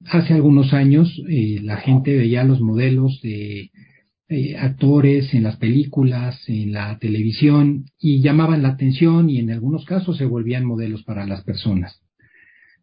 Hace 0.06 0.34
algunos 0.34 0.72
años 0.72 1.22
eh, 1.28 1.60
la 1.62 1.76
gente 1.76 2.16
veía 2.16 2.42
los 2.42 2.60
modelos 2.60 3.20
de 3.22 3.70
eh, 4.28 4.56
actores 4.56 5.32
en 5.34 5.44
las 5.44 5.56
películas, 5.56 6.36
en 6.48 6.72
la 6.72 6.98
televisión, 6.98 7.84
y 8.00 8.22
llamaban 8.22 8.62
la 8.62 8.70
atención 8.70 9.30
y 9.30 9.38
en 9.38 9.52
algunos 9.52 9.84
casos 9.84 10.16
se 10.16 10.24
volvían 10.24 10.64
modelos 10.64 11.04
para 11.04 11.26
las 11.26 11.44
personas. 11.44 12.02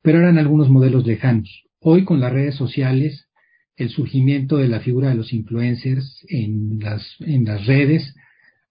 Pero 0.04 0.20
eran 0.20 0.38
algunos 0.38 0.70
modelos 0.70 1.08
lejanos. 1.08 1.64
Hoy 1.80 2.06
con 2.06 2.20
las 2.20 2.32
redes 2.32 2.56
sociales, 2.56 3.28
el 3.76 3.89
surgimiento 3.89 4.58
de 4.58 4.68
la 4.68 4.82
figura 4.82 5.10
de 5.10 5.16
los 5.16 5.34
influencers 5.34 6.24
en 6.30 6.80
las, 6.80 7.16
en 7.22 7.45
las 7.45 7.66
redes 7.66 8.14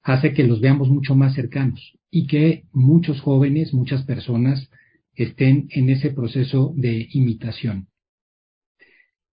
hace 0.05 0.33
que 0.33 0.45
los 0.45 0.61
veamos 0.61 0.89
mucho 0.89 1.17
más 1.17 1.35
cercanos 1.35 1.99
y 2.11 2.29
que 2.29 2.65
muchos 2.73 3.21
jóvenes, 3.21 3.75
muchas 3.75 4.05
personas 4.05 4.71
estén 5.15 5.67
en 5.71 5.91
ese 5.91 6.11
proceso 6.11 6.73
de 6.77 7.09
imitación 7.11 7.89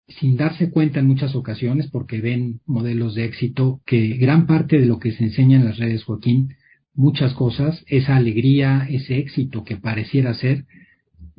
sin 0.07 0.37
darse 0.37 0.69
cuenta 0.69 0.99
en 0.99 1.07
muchas 1.07 1.35
ocasiones, 1.35 1.89
porque 1.89 2.21
ven 2.21 2.61
modelos 2.65 3.15
de 3.15 3.25
éxito, 3.25 3.81
que 3.85 4.09
gran 4.17 4.45
parte 4.45 4.79
de 4.79 4.85
lo 4.85 4.99
que 4.99 5.11
se 5.11 5.23
enseña 5.23 5.57
en 5.57 5.65
las 5.65 5.77
redes, 5.77 6.03
Joaquín, 6.03 6.55
muchas 6.93 7.33
cosas, 7.33 7.83
esa 7.87 8.15
alegría, 8.15 8.87
ese 8.89 9.17
éxito 9.17 9.63
que 9.63 9.77
pareciera 9.77 10.33
ser, 10.33 10.65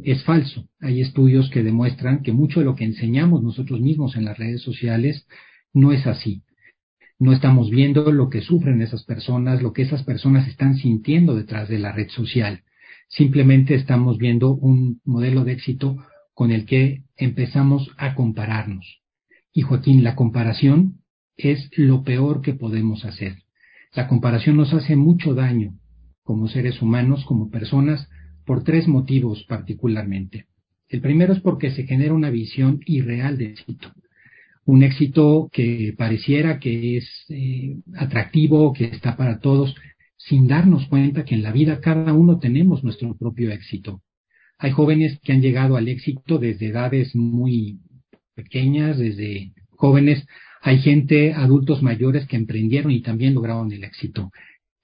es 0.03 0.24
falso. 0.24 0.68
Hay 0.80 1.01
estudios 1.01 1.51
que 1.51 1.62
demuestran 1.62 2.22
que 2.22 2.32
mucho 2.32 2.61
de 2.61 2.66
lo 2.66 2.74
que 2.74 2.84
enseñamos 2.84 3.42
nosotros 3.42 3.80
mismos 3.80 4.16
en 4.16 4.24
las 4.24 4.38
redes 4.38 4.62
sociales 4.62 5.26
no 5.72 5.92
es 5.92 6.07
así. 6.07 6.42
No 7.18 7.32
estamos 7.32 7.70
viendo 7.70 8.12
lo 8.12 8.28
que 8.28 8.42
sufren 8.42 8.82
esas 8.82 9.05
personas, 9.05 9.62
lo 9.62 9.72
que 9.72 9.82
esas 9.82 10.03
personas 10.03 10.49
están 10.49 10.76
sintiendo 10.76 11.34
detrás 11.34 11.68
de 11.68 11.78
la 11.78 11.92
red 11.92 12.09
social. 12.09 12.62
Simplemente 13.09 13.74
estamos 13.74 14.18
viendo 14.18 14.55
un 14.55 15.01
modelo 15.05 15.44
de 15.44 15.53
éxito 15.53 15.97
con 16.34 16.51
el 16.51 16.66
que 16.66 17.05
empezamos 17.16 17.90
a 17.97 18.14
compararnos. 18.14 19.01
Y 19.53 19.62
Joaquín, 19.62 20.05
la 20.05 20.14
comparación 20.14 21.01
es 21.36 21.70
lo 21.76 22.03
peor 22.03 22.42
que 22.42 22.53
podemos 22.53 23.05
hacer. 23.07 23.44
La 23.94 24.09
comparación 24.09 24.57
nos 24.59 24.74
hace 24.74 24.97
mucho 24.97 25.34
daño 25.34 25.72
como 26.22 26.49
seres 26.49 26.82
humanos, 26.82 27.24
como 27.24 27.51
personas, 27.51 28.11
por 28.47 28.64
tres 28.64 28.88
motivos 28.88 29.44
particularmente. 29.44 30.47
El 30.88 31.01
primero 31.01 31.32
es 31.32 31.40
porque 31.40 31.72
se 31.72 31.84
genera 31.84 32.14
una 32.14 32.30
visión 32.30 32.80
irreal 32.86 33.36
de 33.38 33.47
éxito. 33.47 33.92
Un 34.64 34.82
éxito 34.82 35.51
que 35.53 35.94
pareciera 35.97 36.59
que 36.59 36.97
es 36.97 37.09
eh, 37.28 37.76
atractivo, 37.97 38.72
que 38.72 38.84
está 38.84 39.16
para 39.16 39.38
todos, 39.40 39.74
sin 40.16 40.47
darnos 40.47 40.86
cuenta 40.86 41.24
que 41.24 41.34
en 41.34 41.42
la 41.42 41.53
vida 41.53 41.80
cada 41.80 42.12
uno 42.12 42.38
tenemos 42.38 42.82
nuestro 42.82 43.16
propio 43.16 43.51
éxito. 43.51 44.01
Hay 44.59 44.70
jóvenes 44.70 45.18
que 45.22 45.32
han 45.32 45.42
llegado 45.42 45.76
al 45.76 45.88
éxito 45.88 46.38
desde 46.38 46.68
edades 46.68 47.14
muy 47.14 47.78
pequeñas, 48.34 48.99
desde 48.99 49.53
jóvenes. 49.70 50.26
Hay 50.62 50.78
gente, 50.78 51.32
adultos 51.34 51.82
mayores 51.82 52.26
que 52.26 52.36
emprendieron 52.36 52.90
y 52.90 53.03
también 53.03 53.34
lograron 53.34 53.70
el 53.72 53.84
éxito. 53.84 54.30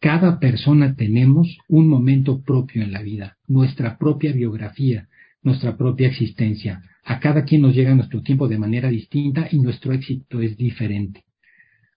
Cada 0.03 0.41
persona 0.41 0.97
tenemos 0.97 1.59
un 1.69 1.87
momento 1.87 2.43
propio 2.43 2.83
en 2.83 2.91
la 2.91 3.03
vida, 3.03 3.37
nuestra 3.47 3.99
propia 3.99 4.33
biografía, 4.33 5.07
nuestra 5.45 5.77
propia 5.77 6.09
existencia. 6.09 6.83
A 7.05 7.21
cada 7.21 7.45
quien 7.45 7.63
nos 7.63 7.73
llega 7.73 7.95
nuestro 7.95 8.21
tiempo 8.21 8.49
de 8.49 8.59
manera 8.59 8.89
distinta 8.89 9.47
y 9.49 9.61
nuestro 9.61 9.93
éxito 9.93 10.41
es 10.41 10.57
diferente. 10.57 11.23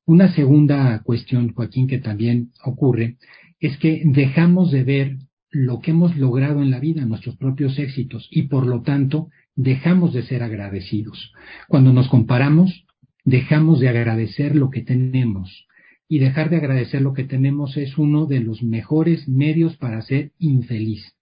Una 0.06 0.32
segunda 0.36 1.02
cuestión, 1.02 1.52
Joaquín, 1.52 1.88
que 1.88 1.98
también 1.98 2.52
ocurre, 2.64 3.18
es 3.60 3.76
que 3.78 4.04
dejamos 4.06 4.70
de 4.70 4.84
ver 4.84 5.18
lo 5.50 5.80
que 5.80 5.90
hemos 5.90 6.16
logrado 6.16 6.62
en 6.62 6.70
la 6.70 6.80
vida, 6.80 7.08
nuestros 7.08 7.38
propios 7.38 7.80
éxitos, 7.80 8.28
y 8.30 8.44
por 8.44 8.68
lo 8.68 8.84
tanto 8.84 9.30
dejamos 9.56 10.14
de 10.14 10.22
ser 10.22 10.44
agradecidos. 10.44 11.34
Cuando 11.68 11.92
nos 11.92 12.08
comparamos, 12.10 12.86
dejamos 13.24 13.80
de 13.80 13.90
agradecer 13.90 14.56
lo 14.56 14.70
que 14.70 14.84
tenemos. 14.84 15.66
Y 16.08 16.20
dejar 16.20 16.50
de 16.50 16.58
agradecer 16.58 17.02
lo 17.02 17.14
que 17.14 17.24
tenemos 17.24 17.78
es 17.78 17.98
uno 17.98 18.26
de 18.26 18.40
los 18.40 18.62
mejores 18.62 19.28
medios 19.28 19.76
para 19.78 20.02
ser 20.02 20.32
infeliz. 20.38 21.16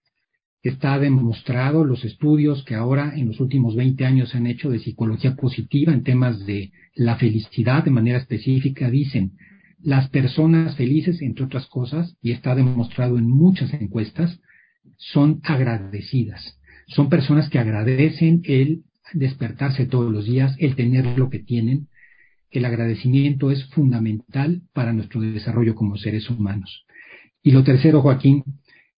Está 0.61 0.97
demostrado 0.97 1.83
los 1.83 2.05
estudios 2.05 2.63
que 2.63 2.75
ahora 2.75 3.13
en 3.15 3.27
los 3.27 3.39
últimos 3.39 3.75
20 3.75 4.05
años 4.05 4.29
se 4.29 4.37
han 4.37 4.47
hecho 4.47 4.69
de 4.69 4.79
psicología 4.79 5.35
positiva 5.35 5.93
en 5.93 6.03
temas 6.03 6.45
de 6.45 6.71
la 6.95 7.17
felicidad 7.17 7.83
de 7.83 7.91
manera 7.91 8.17
específica, 8.17 8.89
dicen, 8.89 9.33
las 9.81 10.09
personas 10.09 10.77
felices, 10.77 11.21
entre 11.21 11.43
otras 11.43 11.67
cosas, 11.67 12.15
y 12.21 12.31
está 12.31 12.55
demostrado 12.55 13.17
en 13.17 13.29
muchas 13.29 13.73
encuestas, 13.73 14.39
son 14.97 15.41
agradecidas. 15.43 16.57
Son 16.87 17.09
personas 17.09 17.49
que 17.49 17.59
agradecen 17.59 18.41
el 18.45 18.83
despertarse 19.13 19.85
todos 19.85 20.11
los 20.11 20.25
días, 20.25 20.55
el 20.59 20.75
tener 20.75 21.17
lo 21.17 21.29
que 21.29 21.39
tienen. 21.39 21.87
El 22.53 22.65
agradecimiento 22.65 23.49
es 23.49 23.65
fundamental 23.71 24.61
para 24.73 24.93
nuestro 24.93 25.19
desarrollo 25.21 25.73
como 25.73 25.97
seres 25.97 26.29
humanos. 26.29 26.85
Y 27.41 27.49
lo 27.49 27.63
tercero, 27.63 28.03
Joaquín, 28.03 28.43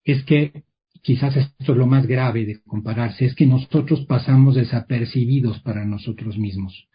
es 0.03 0.26
que 0.26 0.64
quizás 1.01 1.38
esto 1.38 1.72
es 1.72 1.78
lo 1.78 1.88
más 1.88 2.06
grave 2.06 2.45
de 2.45 2.60
compararse, 2.64 3.24
es 3.24 3.34
que 3.34 3.45
nosotros 3.45 4.06
pasamos 4.08 4.56
desapercibidos 4.56 5.62
para 5.62 5.86
nosotros 5.86 6.38
mismos. 6.38 6.89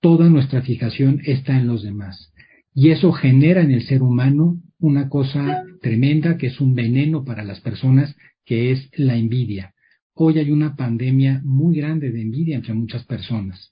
Toda 0.00 0.30
nuestra 0.30 0.62
fijación 0.62 1.20
está 1.26 1.58
en 1.58 1.66
los 1.66 1.82
demás. 1.82 2.32
Y 2.74 2.88
eso 2.88 3.12
genera 3.12 3.60
en 3.60 3.70
el 3.70 3.82
ser 3.82 4.02
humano 4.02 4.62
una 4.78 5.10
cosa 5.10 5.62
tremenda 5.82 6.38
que 6.38 6.46
es 6.46 6.58
un 6.58 6.74
veneno 6.74 7.22
para 7.22 7.44
las 7.44 7.60
personas, 7.60 8.16
que 8.46 8.72
es 8.72 8.88
la 8.96 9.16
envidia. 9.16 9.74
Hoy 10.14 10.38
hay 10.38 10.50
una 10.52 10.74
pandemia 10.74 11.42
muy 11.44 11.76
grande 11.76 12.10
de 12.10 12.22
envidia 12.22 12.56
entre 12.56 12.72
muchas 12.72 13.04
personas. 13.04 13.71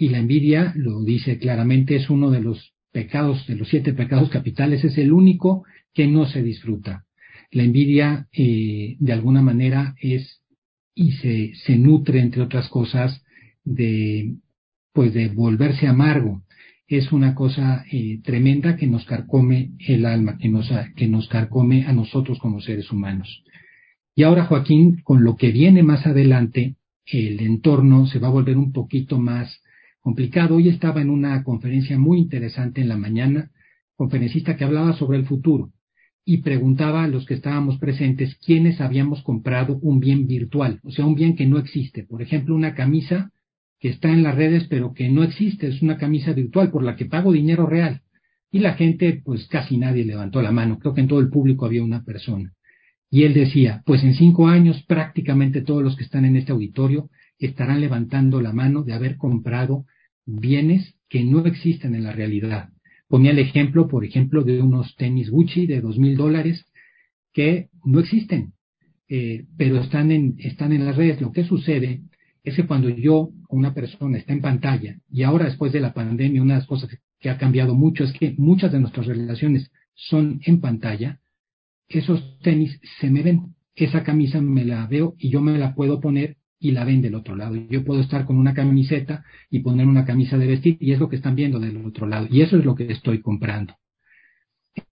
Y 0.00 0.08
la 0.08 0.16
envidia, 0.16 0.72
lo 0.76 1.04
dice 1.04 1.38
claramente, 1.38 1.94
es 1.94 2.08
uno 2.08 2.30
de 2.30 2.40
los 2.40 2.72
pecados, 2.90 3.46
de 3.46 3.54
los 3.54 3.68
siete 3.68 3.92
pecados 3.92 4.30
capitales, 4.30 4.82
es 4.82 4.96
el 4.96 5.12
único 5.12 5.64
que 5.92 6.06
no 6.06 6.24
se 6.24 6.42
disfruta. 6.42 7.04
La 7.50 7.64
envidia, 7.64 8.26
eh, 8.32 8.96
de 8.98 9.12
alguna 9.12 9.42
manera, 9.42 9.94
es 10.00 10.40
y 10.94 11.12
se, 11.12 11.52
se 11.66 11.76
nutre, 11.76 12.20
entre 12.20 12.40
otras 12.40 12.70
cosas, 12.70 13.22
de, 13.62 14.36
pues 14.94 15.12
de 15.12 15.28
volverse 15.28 15.86
amargo. 15.86 16.44
Es 16.88 17.12
una 17.12 17.34
cosa 17.34 17.84
eh, 17.92 18.20
tremenda 18.24 18.76
que 18.76 18.86
nos 18.86 19.04
carcome 19.04 19.72
el 19.86 20.06
alma, 20.06 20.38
que 20.38 20.48
nos, 20.48 20.72
que 20.96 21.08
nos 21.08 21.28
carcome 21.28 21.84
a 21.84 21.92
nosotros 21.92 22.38
como 22.38 22.62
seres 22.62 22.90
humanos. 22.90 23.44
Y 24.14 24.22
ahora, 24.22 24.46
Joaquín, 24.46 25.02
con 25.04 25.24
lo 25.24 25.36
que 25.36 25.50
viene 25.50 25.82
más 25.82 26.06
adelante, 26.06 26.76
el 27.04 27.40
entorno 27.40 28.06
se 28.06 28.18
va 28.18 28.28
a 28.28 28.32
volver 28.32 28.56
un 28.56 28.72
poquito 28.72 29.18
más 29.18 29.60
complicado. 30.00 30.56
Hoy 30.56 30.68
estaba 30.68 31.00
en 31.00 31.10
una 31.10 31.42
conferencia 31.44 31.98
muy 31.98 32.18
interesante 32.18 32.80
en 32.80 32.88
la 32.88 32.96
mañana, 32.96 33.50
conferencista 33.96 34.56
que 34.56 34.64
hablaba 34.64 34.94
sobre 34.94 35.18
el 35.18 35.26
futuro 35.26 35.72
y 36.24 36.38
preguntaba 36.38 37.04
a 37.04 37.08
los 37.08 37.26
que 37.26 37.34
estábamos 37.34 37.78
presentes 37.78 38.36
quiénes 38.36 38.80
habíamos 38.80 39.22
comprado 39.22 39.78
un 39.82 40.00
bien 40.00 40.26
virtual, 40.26 40.80
o 40.84 40.90
sea, 40.90 41.06
un 41.06 41.14
bien 41.14 41.34
que 41.34 41.46
no 41.46 41.58
existe. 41.58 42.04
Por 42.04 42.22
ejemplo, 42.22 42.54
una 42.54 42.74
camisa 42.74 43.32
que 43.78 43.88
está 43.88 44.10
en 44.10 44.22
las 44.22 44.34
redes 44.34 44.66
pero 44.68 44.92
que 44.92 45.08
no 45.08 45.22
existe, 45.22 45.68
es 45.68 45.82
una 45.82 45.96
camisa 45.96 46.32
virtual 46.32 46.70
por 46.70 46.82
la 46.82 46.96
que 46.96 47.06
pago 47.06 47.32
dinero 47.32 47.66
real. 47.66 48.02
Y 48.52 48.58
la 48.58 48.74
gente, 48.74 49.22
pues 49.24 49.46
casi 49.46 49.76
nadie 49.78 50.04
levantó 50.04 50.42
la 50.42 50.50
mano, 50.50 50.78
creo 50.78 50.94
que 50.94 51.00
en 51.00 51.08
todo 51.08 51.20
el 51.20 51.30
público 51.30 51.66
había 51.66 51.84
una 51.84 52.04
persona. 52.04 52.52
Y 53.10 53.24
él 53.24 53.34
decía, 53.34 53.82
pues 53.86 54.04
en 54.04 54.14
cinco 54.14 54.46
años 54.48 54.82
prácticamente 54.86 55.62
todos 55.62 55.82
los 55.82 55.96
que 55.96 56.04
están 56.04 56.24
en 56.24 56.36
este 56.36 56.52
auditorio 56.52 57.10
estarán 57.46 57.80
levantando 57.80 58.40
la 58.40 58.52
mano 58.52 58.82
de 58.82 58.92
haber 58.92 59.16
comprado 59.16 59.86
bienes 60.26 60.94
que 61.08 61.24
no 61.24 61.44
existen 61.44 61.94
en 61.94 62.04
la 62.04 62.12
realidad. 62.12 62.70
Ponía 63.08 63.32
el 63.32 63.40
ejemplo, 63.40 63.88
por 63.88 64.04
ejemplo, 64.04 64.44
de 64.44 64.62
unos 64.62 64.94
tenis 64.96 65.30
Gucci 65.30 65.66
de 65.66 65.80
dos 65.80 65.98
mil 65.98 66.16
dólares 66.16 66.64
que 67.32 67.68
no 67.84 67.98
existen, 68.00 68.52
eh, 69.08 69.46
pero 69.56 69.80
están 69.80 70.12
en, 70.12 70.36
están 70.38 70.72
en 70.72 70.84
las 70.84 70.96
redes. 70.96 71.20
Lo 71.20 71.32
que 71.32 71.44
sucede 71.44 72.02
es 72.44 72.54
que 72.54 72.66
cuando 72.66 72.88
yo, 72.88 73.30
una 73.48 73.74
persona, 73.74 74.18
está 74.18 74.32
en 74.32 74.40
pantalla, 74.40 74.98
y 75.10 75.24
ahora 75.24 75.46
después 75.46 75.72
de 75.72 75.80
la 75.80 75.92
pandemia, 75.92 76.42
una 76.42 76.54
de 76.54 76.60
las 76.60 76.68
cosas 76.68 76.90
que 77.18 77.30
ha 77.30 77.36
cambiado 77.38 77.74
mucho 77.74 78.04
es 78.04 78.12
que 78.12 78.34
muchas 78.38 78.72
de 78.72 78.80
nuestras 78.80 79.06
relaciones 79.06 79.70
son 79.94 80.40
en 80.44 80.60
pantalla, 80.60 81.20
esos 81.88 82.38
tenis 82.40 82.80
se 83.00 83.10
me 83.10 83.22
ven. 83.22 83.54
Esa 83.74 84.04
camisa 84.04 84.40
me 84.40 84.64
la 84.64 84.86
veo 84.86 85.16
y 85.18 85.30
yo 85.30 85.40
me 85.40 85.58
la 85.58 85.74
puedo 85.74 86.00
poner 86.00 86.36
y 86.60 86.72
la 86.72 86.84
ven 86.84 87.00
del 87.00 87.14
otro 87.14 87.34
lado. 87.34 87.56
Yo 87.56 87.84
puedo 87.84 88.00
estar 88.00 88.26
con 88.26 88.36
una 88.36 88.54
camiseta 88.54 89.24
y 89.50 89.60
poner 89.60 89.86
una 89.86 90.04
camisa 90.04 90.36
de 90.36 90.46
vestir 90.46 90.76
y 90.78 90.92
es 90.92 91.00
lo 91.00 91.08
que 91.08 91.16
están 91.16 91.34
viendo 91.34 91.58
del 91.58 91.84
otro 91.84 92.06
lado. 92.06 92.28
Y 92.30 92.42
eso 92.42 92.58
es 92.58 92.64
lo 92.64 92.74
que 92.74 92.92
estoy 92.92 93.20
comprando. 93.22 93.74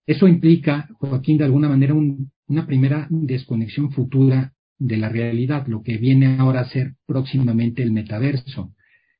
Eso 0.05 0.27
implica, 0.27 0.89
Joaquín, 0.99 1.37
de 1.37 1.45
alguna 1.45 1.69
manera 1.69 1.93
una 1.93 2.65
primera 2.65 3.07
desconexión 3.09 3.91
futura 3.91 4.53
de 4.79 4.97
la 4.97 5.09
realidad, 5.09 5.67
lo 5.67 5.83
que 5.83 5.97
viene 5.97 6.37
ahora 6.39 6.61
a 6.61 6.69
ser 6.69 6.95
próximamente 7.05 7.83
el 7.83 7.91
metaverso, 7.91 8.73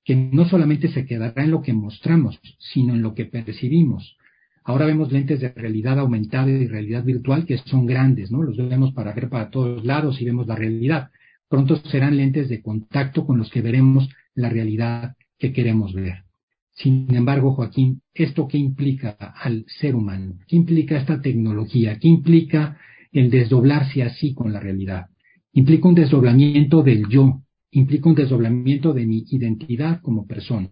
que 0.03 0.15
no 0.15 0.45
solamente 0.45 0.87
se 0.87 1.05
quedará 1.05 1.43
en 1.43 1.51
lo 1.51 1.61
que 1.61 1.73
mostramos, 1.73 2.39
sino 2.57 2.95
en 2.95 3.03
lo 3.03 3.13
que 3.13 3.25
percibimos. 3.25 4.17
Ahora 4.63 4.85
vemos 4.85 5.11
lentes 5.11 5.39
de 5.39 5.49
realidad 5.49 5.99
aumentada 5.99 6.49
y 6.49 6.67
realidad 6.67 7.03
virtual 7.03 7.45
que 7.45 7.57
son 7.57 7.85
grandes, 7.85 8.31
¿no? 8.31 8.41
Los 8.41 8.57
vemos 8.57 8.93
para 8.93 9.13
ver 9.13 9.29
para 9.29 9.49
todos 9.49 9.85
lados 9.85 10.21
y 10.21 10.25
vemos 10.25 10.47
la 10.47 10.55
realidad. 10.55 11.11
Pronto 11.49 11.77
serán 11.87 12.17
lentes 12.17 12.47
de 12.47 12.61
contacto 12.61 13.25
con 13.25 13.37
los 13.37 13.49
que 13.49 13.61
veremos 13.61 14.07
la 14.35 14.49
realidad 14.49 15.15
que 15.37 15.51
queremos 15.51 15.93
ver. 15.93 16.23
Sin 16.71 17.13
embargo, 17.13 17.53
Joaquín, 17.53 18.01
¿esto 18.13 18.47
qué 18.47 18.57
implica 18.57 19.09
al 19.09 19.65
ser 19.67 19.95
humano? 19.95 20.37
¿Qué 20.47 20.55
implica 20.55 20.97
esta 20.97 21.21
tecnología? 21.21 21.99
¿Qué 21.99 22.07
implica 22.07 22.77
el 23.11 23.29
desdoblarse 23.29 24.03
así 24.03 24.33
con 24.33 24.53
la 24.53 24.59
realidad? 24.59 25.07
Implica 25.51 25.89
un 25.89 25.95
desdoblamiento 25.95 26.83
del 26.83 27.07
yo, 27.09 27.41
implica 27.71 28.07
un 28.07 28.15
desdoblamiento 28.15 28.93
de 28.93 29.05
mi 29.05 29.25
identidad 29.29 30.01
como 30.01 30.25
persona 30.25 30.69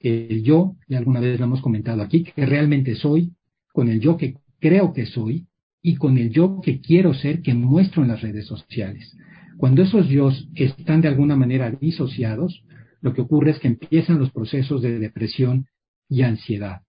el 0.00 0.42
yo, 0.42 0.76
y 0.88 0.94
alguna 0.94 1.20
vez 1.20 1.38
lo 1.38 1.44
hemos 1.44 1.60
comentado 1.60 2.02
aquí, 2.02 2.24
que 2.24 2.46
realmente 2.46 2.94
soy, 2.94 3.32
con 3.72 3.88
el 3.88 4.00
yo 4.00 4.16
que 4.16 4.36
creo 4.58 4.92
que 4.92 5.06
soy 5.06 5.46
y 5.82 5.96
con 5.96 6.18
el 6.18 6.30
yo 6.30 6.60
que 6.62 6.80
quiero 6.80 7.14
ser, 7.14 7.42
que 7.42 7.54
muestro 7.54 8.02
en 8.02 8.08
las 8.08 8.22
redes 8.22 8.46
sociales. 8.46 9.16
Cuando 9.60 9.82
esos 9.82 10.08
yo 10.08 10.32
están 10.54 11.02
de 11.02 11.08
alguna 11.08 11.36
manera 11.36 11.70
disociados, 11.70 12.64
lo 13.02 13.12
que 13.12 13.20
ocurre 13.20 13.50
es 13.50 13.58
que 13.58 13.68
empiezan 13.68 14.18
los 14.18 14.30
procesos 14.30 14.80
de 14.80 14.98
depresión 14.98 15.66
y 16.08 16.22
ansiedad. 16.22 16.80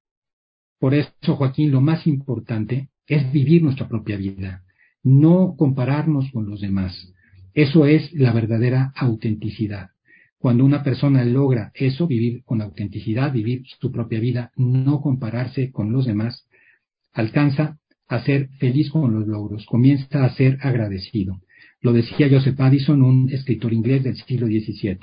Por 0.79 0.93
eso, 0.93 1.35
Joaquín, 1.35 1.69
lo 1.69 1.81
más 1.81 2.07
importante 2.07 2.87
es 3.07 3.29
vivir 3.33 3.61
nuestra 3.61 3.89
propia 3.89 4.15
vida, 4.15 4.63
no 5.03 5.55
compararnos 5.57 6.31
con 6.31 6.49
los 6.49 6.61
demás. 6.61 7.13
Eso 7.53 7.85
es 7.85 8.13
la 8.13 8.31
verdadera 8.31 8.93
autenticidad. 8.95 9.89
Cuando 10.37 10.63
una 10.63 10.81
persona 10.81 11.25
logra 11.25 11.71
eso, 11.73 12.07
vivir 12.07 12.41
con 12.45 12.61
autenticidad, 12.61 13.33
vivir 13.33 13.63
su 13.81 13.91
propia 13.91 14.21
vida, 14.21 14.53
no 14.55 15.01
compararse 15.01 15.71
con 15.71 15.91
los 15.91 16.05
demás, 16.05 16.47
alcanza 17.11 17.79
a 18.07 18.23
ser 18.23 18.47
feliz 18.59 18.89
con 18.89 19.13
los 19.13 19.27
logros, 19.27 19.65
comienza 19.65 20.23
a 20.23 20.33
ser 20.35 20.57
agradecido. 20.61 21.41
Lo 21.81 21.93
decía 21.93 22.29
Joseph 22.29 22.59
Addison, 22.59 23.01
un 23.01 23.29
escritor 23.29 23.73
inglés 23.73 24.03
del 24.03 24.15
siglo 24.15 24.47
XVII. 24.47 24.99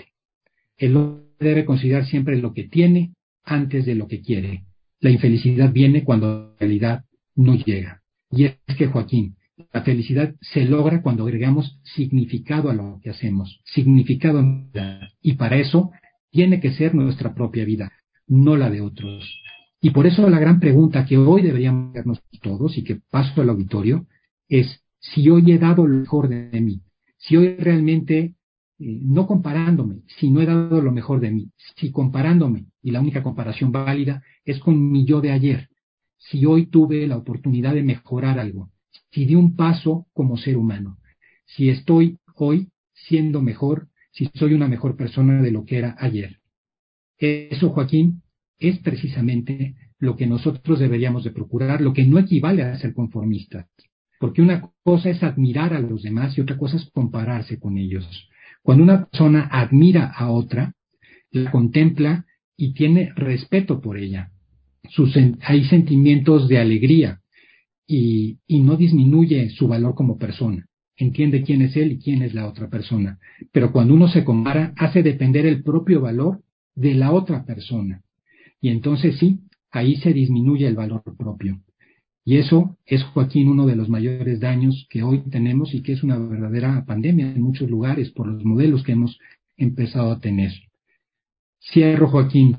El 0.76 0.96
hombre 0.96 1.26
debe 1.40 1.64
considerar 1.64 2.06
siempre 2.06 2.38
lo 2.38 2.52
que 2.52 2.64
tiene 2.64 3.14
antes 3.44 3.84
de 3.84 3.96
lo 3.96 4.06
que 4.06 4.20
quiere. 4.20 4.64
La 5.00 5.10
infelicidad 5.10 5.72
viene 5.72 6.04
cuando 6.04 6.26
la 6.26 6.56
realidad 6.60 7.04
no 7.34 7.56
llega. 7.56 8.02
Y 8.30 8.44
es 8.44 8.56
que, 8.76 8.86
Joaquín, 8.86 9.36
la 9.72 9.82
felicidad 9.82 10.34
se 10.40 10.64
logra 10.64 11.02
cuando 11.02 11.24
agregamos 11.24 11.80
significado 11.82 12.70
a 12.70 12.74
lo 12.74 13.00
que 13.02 13.10
hacemos, 13.10 13.60
significado. 13.64 14.44
Y 15.20 15.32
para 15.34 15.56
eso 15.56 15.90
tiene 16.30 16.60
que 16.60 16.72
ser 16.72 16.94
nuestra 16.94 17.34
propia 17.34 17.64
vida, 17.64 17.92
no 18.28 18.56
la 18.56 18.70
de 18.70 18.80
otros. 18.80 19.28
Y 19.80 19.90
por 19.90 20.06
eso 20.06 20.28
la 20.28 20.38
gran 20.38 20.60
pregunta 20.60 21.06
que 21.06 21.16
hoy 21.16 21.42
deberíamos 21.42 21.90
hacernos 21.90 22.22
todos 22.40 22.78
y 22.78 22.84
que 22.84 23.00
paso 23.10 23.40
al 23.40 23.50
auditorio 23.50 24.06
es 24.48 24.82
si 25.00 25.28
hoy 25.28 25.52
he 25.52 25.58
dado 25.58 25.86
lo 25.86 25.98
mejor 26.00 26.28
de 26.28 26.60
mí, 26.60 26.80
si 27.16 27.36
hoy 27.36 27.56
realmente, 27.56 28.18
eh, 28.18 28.34
no 28.78 29.26
comparándome, 29.26 30.02
si 30.18 30.30
no 30.30 30.40
he 30.40 30.46
dado 30.46 30.80
lo 30.80 30.92
mejor 30.92 31.20
de 31.20 31.30
mí, 31.30 31.50
si 31.76 31.90
comparándome, 31.90 32.66
y 32.82 32.90
la 32.90 33.00
única 33.00 33.22
comparación 33.22 33.72
válida 33.72 34.22
es 34.44 34.58
con 34.60 34.90
mi 34.90 35.04
yo 35.04 35.20
de 35.20 35.32
ayer, 35.32 35.68
si 36.18 36.44
hoy 36.46 36.66
tuve 36.66 37.06
la 37.06 37.16
oportunidad 37.16 37.74
de 37.74 37.82
mejorar 37.82 38.38
algo, 38.38 38.70
si 39.10 39.24
di 39.24 39.34
un 39.34 39.56
paso 39.56 40.06
como 40.12 40.36
ser 40.36 40.56
humano, 40.56 40.98
si 41.46 41.70
estoy 41.70 42.18
hoy 42.34 42.68
siendo 42.92 43.40
mejor, 43.40 43.88
si 44.12 44.28
soy 44.34 44.54
una 44.54 44.68
mejor 44.68 44.96
persona 44.96 45.40
de 45.42 45.50
lo 45.50 45.64
que 45.64 45.78
era 45.78 45.96
ayer. 45.98 46.40
Eso, 47.18 47.70
Joaquín, 47.70 48.22
es 48.58 48.78
precisamente 48.80 49.76
lo 49.98 50.16
que 50.16 50.26
nosotros 50.26 50.78
deberíamos 50.78 51.24
de 51.24 51.30
procurar, 51.30 51.80
lo 51.80 51.92
que 51.92 52.04
no 52.04 52.18
equivale 52.18 52.62
a 52.62 52.78
ser 52.78 52.94
conformistas, 52.94 53.66
porque 54.18 54.42
una 54.42 54.70
cosa 54.82 55.10
es 55.10 55.22
admirar 55.22 55.74
a 55.74 55.80
los 55.80 56.02
demás 56.02 56.36
y 56.36 56.40
otra 56.40 56.56
cosa 56.56 56.76
es 56.76 56.90
compararse 56.92 57.58
con 57.58 57.78
ellos. 57.78 58.28
Cuando 58.62 58.84
una 58.84 59.06
persona 59.06 59.48
admira 59.50 60.06
a 60.06 60.30
otra, 60.30 60.74
la 61.30 61.50
contempla 61.50 62.26
y 62.56 62.72
tiene 62.72 63.12
respeto 63.14 63.80
por 63.80 63.98
ella. 63.98 64.30
hay 65.42 65.64
sentimientos 65.64 66.48
de 66.48 66.58
alegría, 66.58 67.20
y, 67.88 68.38
no 68.48 68.76
disminuye 68.76 69.48
su 69.50 69.66
valor 69.66 69.94
como 69.94 70.18
persona. 70.18 70.66
Entiende 70.96 71.42
quién 71.42 71.62
es 71.62 71.76
él 71.76 71.92
y 71.92 71.98
quién 71.98 72.22
es 72.22 72.34
la 72.34 72.46
otra 72.46 72.68
persona. 72.68 73.18
Pero 73.50 73.72
cuando 73.72 73.94
uno 73.94 74.08
se 74.08 74.24
compara, 74.24 74.74
hace 74.76 75.02
depender 75.02 75.46
el 75.46 75.62
propio 75.62 76.00
valor 76.00 76.42
de 76.74 76.94
la 76.94 77.12
otra 77.12 77.44
persona. 77.44 78.02
Y 78.60 78.68
entonces 78.68 79.18
sí, 79.18 79.40
ahí 79.70 79.96
se 79.96 80.12
disminuye 80.12 80.66
el 80.66 80.74
valor 80.74 81.02
propio. 81.16 81.60
Y 82.28 82.36
eso 82.36 82.76
es, 82.84 83.02
Joaquín, 83.04 83.48
uno 83.48 83.64
de 83.64 83.74
los 83.74 83.88
mayores 83.88 84.38
daños 84.38 84.86
que 84.90 85.02
hoy 85.02 85.20
tenemos 85.30 85.72
y 85.72 85.80
que 85.80 85.92
es 85.92 86.02
una 86.02 86.18
verdadera 86.18 86.84
pandemia 86.84 87.32
en 87.32 87.40
muchos 87.40 87.70
lugares 87.70 88.10
por 88.10 88.26
los 88.26 88.44
modelos 88.44 88.82
que 88.82 88.92
hemos 88.92 89.18
empezado 89.56 90.12
a 90.12 90.20
tener. 90.20 90.52
Cierro, 91.58 92.08
Joaquín, 92.08 92.58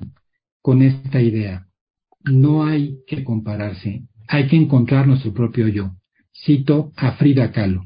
con 0.63 0.81
esta 0.81 1.21
idea. 1.21 1.67
No 2.23 2.65
hay 2.65 2.97
que 3.05 3.23
compararse 3.23 4.09
hay 4.31 4.47
que 4.47 4.55
encontrar 4.55 5.07
nuestro 5.07 5.33
propio 5.33 5.67
yo. 5.67 5.91
Cito 6.45 6.91
a 6.95 7.13
Frida 7.13 7.51
Kahlo. 7.51 7.85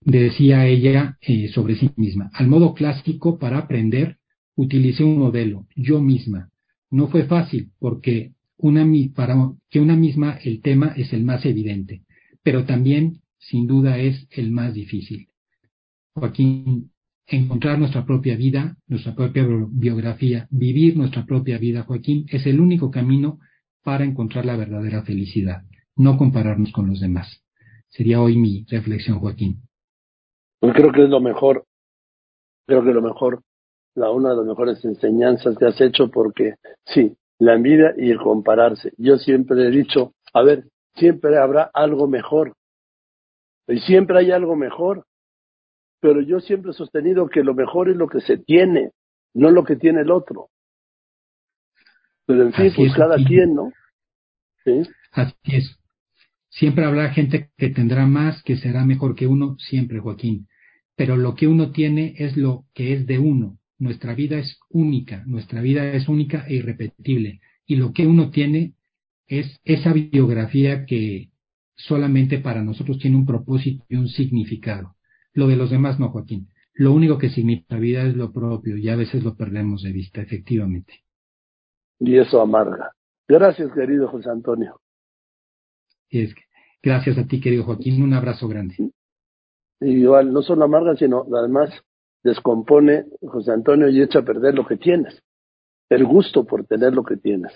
Decía 0.00 0.66
ella 0.66 1.16
eh, 1.20 1.48
sobre 1.48 1.76
sí 1.76 1.90
misma, 1.96 2.30
al 2.34 2.48
modo 2.48 2.74
clásico 2.74 3.38
para 3.38 3.58
aprender, 3.58 4.18
utilicé 4.56 5.04
un 5.04 5.18
modelo, 5.18 5.66
yo 5.76 6.00
misma. 6.00 6.50
No 6.90 7.08
fue 7.08 7.24
fácil 7.24 7.70
porque 7.78 8.32
una, 8.58 8.86
para 9.14 9.34
que 9.70 9.80
una 9.80 9.96
misma 9.96 10.38
el 10.44 10.60
tema 10.60 10.92
es 10.96 11.12
el 11.12 11.24
más 11.24 11.44
evidente, 11.46 12.02
pero 12.42 12.64
también, 12.64 13.22
sin 13.38 13.66
duda, 13.66 13.98
es 13.98 14.26
el 14.30 14.50
más 14.50 14.74
difícil. 14.74 15.28
Joaquín, 16.14 16.90
encontrar 17.26 17.78
nuestra 17.78 18.04
propia 18.04 18.36
vida, 18.36 18.76
nuestra 18.86 19.14
propia 19.14 19.46
biografía, 19.70 20.46
vivir 20.50 20.96
nuestra 20.96 21.24
propia 21.24 21.58
vida, 21.58 21.84
Joaquín, 21.84 22.26
es 22.28 22.46
el 22.46 22.60
único 22.60 22.90
camino 22.90 23.38
para 23.82 24.04
encontrar 24.04 24.44
la 24.44 24.56
verdadera 24.56 25.02
felicidad, 25.02 25.62
no 25.96 26.16
compararnos 26.18 26.72
con 26.72 26.88
los 26.88 27.00
demás. 27.00 27.42
Sería 27.88 28.20
hoy 28.20 28.36
mi 28.36 28.66
reflexión, 28.68 29.18
Joaquín. 29.18 29.62
Pues 30.60 30.74
creo 30.74 30.92
que 30.92 31.04
es 31.04 31.08
lo 31.08 31.20
mejor 31.20 31.64
Creo 32.68 32.84
que 32.84 32.92
lo 32.92 33.00
mejor, 33.00 33.40
la 33.94 34.10
una 34.10 34.28
de 34.28 34.36
las 34.36 34.44
mejores 34.44 34.84
enseñanzas 34.84 35.56
que 35.56 35.64
has 35.64 35.80
hecho 35.80 36.10
porque 36.10 36.56
sí, 36.84 37.16
la 37.38 37.54
envidia 37.54 37.94
y 37.96 38.10
el 38.10 38.18
compararse. 38.18 38.92
Yo 38.96 39.16
siempre 39.16 39.66
he 39.66 39.70
dicho, 39.70 40.14
a 40.32 40.42
ver, 40.42 40.64
siempre 40.94 41.38
habrá 41.38 41.70
algo 41.72 42.08
mejor. 42.08 42.54
Y 43.66 43.78
siempre 43.80 44.18
hay 44.18 44.30
algo 44.30 44.56
mejor. 44.56 45.04
Pero 46.00 46.20
yo 46.20 46.40
siempre 46.40 46.70
he 46.70 46.74
sostenido 46.74 47.28
que 47.28 47.42
lo 47.42 47.54
mejor 47.54 47.88
es 47.88 47.96
lo 47.96 48.08
que 48.08 48.20
se 48.20 48.38
tiene, 48.38 48.92
no 49.34 49.50
lo 49.50 49.64
que 49.64 49.76
tiene 49.76 50.02
el 50.02 50.10
otro. 50.10 50.48
Pero 52.26 52.42
en 52.42 52.52
fin, 52.52 52.72
pues 52.76 52.94
cada 52.94 53.16
quien, 53.16 53.54
¿no? 53.54 53.72
¿Sí? 54.64 54.82
Así 55.12 55.34
es. 55.44 55.78
Siempre 56.50 56.84
habrá 56.84 57.10
gente 57.10 57.50
que 57.56 57.70
tendrá 57.70 58.06
más, 58.06 58.42
que 58.42 58.56
será 58.56 58.84
mejor 58.84 59.14
que 59.14 59.26
uno, 59.26 59.56
siempre, 59.58 59.98
Joaquín. 59.98 60.48
Pero 60.94 61.16
lo 61.16 61.34
que 61.34 61.46
uno 61.46 61.72
tiene 61.72 62.14
es 62.18 62.36
lo 62.36 62.64
que 62.74 62.92
es 62.92 63.06
de 63.06 63.18
uno. 63.18 63.57
Nuestra 63.78 64.14
vida 64.14 64.38
es 64.38 64.58
única, 64.70 65.22
nuestra 65.26 65.60
vida 65.60 65.92
es 65.92 66.08
única 66.08 66.44
e 66.48 66.54
irrepetible. 66.54 67.40
Y 67.66 67.76
lo 67.76 67.92
que 67.92 68.06
uno 68.06 68.30
tiene 68.30 68.74
es 69.26 69.60
esa 69.64 69.92
biografía 69.92 70.84
que 70.84 71.30
solamente 71.76 72.38
para 72.38 72.62
nosotros 72.62 72.98
tiene 72.98 73.16
un 73.16 73.26
propósito 73.26 73.84
y 73.88 73.96
un 73.96 74.08
significado. 74.08 74.96
Lo 75.32 75.46
de 75.46 75.56
los 75.56 75.70
demás 75.70 76.00
no, 76.00 76.10
Joaquín. 76.10 76.48
Lo 76.74 76.92
único 76.92 77.18
que 77.18 77.30
significa 77.30 77.76
vida 77.76 78.02
es 78.02 78.16
lo 78.16 78.32
propio 78.32 78.76
y 78.76 78.88
a 78.88 78.96
veces 78.96 79.22
lo 79.22 79.36
perdemos 79.36 79.82
de 79.82 79.92
vista, 79.92 80.20
efectivamente. 80.20 80.94
Y 82.00 82.16
eso 82.18 82.40
amarga. 82.40 82.92
Gracias, 83.26 83.72
querido 83.72 84.08
José 84.08 84.30
Antonio. 84.30 84.80
Es 86.08 86.34
gracias 86.82 87.18
a 87.18 87.26
ti, 87.26 87.40
querido 87.40 87.64
Joaquín. 87.64 88.02
Un 88.02 88.14
abrazo 88.14 88.48
grande. 88.48 88.76
Y 89.80 89.90
igual, 89.90 90.32
no 90.32 90.42
solo 90.42 90.64
amarga, 90.64 90.96
sino 90.96 91.26
además 91.36 91.70
descompone, 92.28 93.06
José 93.20 93.52
Antonio, 93.52 93.88
y 93.88 94.00
echa 94.00 94.20
a 94.20 94.24
perder 94.24 94.54
lo 94.54 94.66
que 94.66 94.76
tienes. 94.76 95.22
El 95.88 96.04
gusto 96.04 96.44
por 96.44 96.66
tener 96.66 96.92
lo 96.94 97.02
que 97.02 97.16
tienes. 97.16 97.52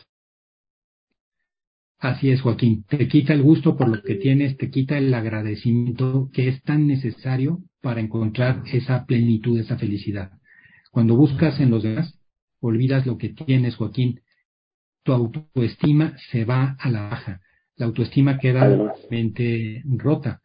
Así 1.98 2.30
es, 2.30 2.40
Joaquín. 2.40 2.84
Te 2.88 3.06
quita 3.06 3.32
el 3.32 3.42
gusto 3.42 3.76
por 3.76 3.88
lo 3.88 4.02
que 4.02 4.16
tienes, 4.16 4.56
te 4.56 4.70
quita 4.70 4.98
el 4.98 5.14
agradecimiento 5.14 6.30
que 6.32 6.48
es 6.48 6.60
tan 6.64 6.88
necesario 6.88 7.60
para 7.80 8.00
encontrar 8.00 8.64
esa 8.72 9.06
plenitud, 9.06 9.60
esa 9.60 9.78
felicidad. 9.78 10.32
Cuando 10.90 11.14
buscas 11.14 11.60
en 11.60 11.70
los 11.70 11.84
demás, 11.84 12.18
olvidas 12.60 13.06
lo 13.06 13.18
que 13.18 13.28
tienes, 13.28 13.76
Joaquín. 13.76 14.20
Tu 15.04 15.12
autoestima 15.12 16.16
se 16.32 16.44
va 16.44 16.76
a 16.78 16.90
la 16.90 17.02
baja. 17.08 17.40
La 17.76 17.86
autoestima 17.86 18.38
queda 18.38 18.68
realmente 18.68 19.82
rota. 19.84 20.41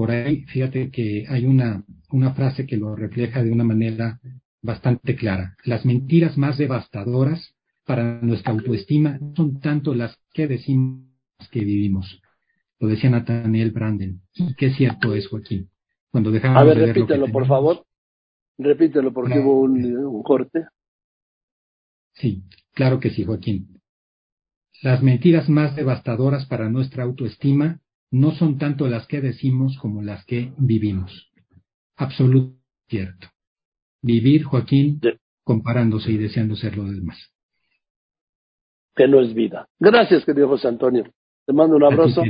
Por 0.00 0.12
ahí, 0.12 0.46
fíjate 0.46 0.90
que 0.90 1.26
hay 1.28 1.44
una, 1.44 1.84
una 2.10 2.32
frase 2.32 2.64
que 2.64 2.78
lo 2.78 2.96
refleja 2.96 3.42
de 3.42 3.52
una 3.52 3.64
manera 3.64 4.18
bastante 4.62 5.14
clara. 5.14 5.58
Las 5.62 5.84
mentiras 5.84 6.38
más 6.38 6.56
devastadoras 6.56 7.54
para 7.84 8.18
nuestra 8.22 8.54
autoestima 8.54 9.20
son 9.36 9.60
tanto 9.60 9.94
las 9.94 10.18
que 10.32 10.48
decimos 10.48 11.04
que 11.50 11.60
vivimos. 11.60 12.22
Lo 12.78 12.88
decía 12.88 13.10
Nathaniel 13.10 13.72
Branden. 13.72 14.22
Y 14.32 14.54
qué 14.54 14.72
cierto 14.72 15.14
es, 15.14 15.28
Joaquín. 15.28 15.68
Cuando 16.10 16.30
dejamos 16.30 16.62
A 16.62 16.64
ver, 16.64 16.78
de 16.78 16.86
repítelo, 16.86 17.26
por 17.30 17.46
favor. 17.46 17.84
Repítelo 18.56 19.12
porque 19.12 19.38
hubo 19.38 19.60
un, 19.60 20.22
corte. 20.22 20.64
Sí, 22.14 22.42
claro 22.72 23.00
que 23.00 23.10
sí, 23.10 23.26
Joaquín. 23.26 23.82
Las 24.80 25.02
mentiras 25.02 25.50
más 25.50 25.76
devastadoras 25.76 26.46
para 26.46 26.70
nuestra 26.70 27.04
autoestima 27.04 27.82
no 28.10 28.32
son 28.32 28.58
tanto 28.58 28.88
las 28.88 29.06
que 29.06 29.20
decimos 29.20 29.78
como 29.78 30.02
las 30.02 30.24
que 30.24 30.52
vivimos. 30.58 31.30
Absoluto 31.96 32.56
cierto. 32.88 33.28
Vivir, 34.02 34.44
Joaquín, 34.44 35.00
comparándose 35.44 36.12
y 36.12 36.16
deseando 36.16 36.56
ser 36.56 36.76
lo 36.76 36.84
demás 36.84 37.18
que 39.00 39.08
no 39.08 39.20
es 39.20 39.32
vida. 39.32 39.66
Gracias, 39.78 40.24
querido 40.26 40.48
José 40.48 40.68
Antonio. 40.68 41.04
Te 41.46 41.54
mando 41.54 41.76
un 41.76 41.84
abrazo. 41.84 42.22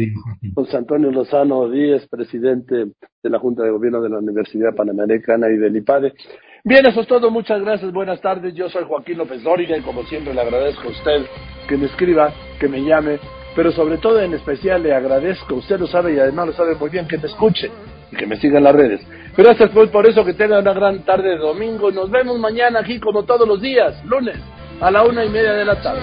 José 0.55 0.77
Antonio 0.77 1.11
Lozano 1.11 1.69
Díez, 1.69 2.07
presidente 2.09 2.87
de 3.23 3.31
la 3.31 3.41
Junta 3.41 3.65
de 3.65 3.71
Gobierno 3.71 4.01
de 4.01 4.09
la 4.09 4.19
Universidad 4.19 4.75
Panamericana 4.75 5.49
y 5.49 5.57
del 5.57 5.77
IPADE. 5.77 6.15
Bien, 6.63 6.87
eso 6.87 7.01
es 7.01 7.09
todo. 7.09 7.29
Muchas 7.31 7.61
gracias. 7.61 7.93
Buenas 7.93 8.21
tardes. 8.21 8.55
Yo 8.55 8.69
soy 8.69 8.85
Joaquín 8.85 9.19
López 9.19 9.43
Dóriga 9.43 9.77
y 9.77 9.83
como 9.83 10.05
siempre 10.05 10.33
le 10.33 10.41
agradezco 10.41 10.83
a 10.89 10.91
usted 10.93 11.27
que 11.69 11.77
me 11.77 11.87
escriba, 11.87 12.33
que 12.61 12.69
me 12.69 12.85
llame, 12.85 13.19
pero 13.55 13.73
sobre 13.73 13.99
todo 13.99 14.21
en 14.21 14.35
especial 14.35 14.83
le 14.83 14.95
agradezco, 14.95 15.57
usted 15.57 15.79
lo 15.79 15.87
sabe 15.87 16.15
y 16.15 16.19
además 16.19 16.49
lo 16.49 16.53
sabe 16.53 16.75
muy 16.75 16.91
bien, 16.91 17.07
que 17.07 17.19
me 17.19 17.27
escuche 17.27 17.71
y 18.11 18.17
que 18.17 18.27
me 18.27 18.37
siga 18.37 18.59
en 18.59 18.65
las 18.65 18.75
redes. 18.75 19.01
Gracias 19.37 19.71
pues 19.71 19.91
por 19.91 20.07
eso 20.07 20.25
que 20.25 20.35
tenga 20.35 20.59
una 20.59 20.73
gran 20.73 21.05
tarde 21.05 21.31
de 21.31 21.39
domingo. 21.39 21.91
Nos 21.91 22.11
vemos 22.11 22.39
mañana 22.39 22.81
aquí 22.81 22.99
como 22.99 23.25
todos 23.25 23.47
los 23.47 23.61
días, 23.61 24.05
lunes, 24.05 24.37
a 24.81 24.91
la 24.91 25.05
una 25.05 25.25
y 25.25 25.29
media 25.29 25.53
de 25.53 25.65
la 25.65 25.81
tarde. 25.81 26.01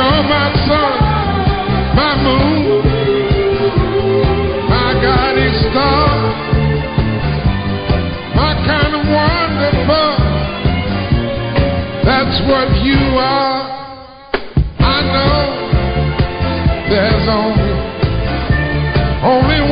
all 0.00 0.22
my 5.90 6.09
what 12.48 12.68
you 12.84 12.98
are. 13.18 13.60
I 14.80 14.96
know 15.12 15.40
there's 16.88 17.28
only, 17.28 17.72
only 19.24 19.69